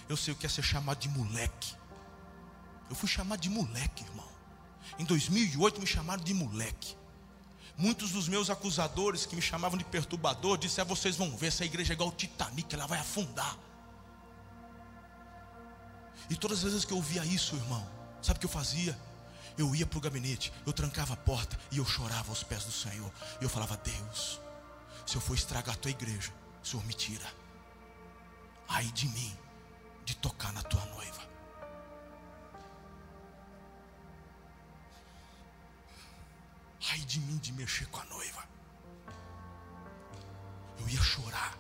Eu 0.09 0.17
sei 0.17 0.33
o 0.33 0.37
que 0.37 0.45
é 0.45 0.49
ser 0.49 0.63
chamado 0.63 0.99
de 0.99 1.07
moleque. 1.07 1.73
Eu 2.89 2.95
fui 2.97 3.07
chamado 3.07 3.39
de 3.39 3.49
moleque, 3.49 4.03
irmão. 4.03 4.27
Em 4.97 5.05
2008 5.05 5.79
me 5.79 5.87
chamaram 5.87 6.21
de 6.21 6.33
moleque. 6.33 6.97
Muitos 7.79 8.11
dos 8.11 8.27
meus 8.27 8.49
acusadores 8.49 9.25
que 9.25 9.37
me 9.37 9.41
chamavam 9.41 9.77
de 9.77 9.85
perturbador 9.85 10.57
disseram: 10.57 10.89
vocês 10.89 11.15
vão 11.15 11.35
ver, 11.37 11.47
essa 11.47 11.63
igreja 11.63 11.93
é 11.93 11.95
igual 11.95 12.09
o 12.09 12.11
Titanic, 12.11 12.75
ela 12.75 12.85
vai 12.85 12.99
afundar. 12.99 13.57
E 16.29 16.35
todas 16.35 16.57
as 16.57 16.65
vezes 16.65 16.83
que 16.83 16.91
eu 16.91 16.97
ouvia 16.97 17.23
isso, 17.23 17.55
irmão, 17.55 17.89
sabe 18.21 18.35
o 18.35 18.39
que 18.41 18.45
eu 18.45 18.49
fazia? 18.49 18.99
Eu 19.57 19.73
ia 19.73 19.87
para 19.87 19.97
o 19.97 20.01
gabinete, 20.01 20.51
eu 20.65 20.73
trancava 20.73 21.13
a 21.13 21.17
porta 21.17 21.57
e 21.71 21.77
eu 21.77 21.85
chorava 21.85 22.29
aos 22.29 22.43
pés 22.43 22.65
do 22.65 22.71
Senhor. 22.71 23.09
E 23.39 23.45
eu 23.45 23.49
falava: 23.49 23.77
Deus, 23.77 24.41
se 25.05 25.15
eu 25.15 25.21
for 25.21 25.35
estragar 25.35 25.75
a 25.75 25.77
tua 25.77 25.91
igreja, 25.91 26.33
o 26.61 26.67
Senhor 26.67 26.85
me 26.85 26.93
tira. 26.93 27.33
Ai 28.67 28.91
de 28.91 29.07
mim, 29.07 29.37
de 30.03 30.17
tocar 30.17 30.51
na 30.51 30.61
tua 30.63 30.85
noiva. 30.87 31.28
Ai 36.91 36.99
de 36.99 37.19
mim 37.19 37.37
de 37.37 37.51
mexer 37.51 37.85
com 37.87 37.99
a 37.99 38.05
noiva. 38.05 38.47
Eu 40.79 40.87
ia 40.87 41.01
chorar. 41.01 41.57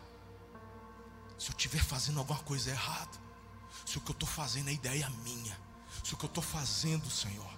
Se 1.37 1.49
eu 1.49 1.55
estiver 1.55 1.83
fazendo 1.83 2.19
alguma 2.19 2.39
coisa 2.39 2.69
errada. 2.69 3.17
Se 3.85 3.97
o 3.97 4.01
que 4.01 4.11
eu 4.11 4.13
estou 4.13 4.29
fazendo 4.29 4.69
é 4.69 4.73
ideia 4.73 5.09
minha. 5.09 5.57
Se 6.03 6.13
o 6.13 6.17
que 6.17 6.25
eu 6.25 6.29
estou 6.29 6.43
fazendo, 6.43 7.09
Senhor, 7.09 7.51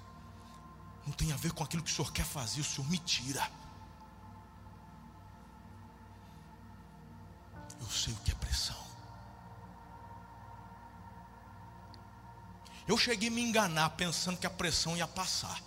não 1.05 1.13
tem 1.13 1.31
a 1.31 1.37
ver 1.37 1.51
com 1.51 1.63
aquilo 1.63 1.83
que 1.83 1.91
o 1.91 1.93
Senhor 1.93 2.11
quer 2.11 2.25
fazer, 2.25 2.61
o 2.61 2.63
Senhor 2.63 2.89
me 2.89 2.97
tira. 2.97 3.49
Eu 7.79 7.89
sei 7.89 8.13
o 8.13 8.17
que 8.17 8.31
é 8.31 8.35
pressão. 8.35 8.81
Eu 12.87 12.97
cheguei 12.97 13.29
a 13.29 13.31
me 13.31 13.41
enganar 13.41 13.91
pensando 13.91 14.37
que 14.37 14.47
a 14.47 14.49
pressão 14.49 14.97
ia 14.97 15.07
passar. 15.07 15.61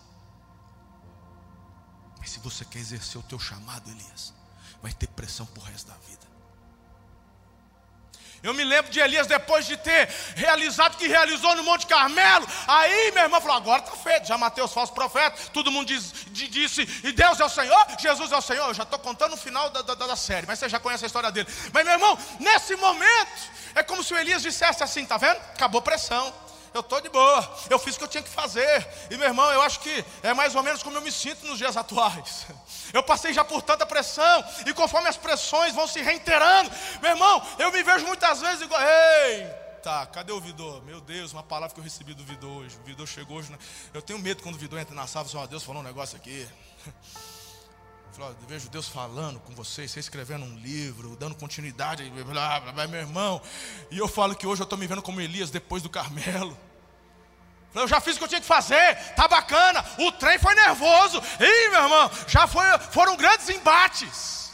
Mas 2.25 2.31
se 2.31 2.41
você 2.41 2.65
quer 2.65 2.79
exercer 2.79 3.21
o 3.21 3.23
teu 3.23 3.39
chamado, 3.39 3.91
Elias, 3.91 4.33
vai 4.83 4.91
ter 4.95 5.07
pressão 5.09 5.45
por 5.45 5.63
resto 5.65 5.89
da 5.89 5.97
vida. 6.09 6.25
Eu 8.43 8.55
me 8.55 8.65
lembro 8.65 8.91
de 8.91 8.99
Elias 8.99 9.27
depois 9.27 9.67
de 9.67 9.77
ter 9.77 10.09
realizado 10.35 10.95
o 10.95 10.97
que 10.97 11.07
realizou 11.07 11.55
no 11.55 11.63
Monte 11.63 11.87
Carmelo. 11.87 12.47
Aí 12.67 13.13
meu 13.13 13.25
irmão 13.25 13.43
falou: 13.43 13.59
agora 13.59 13.83
está 13.83 13.95
feito, 13.95 14.27
já 14.27 14.39
matei 14.39 14.65
os 14.65 14.73
falsos 14.73 14.95
profetas. 14.95 15.51
Todo 15.51 15.71
mundo 15.71 15.89
diz, 15.89 16.15
disse: 16.31 16.89
e 17.05 17.13
Deus 17.13 17.39
é 17.39 17.45
o 17.45 17.49
Senhor, 17.51 17.87
Jesus 17.99 18.33
é 18.33 18.37
o 18.39 18.43
Senhor. 18.43 18.69
Eu 18.69 18.75
já 18.75 18.85
estou 18.85 18.99
contando 18.99 19.35
o 19.35 19.37
final 19.37 19.69
da, 19.69 19.83
da, 19.83 19.95
da, 19.95 20.17
série, 20.17 20.47
mas 20.47 20.59
você 20.59 20.69
já 20.71 20.81
conhece 20.81 21.05
a 21.05 21.07
história 21.07 21.31
dele. 21.31 21.49
Mas 21.75 21.85
meu 21.85 21.93
irmão, 21.93 22.19
nesse 22.41 22.75
momento, 22.77 23.51
é 23.75 23.83
como 23.83 24.03
se 24.03 24.15
o 24.15 24.19
Elias 24.19 24.41
dissesse 24.41 24.83
assim: 24.83 25.03
está 25.03 25.19
vendo? 25.19 25.37
Acabou 25.37 25.83
pressão 25.83 26.33
eu 26.75 26.81
estou 26.81 27.01
de 27.01 27.09
boa, 27.09 27.57
eu 27.71 27.79
fiz 27.79 27.95
o 27.95 27.99
que 27.99 28.05
eu 28.05 28.09
tinha 28.09 28.23
que 28.23 28.29
fazer. 28.29 28.87
E 29.09 29.17
meu 29.17 29.29
irmão, 29.29 29.51
eu 29.53 29.63
acho 29.63 29.79
que 29.79 30.05
é 30.25 30.35
mais 30.35 30.57
ou 30.57 30.63
menos 30.63 30.83
como 30.83 30.97
eu 30.97 31.01
me 31.01 31.13
sinto 31.13 31.47
nos 31.47 31.57
dias 31.57 31.77
atuais. 31.77 32.47
Eu 32.93 33.03
passei 33.03 33.33
já 33.33 33.45
por 33.45 33.63
tanta 33.63 33.87
pressão, 33.87 34.45
e 34.67 34.75
conforme 34.75 35.09
as 35.09 35.17
pressões 35.17 35.73
vão 35.73 35.87
se 35.87 36.03
reiterando, 36.03 36.71
meu 37.01 37.13
irmão, 37.13 37.47
eu 37.61 37.71
me 37.71 37.83
vejo 37.83 38.05
muitas 38.07 38.41
vezes 38.41 38.63
igual, 38.63 38.81
eita, 38.83 40.07
cadê 40.07 40.33
o 40.33 40.41
Vidor? 40.41 40.83
Meu 40.83 41.01
Deus, 41.01 41.33
uma 41.33 41.45
palavra 41.45 41.73
que 41.73 41.81
eu 41.81 41.85
recebi 41.85 42.13
do 42.13 42.25
Vidor 42.25 42.63
hoje. 42.63 42.77
O 42.77 42.85
Vidor 42.85 43.07
chegou 43.07 43.37
hoje. 43.37 43.53
Né? 43.53 43.59
Eu 43.93 44.03
tenho 44.03 44.19
medo 44.19 44.43
quando 44.43 44.57
o 44.57 44.59
Vidor 44.59 44.81
entra 44.81 44.95
na 44.95 45.07
sala 45.07 45.27
e 45.29 45.31
fala, 45.31 45.47
Deus 45.47 45.63
falou 45.63 45.81
um 45.81 45.85
negócio 45.85 46.17
aqui. 46.17 46.49
Eu 48.17 48.37
vejo 48.47 48.69
Deus 48.69 48.89
falando 48.89 49.41
com 49.41 49.53
vocês, 49.55 49.91
você 49.91 49.99
escrevendo 49.99 50.45
um 50.45 50.57
livro, 50.57 51.17
dando 51.17 51.35
continuidade, 51.35 52.09
blá, 52.11 52.61
blá, 52.61 52.73
blá, 52.73 52.87
meu 52.87 53.01
irmão. 53.01 53.43
E 53.91 53.99
eu 53.99 54.07
falo 54.07 54.37
que 54.37 54.47
hoje 54.47 54.63
eu 54.63 54.65
estou 54.65 54.79
me 54.79 54.87
vendo 54.87 55.03
como 55.03 55.21
Elias 55.21 55.51
depois 55.51 55.83
do 55.83 55.91
Carmelo. 55.91 56.57
Eu 57.75 57.89
já 57.89 58.01
fiz 58.01 58.15
o 58.15 58.19
que 58.19 58.25
eu 58.25 58.29
tinha 58.29 58.41
que 58.41 58.47
fazer, 58.47 58.95
tá 59.17 59.27
bacana. 59.27 59.85
O 59.99 60.13
trem 60.13 60.39
foi 60.39 60.55
nervoso. 60.55 61.21
Ih, 61.41 61.69
meu 61.71 61.83
irmão, 61.83 62.11
já 62.29 62.47
foi, 62.47 62.65
foram 62.93 63.17
grandes 63.17 63.49
embates. 63.49 64.53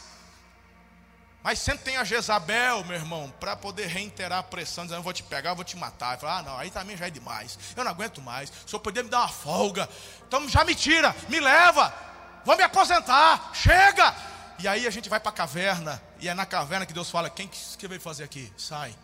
Mas 1.43 1.59
sempre 1.59 1.83
tem 1.83 1.97
a 1.97 2.03
Jezabel, 2.03 2.83
meu 2.83 2.97
irmão, 2.97 3.31
para 3.39 3.55
poder 3.55 3.85
reiterar 3.85 4.39
a 4.39 4.43
pressão, 4.43 4.85
dizendo: 4.85 4.99
Eu 4.99 5.03
vou 5.03 5.13
te 5.13 5.21
pegar, 5.21 5.51
eu 5.51 5.55
vou 5.55 5.65
te 5.65 5.77
matar. 5.77 6.15
Eu 6.15 6.19
falo, 6.19 6.33
ah, 6.33 6.41
não, 6.41 6.57
aí 6.57 6.71
também 6.71 6.97
já 6.97 7.07
é 7.07 7.09
demais. 7.11 7.59
Eu 7.75 7.83
não 7.83 7.91
aguento 7.91 8.21
mais. 8.21 8.51
O 8.65 8.69
senhor 8.69 8.79
poderia 8.79 9.03
me 9.03 9.09
dar 9.09 9.19
uma 9.19 9.27
folga. 9.27 9.87
Então 10.27 10.49
já 10.49 10.63
me 10.63 10.73
tira, 10.73 11.15
me 11.29 11.39
leva. 11.39 12.10
Vou 12.45 12.57
me 12.57 12.63
aposentar. 12.63 13.51
Chega. 13.53 14.15
E 14.59 14.67
aí 14.67 14.85
a 14.85 14.89
gente 14.89 15.09
vai 15.09 15.19
para 15.19 15.29
a 15.29 15.33
caverna. 15.33 16.01
E 16.19 16.27
é 16.27 16.33
na 16.33 16.45
caverna 16.45 16.85
que 16.85 16.93
Deus 16.93 17.09
fala: 17.09 17.29
Quem 17.29 17.47
que 17.47 17.87
veio 17.87 18.01
fazer 18.01 18.23
aqui? 18.23 18.51
Sai. 18.57 18.95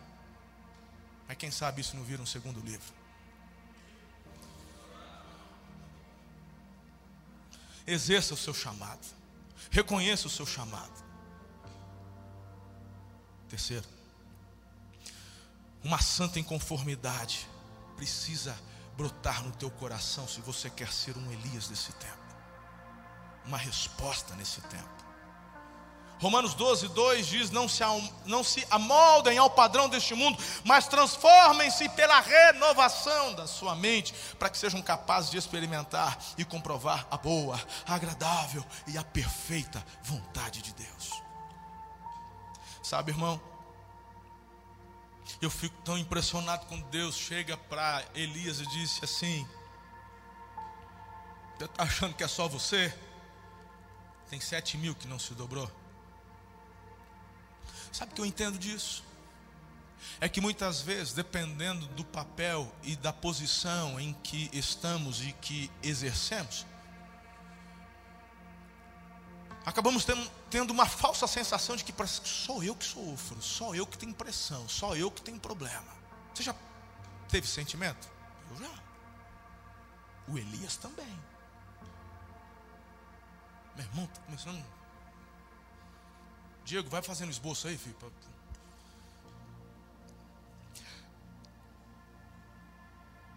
Mas 1.26 1.36
quem 1.36 1.50
sabe 1.50 1.80
isso 1.80 1.96
não 1.96 2.04
vira 2.04 2.22
um 2.22 2.26
segundo 2.26 2.60
livro. 2.60 2.98
Exerça 7.86 8.34
o 8.34 8.36
seu 8.36 8.54
chamado. 8.54 9.06
Reconheça 9.70 10.26
o 10.26 10.30
seu 10.30 10.46
chamado. 10.46 11.06
Terceiro, 13.48 13.86
uma 15.82 16.00
santa 16.00 16.38
inconformidade 16.38 17.48
precisa 17.96 18.58
brotar 18.96 19.42
no 19.42 19.52
teu 19.52 19.70
coração 19.70 20.28
se 20.28 20.40
você 20.40 20.68
quer 20.68 20.92
ser 20.92 21.16
um 21.16 21.32
Elias 21.32 21.68
desse 21.68 21.92
tempo. 21.94 22.17
Uma 23.48 23.56
resposta 23.56 24.36
nesse 24.36 24.60
tempo. 24.60 24.98
Romanos 26.20 26.52
12, 26.52 26.88
2 26.88 27.26
diz: 27.26 27.50
não 27.50 27.66
se, 27.66 27.82
não 28.26 28.44
se 28.44 28.66
amoldem 28.70 29.38
ao 29.38 29.48
padrão 29.48 29.88
deste 29.88 30.14
mundo, 30.14 30.38
mas 30.64 30.86
transformem-se 30.86 31.88
pela 31.90 32.20
renovação 32.20 33.32
da 33.34 33.46
sua 33.46 33.74
mente, 33.74 34.12
para 34.38 34.50
que 34.50 34.58
sejam 34.58 34.82
capazes 34.82 35.30
de 35.30 35.38
experimentar 35.38 36.18
e 36.36 36.44
comprovar 36.44 37.06
a 37.10 37.16
boa, 37.16 37.58
a 37.86 37.94
agradável 37.94 38.62
e 38.86 38.98
a 38.98 39.02
perfeita 39.02 39.84
vontade 40.02 40.60
de 40.60 40.74
Deus. 40.74 41.22
Sabe, 42.82 43.12
irmão, 43.12 43.40
eu 45.40 45.50
fico 45.50 45.76
tão 45.82 45.96
impressionado 45.96 46.66
quando 46.66 46.84
Deus 46.90 47.16
chega 47.16 47.56
para 47.56 48.04
Elias 48.14 48.60
e 48.60 48.66
disse 48.66 49.02
assim: 49.02 49.48
Você 51.56 51.64
está 51.64 51.84
achando 51.84 52.14
que 52.14 52.24
é 52.24 52.28
só 52.28 52.46
você? 52.46 52.92
Tem 54.28 54.40
sete 54.40 54.76
mil 54.76 54.94
que 54.94 55.08
não 55.08 55.18
se 55.18 55.34
dobrou. 55.34 55.70
Sabe 57.92 58.12
o 58.12 58.14
que 58.14 58.20
eu 58.20 58.26
entendo 58.26 58.58
disso? 58.58 59.02
É 60.20 60.28
que 60.28 60.40
muitas 60.40 60.80
vezes, 60.80 61.12
dependendo 61.12 61.86
do 61.88 62.04
papel 62.04 62.72
e 62.82 62.94
da 62.96 63.12
posição 63.12 63.98
em 63.98 64.12
que 64.12 64.48
estamos 64.52 65.22
e 65.22 65.32
que 65.32 65.70
exercemos, 65.82 66.66
acabamos 69.64 70.06
tendo, 70.50 70.70
uma 70.70 70.86
falsa 70.86 71.26
sensação 71.26 71.76
de 71.76 71.84
que 71.84 71.92
sou 72.24 72.62
eu 72.62 72.74
que 72.74 72.84
sofro, 72.84 73.42
só 73.42 73.74
eu 73.74 73.86
que 73.86 73.98
tenho 73.98 74.14
pressão, 74.14 74.68
só 74.68 74.94
eu 74.94 75.10
que 75.10 75.22
tenho 75.22 75.40
problema. 75.40 75.92
Você 76.34 76.42
já 76.42 76.54
teve 77.28 77.46
sentimento? 77.46 78.08
Eu 78.50 78.56
já. 78.58 78.88
O 80.28 80.38
Elias 80.38 80.76
também. 80.76 81.18
Meu 83.78 83.86
irmão, 83.86 84.04
está 84.06 84.20
começando 84.22 84.64
Diego, 86.64 86.90
vai 86.90 87.00
fazendo 87.00 87.30
esboço 87.30 87.68
aí, 87.68 87.78
filho. 87.78 87.96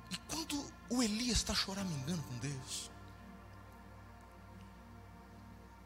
E 0.09 0.17
quando 0.27 0.73
o 0.89 1.03
Elias 1.03 1.37
está 1.37 1.53
choramingando 1.53 2.23
com 2.23 2.37
Deus, 2.39 2.91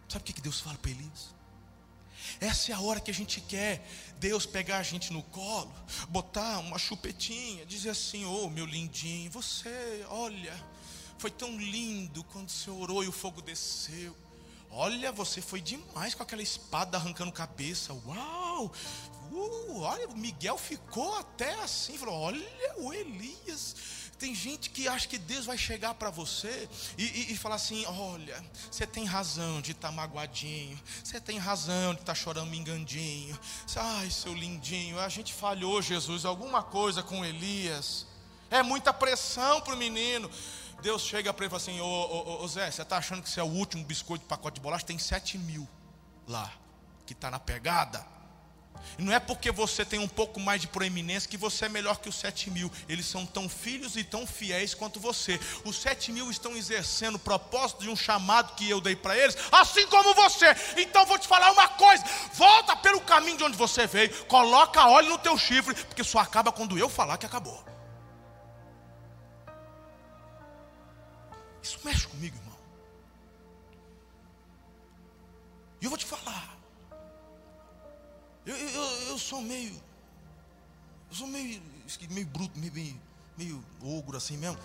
sabe 0.07 0.23
o 0.23 0.33
que 0.33 0.41
Deus 0.41 0.61
fala 0.61 0.77
para 0.77 0.89
Elias? 0.89 1.35
Essa 2.39 2.71
é 2.71 2.75
a 2.75 2.79
hora 2.79 3.01
que 3.01 3.11
a 3.11 3.13
gente 3.13 3.41
quer 3.41 3.85
Deus 4.19 4.45
pegar 4.45 4.77
a 4.77 4.83
gente 4.83 5.11
no 5.11 5.21
colo, 5.21 5.71
botar 6.07 6.59
uma 6.59 6.79
chupetinha, 6.79 7.65
dizer 7.65 7.89
assim: 7.89 8.23
Ô 8.25 8.45
oh, 8.45 8.49
meu 8.49 8.65
lindinho, 8.65 9.29
você, 9.29 10.03
olha, 10.09 10.55
foi 11.19 11.29
tão 11.29 11.59
lindo 11.59 12.23
quando 12.23 12.49
você 12.49 12.69
orou 12.71 13.03
e 13.03 13.07
o 13.07 13.11
fogo 13.11 13.41
desceu. 13.41 14.24
Olha, 14.77 15.09
você 15.09 15.41
foi 15.41 15.61
demais 15.61 16.13
com 16.13 16.21
aquela 16.21 16.41
espada 16.41 16.97
arrancando 16.97 17.31
cabeça. 17.31 17.93
Uau! 18.05 18.69
Uh, 19.31 19.79
olha, 19.79 20.05
o 20.09 20.17
Miguel 20.17 20.57
ficou 20.57 21.15
até 21.15 21.53
assim, 21.61 21.97
falou: 21.97 22.19
Olha, 22.19 22.45
o 22.77 22.93
Elias 22.93 23.75
Tem 24.19 24.35
gente 24.35 24.69
que 24.69 24.85
acha 24.85 25.07
que 25.07 25.17
Deus 25.17 25.45
vai 25.45 25.57
chegar 25.57 25.93
para 25.93 26.09
você 26.09 26.67
e, 26.97 27.03
e, 27.03 27.31
e, 27.31 27.37
falar 27.37 27.55
assim: 27.55 27.85
olha, 27.85 28.43
você 28.69 28.85
tem 28.85 29.05
razão 29.05 29.61
de 29.61 29.71
estar 29.71 29.89
tá 29.89 29.93
magoadinho, 29.93 30.77
você 31.01 31.21
tem 31.21 31.37
razão 31.37 31.93
de 31.93 32.01
estar 32.01 32.13
tá 32.13 32.19
chorando 32.19 32.49
mingandinho. 32.49 33.39
Ai, 33.77 34.11
seu 34.11 34.33
lindinho, 34.33 34.99
a 34.99 35.07
gente 35.07 35.33
falhou, 35.33 35.81
Jesus, 35.81 36.25
alguma 36.25 36.61
coisa 36.61 37.01
com 37.01 37.23
Elias. 37.23 38.05
É 38.51 38.61
muita 38.61 38.93
pressão 38.93 39.61
para 39.61 39.73
o 39.73 39.77
menino. 39.77 40.29
Deus 40.85 41.01
chega 41.01 41.33
para 41.33 41.45
ele 41.45 41.47
e 41.47 41.57
fala 41.57 41.63
assim: 41.63 41.81
Ô, 41.81 41.83
ô, 41.83 42.43
ô 42.43 42.47
Zé, 42.47 42.69
você 42.69 42.83
está 42.83 42.97
achando 42.97 43.23
que 43.23 43.27
você 43.27 43.39
é 43.39 43.43
o 43.43 43.47
último 43.47 43.83
biscoito 43.83 44.21
de 44.21 44.29
pacote 44.29 44.55
de 44.55 44.61
bolacha? 44.61 44.85
Tem 44.85 44.99
sete 44.99 45.35
mil 45.35 45.67
lá, 46.27 46.53
que 47.07 47.13
está 47.13 47.31
na 47.31 47.39
pegada. 47.39 48.05
E 48.99 49.01
não 49.01 49.11
é 49.11 49.19
porque 49.19 49.51
você 49.51 49.83
tem 49.83 49.97
um 49.97 50.07
pouco 50.07 50.39
mais 50.39 50.61
de 50.61 50.67
proeminência 50.67 51.27
que 51.27 51.37
você 51.37 51.65
é 51.65 51.69
melhor 51.69 51.97
que 51.97 52.07
os 52.07 52.13
sete 52.15 52.51
mil. 52.51 52.71
Eles 52.87 53.07
são 53.07 53.25
tão 53.25 53.49
filhos 53.49 53.95
e 53.95 54.03
tão 54.03 54.27
fiéis 54.27 54.75
quanto 54.75 54.99
você. 54.99 55.39
Os 55.63 55.75
sete 55.75 56.11
mil 56.11 56.29
estão 56.29 56.55
exercendo 56.55 57.15
o 57.15 57.19
propósito 57.19 57.81
de 57.81 57.89
um 57.89 57.95
chamado 57.95 58.53
que 58.53 58.69
eu 58.69 58.79
dei 58.79 58.95
para 58.95 59.17
eles, 59.17 59.35
assim 59.51 59.87
como 59.87 60.13
você. 60.13 60.45
Então 60.77 61.03
vou 61.07 61.17
te 61.17 61.27
falar 61.27 61.51
uma 61.51 61.67
coisa: 61.67 62.03
volta 62.35 62.75
pelo 62.75 63.01
caminho 63.01 63.37
de 63.37 63.43
onde 63.43 63.57
você 63.57 63.87
veio, 63.87 64.25
coloca 64.25 64.87
óleo 64.87 65.09
no 65.09 65.17
teu 65.17 65.35
chifre, 65.35 65.73
porque 65.73 66.03
só 66.03 66.19
acaba 66.19 66.51
quando 66.51 66.77
eu 66.77 66.87
falar 66.87 67.17
que 67.17 67.25
acabou. 67.25 67.74
Isso 71.65 71.79
mexe 71.83 72.07
comigo, 72.07 72.37
irmão. 72.37 72.57
E 75.81 75.85
eu 75.85 75.89
vou 75.89 75.97
te 75.97 76.05
falar. 76.05 76.55
Eu, 78.45 78.55
eu, 78.55 78.81
eu 79.09 79.17
sou 79.17 79.41
meio. 79.41 79.73
Eu 81.09 81.15
sou 81.15 81.25
meio, 81.25 81.59
meio 82.11 82.27
bruto, 82.27 82.59
meio, 82.59 82.71
meio, 82.71 83.01
meio 83.35 83.65
ogro 83.81 84.15
assim 84.15 84.37
mesmo. 84.37 84.59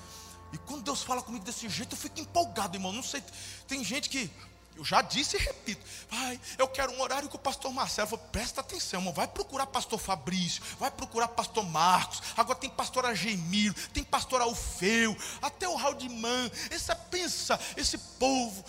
E 0.52 0.58
quando 0.58 0.82
Deus 0.82 1.02
fala 1.02 1.22
comigo 1.22 1.42
desse 1.42 1.66
jeito, 1.70 1.94
eu 1.94 1.98
fico 1.98 2.20
empolgado, 2.20 2.76
irmão. 2.76 2.92
Não 2.92 3.02
sei, 3.02 3.24
tem 3.66 3.82
gente 3.82 4.10
que, 4.10 4.30
eu 4.76 4.84
já 4.84 5.02
disse 5.02 5.36
e 5.36 5.40
repito, 5.40 5.84
pai, 6.08 6.40
eu 6.56 6.66
quero 6.66 6.92
um 6.92 7.00
horário 7.02 7.28
com 7.28 7.36
o 7.36 7.40
pastor 7.40 7.72
Marcelo. 7.72 8.06
Eu 8.06 8.16
falo, 8.16 8.28
presta 8.30 8.60
atenção, 8.60 9.00
irmão, 9.00 9.12
vai 9.12 9.26
procurar 9.28 9.66
pastor 9.66 9.98
Fabrício, 9.98 10.62
vai 10.78 10.90
procurar 10.90 11.28
pastor 11.28 11.64
Marcos. 11.64 12.22
Agora 12.36 12.58
tem 12.58 12.70
pastor 12.70 13.04
Agemiro, 13.04 13.74
tem 13.92 14.02
pastor 14.02 14.40
Alfeu, 14.40 15.16
até 15.42 15.68
o 15.68 15.76
Man. 15.76 16.50
Essa 16.70 16.94
pensa, 16.94 17.60
esse 17.76 17.98
povo. 17.98 18.64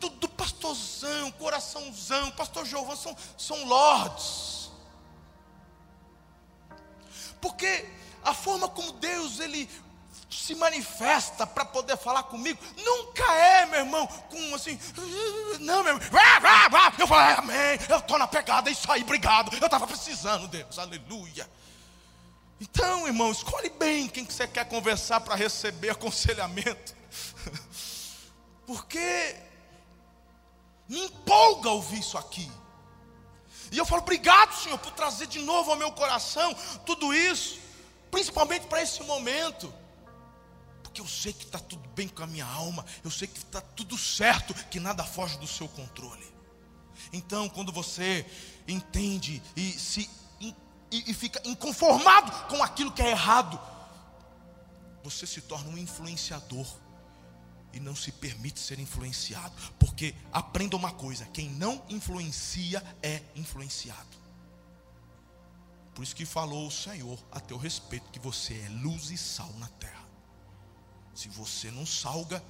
Tudo 0.00 0.28
pastorzão, 0.28 1.30
coraçãozão, 1.32 2.30
pastor 2.30 2.64
Giovanni 2.64 2.98
são, 2.98 3.16
são 3.36 3.64
lords. 3.66 4.70
Porque 7.40 7.86
a 8.22 8.32
forma 8.32 8.68
como 8.68 8.92
Deus 8.92 9.40
ele 9.40 9.68
se 10.30 10.54
manifesta 10.54 11.46
para 11.46 11.64
poder 11.64 11.96
falar 11.96 12.24
comigo, 12.24 12.62
nunca 12.76 13.24
é, 13.32 13.66
meu 13.66 13.80
irmão, 13.80 14.06
com 14.06 14.54
assim, 14.54 14.78
não, 15.60 15.82
meu 15.82 15.94
irmão, 15.96 16.10
eu 16.98 17.06
falo, 17.06 17.38
amém, 17.38 17.78
eu 17.88 17.98
estou 17.98 18.18
na 18.18 18.26
pegada, 18.26 18.68
é 18.68 18.72
isso 18.72 18.90
aí, 18.92 19.02
obrigado, 19.02 19.54
eu 19.54 19.64
estava 19.64 19.86
precisando, 19.86 20.46
Deus, 20.48 20.78
aleluia. 20.78 21.48
Então, 22.60 23.06
irmão, 23.06 23.30
escolhe 23.30 23.70
bem 23.70 24.08
quem 24.08 24.24
que 24.24 24.32
você 24.32 24.46
quer 24.46 24.68
conversar 24.68 25.20
para 25.20 25.34
receber 25.34 25.90
aconselhamento, 25.90 26.94
porque 28.66 29.36
me 30.88 31.04
empolga 31.04 31.70
ouvir 31.70 32.00
isso 32.00 32.18
aqui. 32.18 32.50
E 33.70 33.78
eu 33.78 33.84
falo, 33.84 34.02
obrigado, 34.02 34.54
Senhor, 34.54 34.78
por 34.78 34.92
trazer 34.92 35.26
de 35.26 35.38
novo 35.40 35.70
ao 35.70 35.76
meu 35.76 35.92
coração 35.92 36.54
tudo 36.86 37.14
isso, 37.14 37.60
principalmente 38.10 38.66
para 38.66 38.82
esse 38.82 39.02
momento. 39.02 39.72
Porque 40.88 41.02
eu 41.02 41.06
sei 41.06 41.34
que 41.34 41.44
está 41.44 41.58
tudo 41.58 41.86
bem 41.90 42.08
com 42.08 42.22
a 42.22 42.26
minha 42.26 42.46
alma, 42.46 42.84
eu 43.04 43.10
sei 43.10 43.28
que 43.28 43.38
está 43.38 43.60
tudo 43.60 43.96
certo, 43.98 44.54
que 44.54 44.80
nada 44.80 45.04
foge 45.04 45.36
do 45.36 45.46
seu 45.46 45.68
controle. 45.68 46.26
Então, 47.12 47.46
quando 47.50 47.70
você 47.70 48.26
entende 48.66 49.42
e 49.54 49.72
se 49.72 50.08
e, 50.40 50.54
e 50.90 51.12
fica 51.12 51.42
inconformado 51.44 52.48
com 52.48 52.62
aquilo 52.62 52.90
que 52.90 53.02
é 53.02 53.10
errado, 53.10 53.60
você 55.04 55.26
se 55.26 55.42
torna 55.42 55.68
um 55.68 55.76
influenciador 55.76 56.66
e 57.74 57.78
não 57.78 57.94
se 57.94 58.10
permite 58.10 58.58
ser 58.58 58.78
influenciado, 58.78 59.54
porque 59.78 60.14
aprenda 60.32 60.74
uma 60.74 60.92
coisa: 60.92 61.26
quem 61.26 61.50
não 61.50 61.84
influencia 61.90 62.82
é 63.02 63.20
influenciado. 63.36 64.16
Por 65.94 66.02
isso 66.02 66.16
que 66.16 66.24
falou 66.24 66.66
o 66.66 66.70
Senhor 66.70 67.18
a 67.30 67.40
teu 67.40 67.58
respeito 67.58 68.10
que 68.10 68.18
você 68.18 68.54
é 68.54 68.68
luz 68.70 69.10
e 69.10 69.18
sal 69.18 69.52
na 69.58 69.68
terra. 69.68 69.97
Se 71.18 71.28
você 71.28 71.68
não 71.72 71.84
salga, 71.84 72.40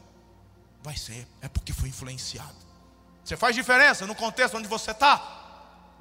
vai 0.82 0.94
ser 0.94 1.26
é 1.40 1.48
porque 1.48 1.72
foi 1.72 1.88
influenciado. 1.88 2.58
Você 3.24 3.34
faz 3.34 3.54
diferença 3.56 4.06
no 4.06 4.14
contexto 4.14 4.58
onde 4.58 4.68
você 4.68 4.90
está? 4.90 5.16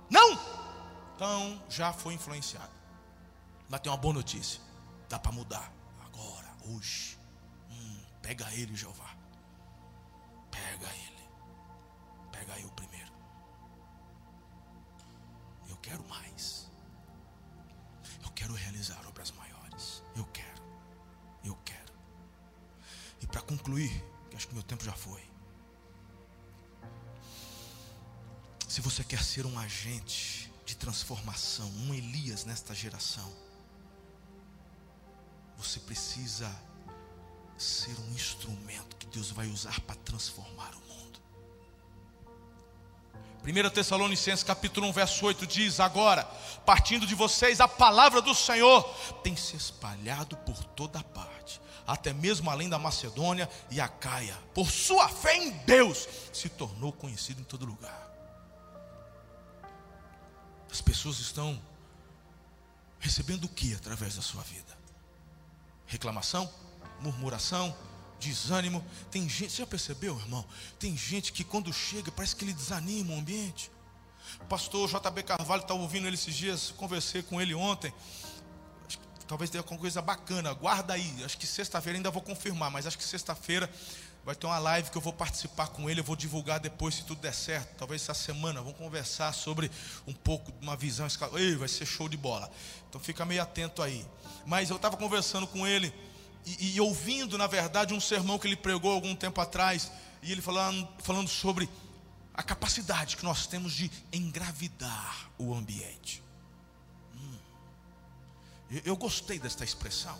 Não? 0.09 0.33
Então 1.15 1.63
já 1.69 1.93
foi 1.93 2.15
influenciado. 2.15 2.73
Mas 3.69 3.79
tem 3.79 3.89
uma 3.89 3.97
boa 3.97 4.15
notícia: 4.15 4.59
dá 5.07 5.17
para 5.17 5.31
mudar 5.31 5.71
agora, 6.07 6.53
hoje. 6.65 7.17
Hum, 7.71 8.01
pega 8.21 8.51
ele, 8.51 8.75
Jeová. 8.75 9.15
Pega 10.51 10.89
ele. 10.93 11.29
Pega 12.33 12.59
eu 12.59 12.69
primeiro. 12.71 13.13
Eu 15.69 15.77
quero 15.77 16.05
mais. 16.09 16.69
Eu 18.25 18.29
quero 18.31 18.53
realizar 18.53 19.06
E 23.27 23.31
para 23.31 23.41
concluir, 23.41 23.91
que 24.29 24.37
acho 24.37 24.47
que 24.47 24.53
meu 24.53 24.63
tempo 24.63 24.85
já 24.85 24.93
foi. 24.93 25.21
Se 28.69 28.79
você 28.79 29.03
quer 29.03 29.21
ser 29.21 29.45
um 29.45 29.59
agente 29.59 30.51
de 30.65 30.75
transformação, 30.75 31.67
um 31.69 31.93
Elias 31.93 32.45
nesta 32.45 32.73
geração, 32.73 33.31
você 35.57 35.79
precisa 35.79 36.49
ser 37.57 37.97
um 37.99 38.13
instrumento 38.13 38.95
que 38.95 39.07
Deus 39.07 39.31
vai 39.31 39.47
usar 39.47 39.79
para 39.81 39.95
transformar 39.95 40.71
o 40.75 40.79
mundo. 40.79 41.19
1 43.43 43.69
Tessalonicenses 43.69 44.43
capítulo 44.43 44.87
1, 44.87 44.91
verso 44.91 45.25
8 45.25 45.47
diz: 45.47 45.79
Agora, 45.79 46.23
partindo 46.65 47.07
de 47.07 47.15
vocês, 47.15 47.61
a 47.61 47.67
palavra 47.67 48.21
do 48.21 48.35
Senhor 48.35 48.83
tem 49.23 49.35
se 49.35 49.55
espalhado 49.55 50.35
por 50.37 50.63
toda 50.63 51.01
parte, 51.01 51.59
até 51.87 52.13
mesmo 52.13 52.49
além 52.51 52.69
da 52.69 52.77
Macedônia 52.77 53.49
e 53.71 53.81
a 53.81 53.87
Caia. 53.87 54.37
Por 54.53 54.69
sua 54.69 55.09
fé 55.09 55.35
em 55.37 55.51
Deus, 55.65 56.07
se 56.31 56.49
tornou 56.49 56.91
conhecido 56.91 57.41
em 57.41 57.45
todo 57.45 57.65
lugar. 57.65 58.05
As 60.69 60.81
pessoas 60.81 61.19
estão 61.19 61.59
recebendo 62.99 63.45
o 63.45 63.49
que 63.49 63.73
através 63.73 64.15
da 64.17 64.21
sua 64.21 64.43
vida? 64.43 64.77
Reclamação? 65.87 66.51
murmuração, 66.99 67.75
desânimo. 68.19 68.83
Tem 69.11 69.27
gente, 69.27 69.51
você 69.51 69.57
já 69.61 69.67
percebeu, 69.67 70.17
irmão? 70.17 70.45
Tem 70.79 70.95
gente 70.97 71.31
que 71.31 71.43
quando 71.43 71.71
chega 71.73 72.11
parece 72.11 72.35
que 72.35 72.43
ele 72.45 72.53
desanima 72.53 73.13
o 73.13 73.17
ambiente. 73.17 73.71
O 74.41 74.45
pastor 74.45 74.89
JB 74.89 75.23
Carvalho 75.23 75.61
estava 75.61 75.79
ouvindo 75.79 76.07
ele 76.07 76.15
esses 76.15 76.35
dias, 76.35 76.71
conversei 76.71 77.21
com 77.21 77.41
ele 77.41 77.53
ontem. 77.55 77.93
Talvez 79.27 79.49
tenha 79.49 79.61
alguma 79.61 79.79
coisa 79.79 80.01
bacana, 80.01 80.53
guarda 80.53 80.93
aí. 80.93 81.23
Acho 81.23 81.37
que 81.37 81.45
sexta-feira 81.45 81.97
ainda 81.97 82.09
vou 82.09 82.21
confirmar, 82.21 82.71
mas 82.71 82.87
acho 82.87 82.97
que 82.97 83.03
sexta-feira 83.03 83.69
vai 84.25 84.35
ter 84.35 84.45
uma 84.45 84.59
live 84.59 84.89
que 84.89 84.97
eu 84.97 85.01
vou 85.01 85.13
participar 85.13 85.67
com 85.67 85.89
ele. 85.89 85.99
Eu 85.99 86.03
vou 86.03 86.15
divulgar 86.15 86.59
depois 86.59 86.95
se 86.95 87.03
tudo 87.03 87.21
der 87.21 87.33
certo. 87.33 87.75
Talvez 87.77 88.01
essa 88.01 88.13
semana 88.13 88.61
vamos 88.61 88.77
conversar 88.77 89.33
sobre 89.33 89.69
um 90.07 90.13
pouco 90.13 90.51
de 90.51 90.59
uma 90.61 90.75
visão. 90.75 91.07
Ei, 91.35 91.55
vai 91.55 91.67
ser 91.67 91.85
show 91.85 92.09
de 92.09 92.17
bola. 92.17 92.49
Então 92.89 92.99
fica 92.99 93.25
meio 93.25 93.41
atento 93.41 93.81
aí. 93.81 94.05
Mas 94.45 94.69
eu 94.69 94.75
estava 94.75 94.97
conversando 94.97 95.45
com 95.47 95.67
ele 95.67 95.93
e, 96.47 96.75
e, 96.75 96.81
ouvindo, 96.81 97.37
na 97.37 97.45
verdade, 97.45 97.93
um 97.93 97.99
sermão 97.99 98.39
que 98.39 98.47
ele 98.47 98.55
pregou 98.55 98.93
algum 98.93 99.13
tempo 99.13 99.41
atrás, 99.41 99.91
e 100.23 100.31
ele 100.31 100.41
falando, 100.41 100.87
falando 100.99 101.27
sobre 101.27 101.69
a 102.33 102.41
capacidade 102.41 103.17
que 103.17 103.23
nós 103.23 103.47
temos 103.47 103.73
de 103.73 103.91
engravidar 104.13 105.29
o 105.37 105.53
ambiente. 105.53 106.23
Eu 108.83 108.97
gostei 108.97 109.39
desta 109.39 109.63
expressão. 109.63 110.17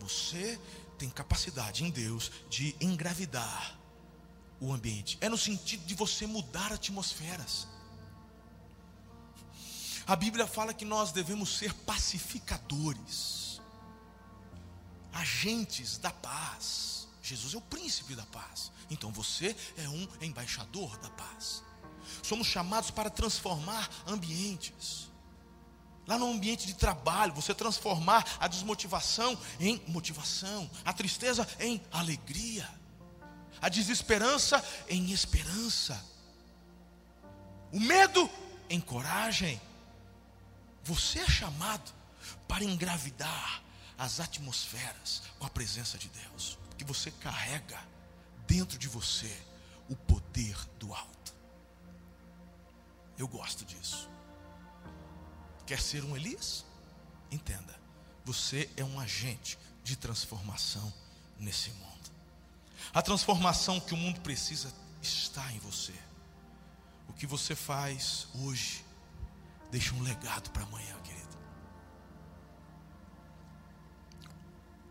Você 0.00 0.58
tem 0.98 1.08
capacidade 1.08 1.84
em 1.84 1.90
Deus 1.90 2.30
de 2.48 2.76
engravidar 2.80 3.78
o 4.60 4.72
ambiente. 4.72 5.18
É 5.20 5.28
no 5.28 5.38
sentido 5.38 5.84
de 5.84 5.94
você 5.94 6.26
mudar 6.26 6.72
atmosferas. 6.72 7.66
A 10.06 10.14
Bíblia 10.14 10.46
fala 10.46 10.72
que 10.72 10.84
nós 10.84 11.12
devemos 11.12 11.56
ser 11.58 11.72
pacificadores 11.72 13.46
agentes 15.12 15.96
da 15.98 16.10
paz. 16.10 17.08
Jesus 17.22 17.54
é 17.54 17.56
o 17.56 17.62
príncipe 17.62 18.14
da 18.14 18.24
paz. 18.26 18.70
Então 18.90 19.10
você 19.10 19.56
é 19.76 19.88
um 19.88 20.08
embaixador 20.20 20.96
da 20.98 21.10
paz. 21.10 21.62
Somos 22.22 22.46
chamados 22.46 22.90
para 22.90 23.10
transformar 23.10 23.90
ambientes. 24.06 25.05
Lá 26.06 26.18
no 26.18 26.30
ambiente 26.30 26.66
de 26.66 26.74
trabalho, 26.74 27.34
você 27.34 27.52
transformar 27.52 28.24
a 28.38 28.46
desmotivação 28.46 29.36
em 29.58 29.82
motivação, 29.88 30.70
a 30.84 30.92
tristeza 30.92 31.46
em 31.58 31.82
alegria, 31.90 32.68
a 33.60 33.68
desesperança 33.68 34.64
em 34.88 35.10
esperança, 35.10 36.00
o 37.72 37.80
medo 37.80 38.30
em 38.70 38.80
coragem. 38.80 39.60
Você 40.84 41.18
é 41.18 41.28
chamado 41.28 41.92
para 42.46 42.62
engravidar 42.62 43.62
as 43.98 44.20
atmosferas 44.20 45.22
com 45.38 45.46
a 45.46 45.50
presença 45.50 45.98
de 45.98 46.08
Deus, 46.08 46.56
que 46.78 46.84
você 46.84 47.10
carrega 47.10 47.80
dentro 48.46 48.78
de 48.78 48.86
você 48.86 49.36
o 49.88 49.96
poder 49.96 50.56
do 50.78 50.94
alto. 50.94 51.34
Eu 53.18 53.26
gosto 53.26 53.64
disso. 53.64 54.08
Quer 55.66 55.80
ser 55.80 56.04
um 56.04 56.16
Elias? 56.16 56.64
Entenda, 57.30 57.74
você 58.24 58.70
é 58.76 58.84
um 58.84 59.00
agente 59.00 59.58
de 59.82 59.96
transformação 59.96 60.92
nesse 61.38 61.70
mundo. 61.70 62.10
A 62.94 63.02
transformação 63.02 63.80
que 63.80 63.92
o 63.92 63.96
mundo 63.96 64.20
precisa 64.20 64.72
está 65.02 65.52
em 65.52 65.58
você. 65.58 65.94
O 67.08 67.12
que 67.12 67.26
você 67.26 67.54
faz 67.54 68.28
hoje 68.34 68.84
deixa 69.70 69.94
um 69.94 70.02
legado 70.02 70.50
para 70.50 70.62
amanhã, 70.62 70.96
querido. 71.02 71.36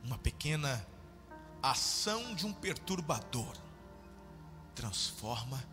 Uma 0.03 0.17
pequena 0.17 0.85
ação 1.63 2.35
de 2.35 2.45
um 2.45 2.53
perturbador 2.53 3.55
transforma 4.75 5.63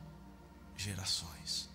gerações. 0.77 1.72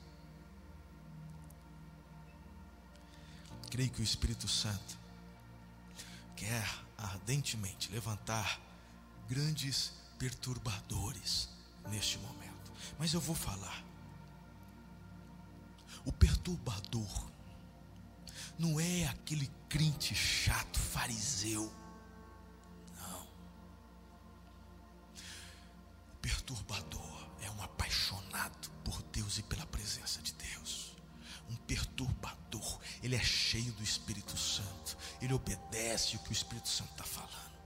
Creio 3.70 3.90
que 3.90 4.02
o 4.02 4.04
Espírito 4.04 4.48
Santo 4.48 4.98
quer 6.36 6.68
ardentemente 6.98 7.92
levantar 7.92 8.60
grandes 9.30 9.92
perturbadores 10.18 11.50
neste 11.90 12.18
momento. 12.20 12.72
Mas 12.98 13.14
eu 13.14 13.20
vou 13.20 13.36
falar. 13.36 13.84
O 16.06 16.12
perturbador 16.12 17.28
não 18.58 18.80
é 18.80 19.08
aquele 19.08 19.52
crente 19.70 20.16
chato, 20.16 20.80
fariseu. 20.80 21.72
Não. 22.96 23.28
O 26.14 26.18
perturbador 26.22 27.30
é 27.42 27.52
um 27.52 27.62
apaixonado 27.62 28.70
por 28.84 29.02
Deus 29.04 29.38
e 29.38 29.44
pela 29.44 29.66
presença 29.68 30.22
de 30.22 30.34
Deus. 30.34 30.96
Um 31.50 31.56
perturbador, 31.56 32.80
ele 33.04 33.16
é 33.16 33.24
cheio 33.24 33.72
do 33.74 33.84
Espírito 33.84 34.38
Santo, 34.38 34.98
ele 35.22 35.34
obedece 35.34 36.16
o 36.16 36.20
que 36.20 36.30
o 36.30 36.34
Espírito 36.34 36.68
Santo 36.68 36.92
está 36.92 37.04
falando. 37.04 37.58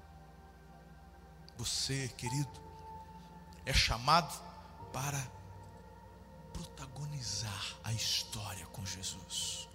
Você, 1.57 2.07
querido, 2.17 2.49
é 3.65 3.73
chamado 3.73 4.33
para 4.91 5.19
protagonizar 6.53 7.75
a 7.83 7.93
história 7.93 8.65
com 8.67 8.85
Jesus. 8.85 9.67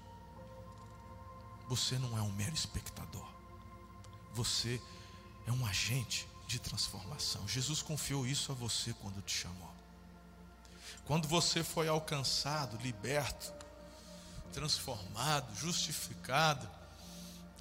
Você 1.69 1.99
não 1.99 2.17
é 2.17 2.23
um 2.23 2.33
mero 2.33 2.55
espectador. 2.55 3.27
Você 4.33 4.81
é 5.47 5.53
um 5.53 5.67
agente 5.67 6.29
de 6.47 6.59
transformação. 6.59 7.47
Jesus 7.49 7.83
confiou 7.83 8.27
isso 8.27 8.53
a 8.53 8.55
você 8.55 8.93
quando 8.95 9.23
te 9.23 9.35
chamou. 9.35 9.75
Quando 11.05 11.27
você 11.27 11.65
foi 11.65 11.89
alcançado, 11.89 12.77
liberto, 12.79 13.53
transformado, 14.47 15.55
justificado, 15.57 16.69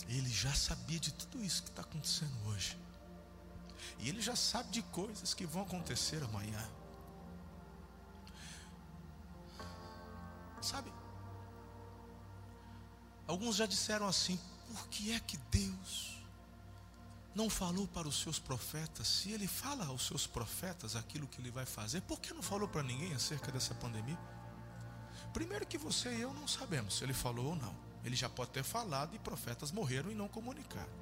ele 0.07 0.29
já 0.29 0.53
sabia 0.53 0.99
de 0.99 1.11
tudo 1.13 1.43
isso 1.43 1.63
que 1.63 1.69
está 1.69 1.81
acontecendo 1.81 2.33
hoje. 2.47 2.77
E 3.99 4.09
ele 4.09 4.21
já 4.21 4.35
sabe 4.35 4.69
de 4.69 4.81
coisas 4.83 5.33
que 5.33 5.45
vão 5.45 5.63
acontecer 5.63 6.21
amanhã. 6.23 6.69
Sabe? 10.61 10.91
Alguns 13.27 13.55
já 13.55 13.65
disseram 13.65 14.07
assim: 14.07 14.39
por 14.67 14.87
que 14.87 15.11
é 15.11 15.19
que 15.19 15.37
Deus 15.49 16.17
não 17.33 17.49
falou 17.49 17.87
para 17.87 18.07
os 18.07 18.21
seus 18.21 18.39
profetas? 18.39 19.07
Se 19.07 19.31
Ele 19.31 19.47
fala 19.47 19.85
aos 19.85 20.05
seus 20.05 20.27
profetas 20.27 20.95
aquilo 20.95 21.27
que 21.27 21.39
Ele 21.39 21.51
vai 21.51 21.65
fazer, 21.65 22.01
por 22.01 22.19
que 22.19 22.33
não 22.33 22.41
falou 22.41 22.67
para 22.67 22.83
ninguém 22.83 23.13
acerca 23.13 23.51
dessa 23.51 23.73
pandemia? 23.75 24.17
Primeiro, 25.35 25.65
que 25.65 25.77
você 25.77 26.15
e 26.15 26.21
eu 26.21 26.33
não 26.33 26.47
sabemos 26.47 26.95
se 26.95 27.03
Ele 27.03 27.13
falou 27.13 27.47
ou 27.47 27.55
não. 27.57 27.75
Ele 28.05 28.15
já 28.15 28.29
pode 28.29 28.51
ter 28.51 28.63
falado 28.63 29.13
e 29.13 29.19
profetas 29.19 29.69
morreram 29.69 30.09
e 30.09 30.15
não 30.15 30.29
comunicaram. 30.29 30.93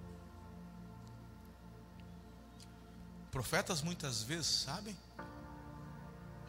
Profetas 3.29 3.83
muitas 3.83 4.23
vezes 4.23 4.47
sabem, 4.47 4.97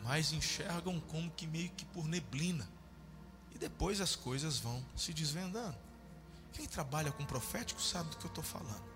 mas 0.03 0.33
enxergam 0.33 0.99
como 0.99 1.31
que 1.33 1.47
meio 1.47 1.69
que 1.73 1.85
por 1.85 2.09
neblina. 2.09 2.67
E 3.55 3.59
depois 3.59 4.01
as 4.01 4.17
coisas 4.17 4.59
vão 4.59 4.83
se 4.97 5.13
desvendando. 5.13 5.77
Quem 6.55 6.67
trabalha 6.67 7.13
com 7.13 7.27
profético 7.27 7.83
sabe 7.83 8.09
do 8.09 8.17
que 8.17 8.25
eu 8.25 8.31
estou 8.31 8.45
falando. 8.45 8.89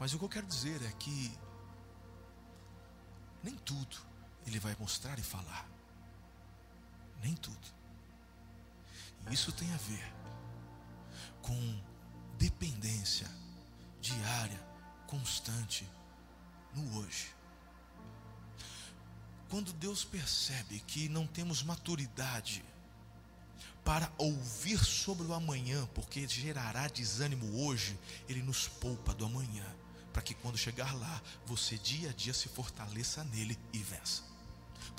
Mas 0.00 0.12
o 0.12 0.18
que 0.18 0.24
eu 0.24 0.28
quero 0.28 0.48
dizer 0.48 0.82
é 0.82 0.90
que 0.98 1.32
nem 3.40 3.54
tudo 3.54 3.98
ele 4.48 4.58
vai 4.58 4.76
mostrar 4.80 5.16
e 5.16 5.22
falar. 5.22 5.71
Nem 7.22 7.34
tudo. 7.34 7.68
E 9.30 9.34
isso 9.34 9.52
tem 9.52 9.72
a 9.72 9.76
ver 9.76 10.12
com 11.40 11.80
dependência 12.38 13.30
diária, 14.00 14.60
constante 15.06 15.88
no 16.74 16.98
hoje. 16.98 17.28
Quando 19.48 19.72
Deus 19.74 20.04
percebe 20.04 20.80
que 20.80 21.08
não 21.08 21.26
temos 21.26 21.62
maturidade 21.62 22.64
para 23.84 24.10
ouvir 24.16 24.78
sobre 24.78 25.26
o 25.26 25.34
amanhã, 25.34 25.86
porque 25.94 26.26
gerará 26.26 26.88
desânimo 26.88 27.64
hoje, 27.66 27.98
Ele 28.28 28.42
nos 28.42 28.66
poupa 28.66 29.12
do 29.12 29.26
amanhã, 29.26 29.66
para 30.12 30.22
que 30.22 30.34
quando 30.34 30.56
chegar 30.56 30.94
lá, 30.94 31.20
você 31.46 31.76
dia 31.76 32.10
a 32.10 32.12
dia 32.12 32.32
se 32.32 32.48
fortaleça 32.48 33.24
nele 33.24 33.58
e 33.72 33.78
vença. 33.78 34.31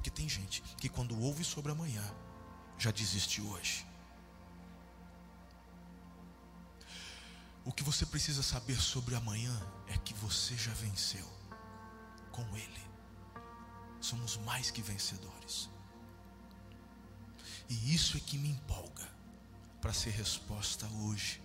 Porque 0.04 0.12
tem 0.12 0.28
gente 0.28 0.62
que 0.80 0.90
quando 0.90 1.18
ouve 1.18 1.46
sobre 1.46 1.72
amanhã, 1.72 2.04
já 2.78 2.92
desiste 2.92 3.40
hoje. 3.42 3.88
O 7.64 7.72
que 7.72 7.84
você 7.84 8.06
precisa 8.06 8.44
saber 8.44 8.82
sobre 8.82 9.16
amanhã 9.16 9.58
é 9.88 9.98
que 9.98 10.14
você 10.16 10.58
já 10.58 10.74
venceu 10.74 11.26
com 12.34 12.44
Ele. 12.58 12.86
Somos 14.02 14.36
mais 14.36 14.70
que 14.70 14.82
vencedores. 14.82 15.70
E 17.70 17.96
isso 17.96 18.18
é 18.18 18.20
que 18.20 18.38
me 18.38 18.50
empolga 18.50 19.10
para 19.80 19.94
ser 19.94 20.10
resposta 20.10 20.86
hoje 20.88 21.42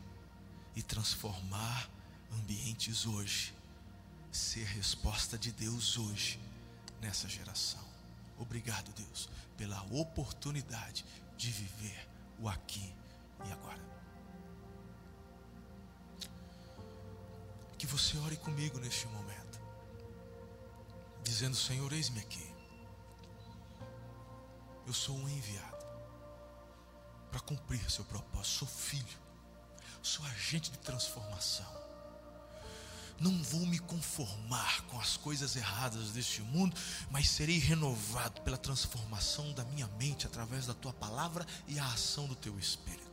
e 0.75 0.83
transformar 0.83 1.89
ambientes 2.33 3.07
hoje, 3.07 3.55
ser 4.33 4.65
resposta 4.65 5.39
de 5.39 5.53
Deus 5.53 5.97
hoje 5.97 6.41
nessa 7.01 7.29
geração. 7.29 7.88
Obrigado, 8.39 8.93
Deus, 8.93 9.29
pela 9.57 9.83
oportunidade 9.93 11.05
de 11.37 11.51
viver 11.51 12.09
o 12.39 12.49
aqui 12.49 12.95
e 13.45 13.53
agora. 13.53 13.89
Que 17.77 17.87
você 17.87 18.17
ore 18.19 18.37
comigo 18.37 18.79
neste 18.79 19.07
momento 19.09 19.61
dizendo: 21.23 21.57
Senhor, 21.57 21.93
eis-me 21.93 22.21
aqui. 22.21 22.55
Eu 24.87 24.95
sou 24.95 25.17
um 25.17 25.29
enviado 25.29 25.87
para 27.31 27.41
cumprir 27.41 27.91
seu 27.91 28.05
propósito. 28.05 28.59
Sou 28.59 28.69
filho, 28.69 29.19
sou 30.03 30.25
agente 30.27 30.71
de 30.71 30.79
transformação. 30.79 31.88
Não 33.21 33.43
vou 33.43 33.67
me 33.67 33.79
conformar 33.79 34.83
com 34.83 35.01
as 35.01 35.17
coisas 35.17 35.57
erradas 35.57 36.13
deste 36.13 36.41
mundo, 36.41 36.77
mas 37.11 37.29
serei 37.29 37.59
renovado 37.59 38.41
pela 38.43 38.57
transformação 38.57 39.53
da 39.53 39.65
minha 39.65 39.89
mente 39.99 40.27
através 40.27 40.67
da 40.67 40.75
tua 40.75 40.93
palavra 40.93 41.45
e 41.67 41.79
a 41.79 41.87
ação 41.87 42.27
do 42.27 42.37
teu 42.37 42.59
espírito. 42.59 43.09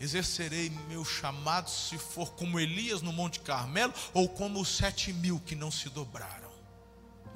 exercerei 0.00 0.70
meu 0.88 1.04
chamado 1.04 1.68
se 1.68 1.98
for 1.98 2.32
como 2.32 2.58
Elias 2.58 3.02
no 3.02 3.12
Monte 3.12 3.40
Carmelo 3.40 3.92
ou 4.14 4.28
como 4.28 4.60
os 4.60 4.74
sete 4.74 5.12
mil 5.12 5.38
que 5.38 5.54
não 5.54 5.70
se 5.70 5.90
dobraram, 5.90 6.50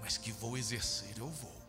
mas 0.00 0.16
que 0.16 0.32
vou 0.32 0.56
exercer, 0.56 1.18
eu 1.18 1.28
vou. 1.28 1.62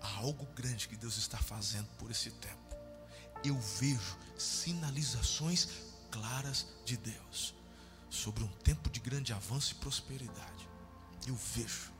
Há 0.00 0.18
algo 0.18 0.46
grande 0.54 0.86
que 0.86 0.96
Deus 0.96 1.16
está 1.16 1.36
fazendo 1.36 1.88
por 1.98 2.10
esse 2.12 2.30
tempo. 2.30 2.65
Eu 3.44 3.58
vejo 3.58 4.16
sinalizações 4.36 5.68
claras 6.10 6.66
de 6.84 6.96
Deus 6.96 7.54
sobre 8.10 8.42
um 8.42 8.48
tempo 8.64 8.88
de 8.90 9.00
grande 9.00 9.32
avanço 9.32 9.72
e 9.72 9.76
prosperidade. 9.76 10.68
Eu 11.26 11.36
vejo. 11.36 11.92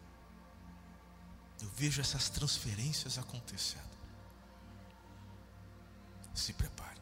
Eu 1.60 1.68
vejo 1.70 2.00
essas 2.00 2.28
transferências 2.28 3.18
acontecendo. 3.18 3.96
se 6.34 6.52
prepare. 6.52 7.00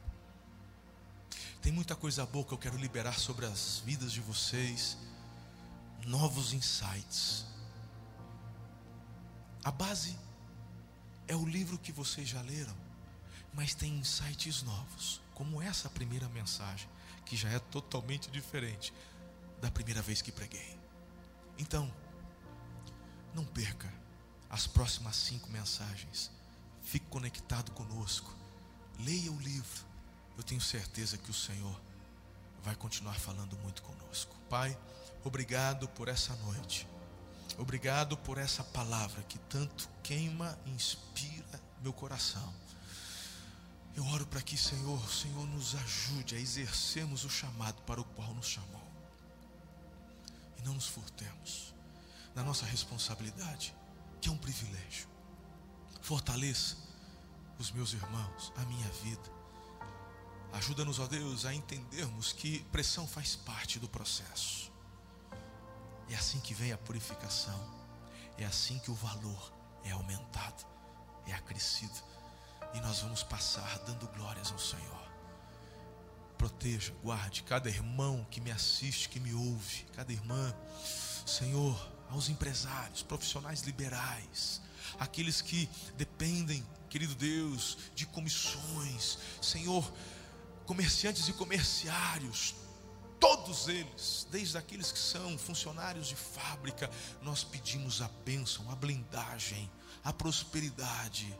Tem 1.60 1.72
muita 1.72 1.96
coisa 1.96 2.24
boa 2.24 2.44
que 2.44 2.52
eu 2.52 2.58
quero 2.58 2.76
liberar 2.76 3.18
sobre 3.18 3.46
as 3.46 3.78
vidas 3.78 4.12
de 4.12 4.20
vocês, 4.20 4.96
novos 6.06 6.52
insights. 6.52 7.44
A 9.64 9.70
base 9.70 10.16
é 11.26 11.34
o 11.34 11.44
livro 11.44 11.78
que 11.78 11.90
vocês 11.90 12.28
já 12.28 12.40
leram, 12.42 12.76
mas 13.54 13.74
tem 13.74 13.96
insights 13.96 14.62
novos, 14.62 15.20
como 15.34 15.62
essa 15.62 15.88
primeira 15.88 16.28
mensagem, 16.28 16.88
que 17.24 17.36
já 17.36 17.48
é 17.48 17.58
totalmente 17.58 18.30
diferente 18.30 18.92
da 19.60 19.70
primeira 19.70 20.02
vez 20.02 20.20
que 20.20 20.32
preguei. 20.32 20.78
Então, 21.58 21.90
não 23.34 23.44
perca 23.44 23.92
as 24.50 24.66
próximas 24.66 25.16
cinco 25.16 25.50
mensagens. 25.50 26.30
Fique 26.82 27.06
conectado 27.06 27.70
conosco. 27.72 28.34
Leia 29.00 29.32
o 29.32 29.40
livro. 29.40 29.84
Eu 30.36 30.42
tenho 30.42 30.60
certeza 30.60 31.16
que 31.16 31.30
o 31.30 31.34
Senhor 31.34 31.80
vai 32.62 32.74
continuar 32.74 33.14
falando 33.14 33.56
muito 33.58 33.82
conosco. 33.82 34.34
Pai, 34.48 34.76
obrigado 35.24 35.88
por 35.88 36.08
essa 36.08 36.34
noite. 36.36 36.86
Obrigado 37.58 38.16
por 38.16 38.38
essa 38.38 38.64
palavra 38.64 39.22
que 39.24 39.38
tanto 39.38 39.88
queima 40.02 40.58
e 40.66 40.70
inspira 40.70 41.60
meu 41.82 41.92
coração. 41.92 42.52
Eu 43.96 44.04
oro 44.06 44.26
para 44.26 44.42
que, 44.42 44.56
Senhor, 44.56 44.98
o 44.98 45.10
Senhor 45.10 45.46
nos 45.46 45.74
ajude 45.76 46.34
a 46.34 46.38
exercermos 46.38 47.24
o 47.24 47.30
chamado 47.30 47.80
para 47.82 48.00
o 48.00 48.04
qual 48.04 48.34
nos 48.34 48.46
chamou. 48.46 48.82
E 50.58 50.62
não 50.62 50.74
nos 50.74 50.86
furtemos 50.86 51.72
da 52.34 52.42
nossa 52.42 52.66
responsabilidade, 52.66 53.74
que 54.20 54.28
é 54.28 54.32
um 54.32 54.36
privilégio. 54.36 55.06
Fortaleça 56.00 56.76
os 57.58 57.70
meus 57.70 57.92
irmãos, 57.92 58.52
a 58.56 58.64
minha 58.64 58.88
vida. 58.88 59.32
Ajuda-nos, 60.52 60.98
ó 60.98 61.06
Deus, 61.06 61.44
a 61.44 61.54
entendermos 61.54 62.32
que 62.32 62.60
pressão 62.64 63.06
faz 63.06 63.36
parte 63.36 63.78
do 63.78 63.88
processo. 63.88 64.72
É 66.08 66.14
assim 66.14 66.40
que 66.40 66.54
vem 66.54 66.72
a 66.72 66.78
purificação. 66.78 67.58
É 68.36 68.44
assim 68.44 68.78
que 68.80 68.90
o 68.90 68.94
valor 68.94 69.52
é 69.84 69.92
aumentado, 69.92 70.66
é 71.26 71.32
acrescido. 71.32 71.94
E 72.74 72.80
nós 72.80 73.00
vamos 73.00 73.22
passar 73.22 73.78
dando 73.86 74.06
glórias 74.08 74.50
ao 74.50 74.58
Senhor. 74.58 75.04
Proteja, 76.36 76.92
guarde 77.02 77.42
cada 77.44 77.68
irmão 77.68 78.26
que 78.30 78.40
me 78.40 78.50
assiste, 78.50 79.08
que 79.08 79.20
me 79.20 79.32
ouve, 79.32 79.86
cada 79.94 80.12
irmã. 80.12 80.54
Senhor, 81.24 81.92
aos 82.10 82.28
empresários, 82.28 83.02
profissionais 83.02 83.62
liberais, 83.62 84.60
aqueles 84.98 85.40
que 85.40 85.68
dependem, 85.96 86.66
querido 86.90 87.14
Deus, 87.14 87.78
de 87.94 88.06
comissões, 88.06 89.18
Senhor, 89.40 89.90
comerciantes 90.66 91.28
e 91.28 91.32
comerciários, 91.32 92.54
todos 93.18 93.68
eles, 93.68 94.26
desde 94.30 94.58
aqueles 94.58 94.92
que 94.92 94.98
são 94.98 95.38
funcionários 95.38 96.08
de 96.08 96.14
fábrica, 96.14 96.90
nós 97.22 97.42
pedimos 97.42 98.02
a 98.02 98.08
bênção, 98.24 98.70
a 98.70 98.76
blindagem, 98.76 99.70
a 100.02 100.12
prosperidade. 100.12 101.34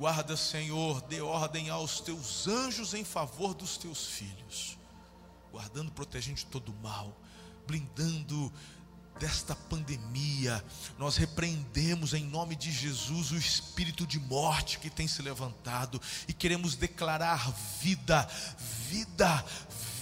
Guarda, 0.00 0.34
Senhor, 0.34 1.02
dê 1.02 1.20
ordem 1.20 1.68
aos 1.68 2.00
teus 2.00 2.48
anjos 2.48 2.94
em 2.94 3.04
favor 3.04 3.52
dos 3.52 3.76
teus 3.76 4.06
filhos, 4.06 4.78
guardando, 5.52 5.92
protegendo 5.92 6.38
de 6.38 6.46
todo 6.46 6.72
mal, 6.82 7.14
blindando 7.66 8.50
desta 9.18 9.54
pandemia, 9.54 10.64
nós 10.98 11.18
repreendemos 11.18 12.14
em 12.14 12.24
nome 12.24 12.56
de 12.56 12.72
Jesus 12.72 13.30
o 13.30 13.36
espírito 13.36 14.06
de 14.06 14.18
morte 14.18 14.78
que 14.78 14.88
tem 14.88 15.06
se 15.06 15.20
levantado 15.20 16.00
e 16.26 16.32
queremos 16.32 16.76
declarar 16.76 17.52
vida, 17.78 18.26
vida, 18.88 19.44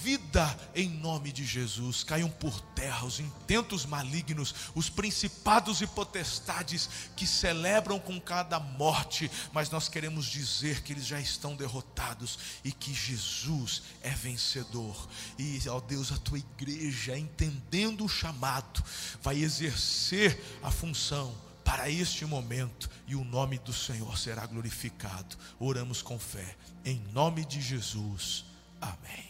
vida 0.03 0.57
em 0.73 0.89
nome 0.89 1.31
de 1.31 1.45
Jesus. 1.45 2.03
Caiam 2.03 2.29
por 2.29 2.61
terra 2.61 3.05
os 3.05 3.19
intentos 3.19 3.85
malignos, 3.85 4.53
os 4.73 4.89
principados 4.89 5.81
e 5.81 5.87
potestades 5.87 6.89
que 7.15 7.27
celebram 7.27 7.99
com 7.99 8.19
cada 8.19 8.59
morte, 8.59 9.29
mas 9.51 9.69
nós 9.69 9.89
queremos 9.89 10.25
dizer 10.25 10.81
que 10.81 10.93
eles 10.93 11.05
já 11.05 11.19
estão 11.19 11.55
derrotados 11.55 12.39
e 12.63 12.71
que 12.71 12.93
Jesus 12.93 13.83
é 14.01 14.09
vencedor. 14.09 15.07
E, 15.37 15.59
ó 15.69 15.79
Deus, 15.79 16.11
a 16.11 16.17
tua 16.17 16.39
igreja, 16.39 17.17
entendendo 17.17 18.05
o 18.05 18.09
chamado, 18.09 18.83
vai 19.21 19.37
exercer 19.37 20.59
a 20.63 20.71
função 20.71 21.35
para 21.63 21.89
este 21.89 22.25
momento 22.25 22.89
e 23.05 23.15
o 23.15 23.23
nome 23.23 23.59
do 23.59 23.73
Senhor 23.73 24.17
será 24.17 24.45
glorificado. 24.45 25.37
Oramos 25.59 26.01
com 26.01 26.17
fé, 26.17 26.55
em 26.83 26.99
nome 27.13 27.45
de 27.45 27.61
Jesus. 27.61 28.45
Amém. 28.81 29.28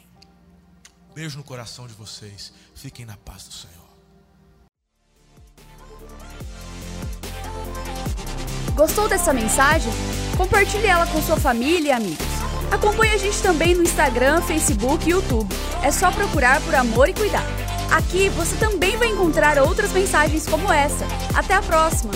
Beijo 1.14 1.38
no 1.38 1.43
coração 1.43 1.88
de 1.88 1.93
vocês. 1.93 2.53
Fiquem 2.76 3.05
na 3.05 3.18
paz 3.18 3.43
do 3.43 3.53
Senhor. 3.53 3.89
Gostou 8.76 9.10
dessa 9.10 9.34
mensagem? 9.34 9.91
Compartilhe 10.38 10.88
ela 10.88 11.05
com 11.07 11.22
sua 11.22 11.38
família 11.38 11.89
e 11.89 11.91
amigos. 11.91 12.26
Acompanhe 12.72 13.14
a 13.14 13.18
gente 13.18 13.41
também 13.41 13.76
no 13.76 13.84
Instagram, 13.84 14.41
Facebook 14.41 15.05
e 15.05 15.12
YouTube. 15.12 15.53
É 15.84 15.91
só 15.91 16.12
procurar 16.12 16.62
por 16.62 16.74
Amor 16.76 17.10
e 17.10 17.14
Cuidado. 17.14 17.47
Aqui 17.91 18.30
você 18.30 18.55
também 18.57 18.95
vai 18.97 19.10
encontrar 19.10 19.57
outras 19.57 19.91
mensagens 19.91 20.47
como 20.47 20.72
essa. 20.72 21.05
Até 21.36 21.55
a 21.55 21.62
próxima! 21.62 22.14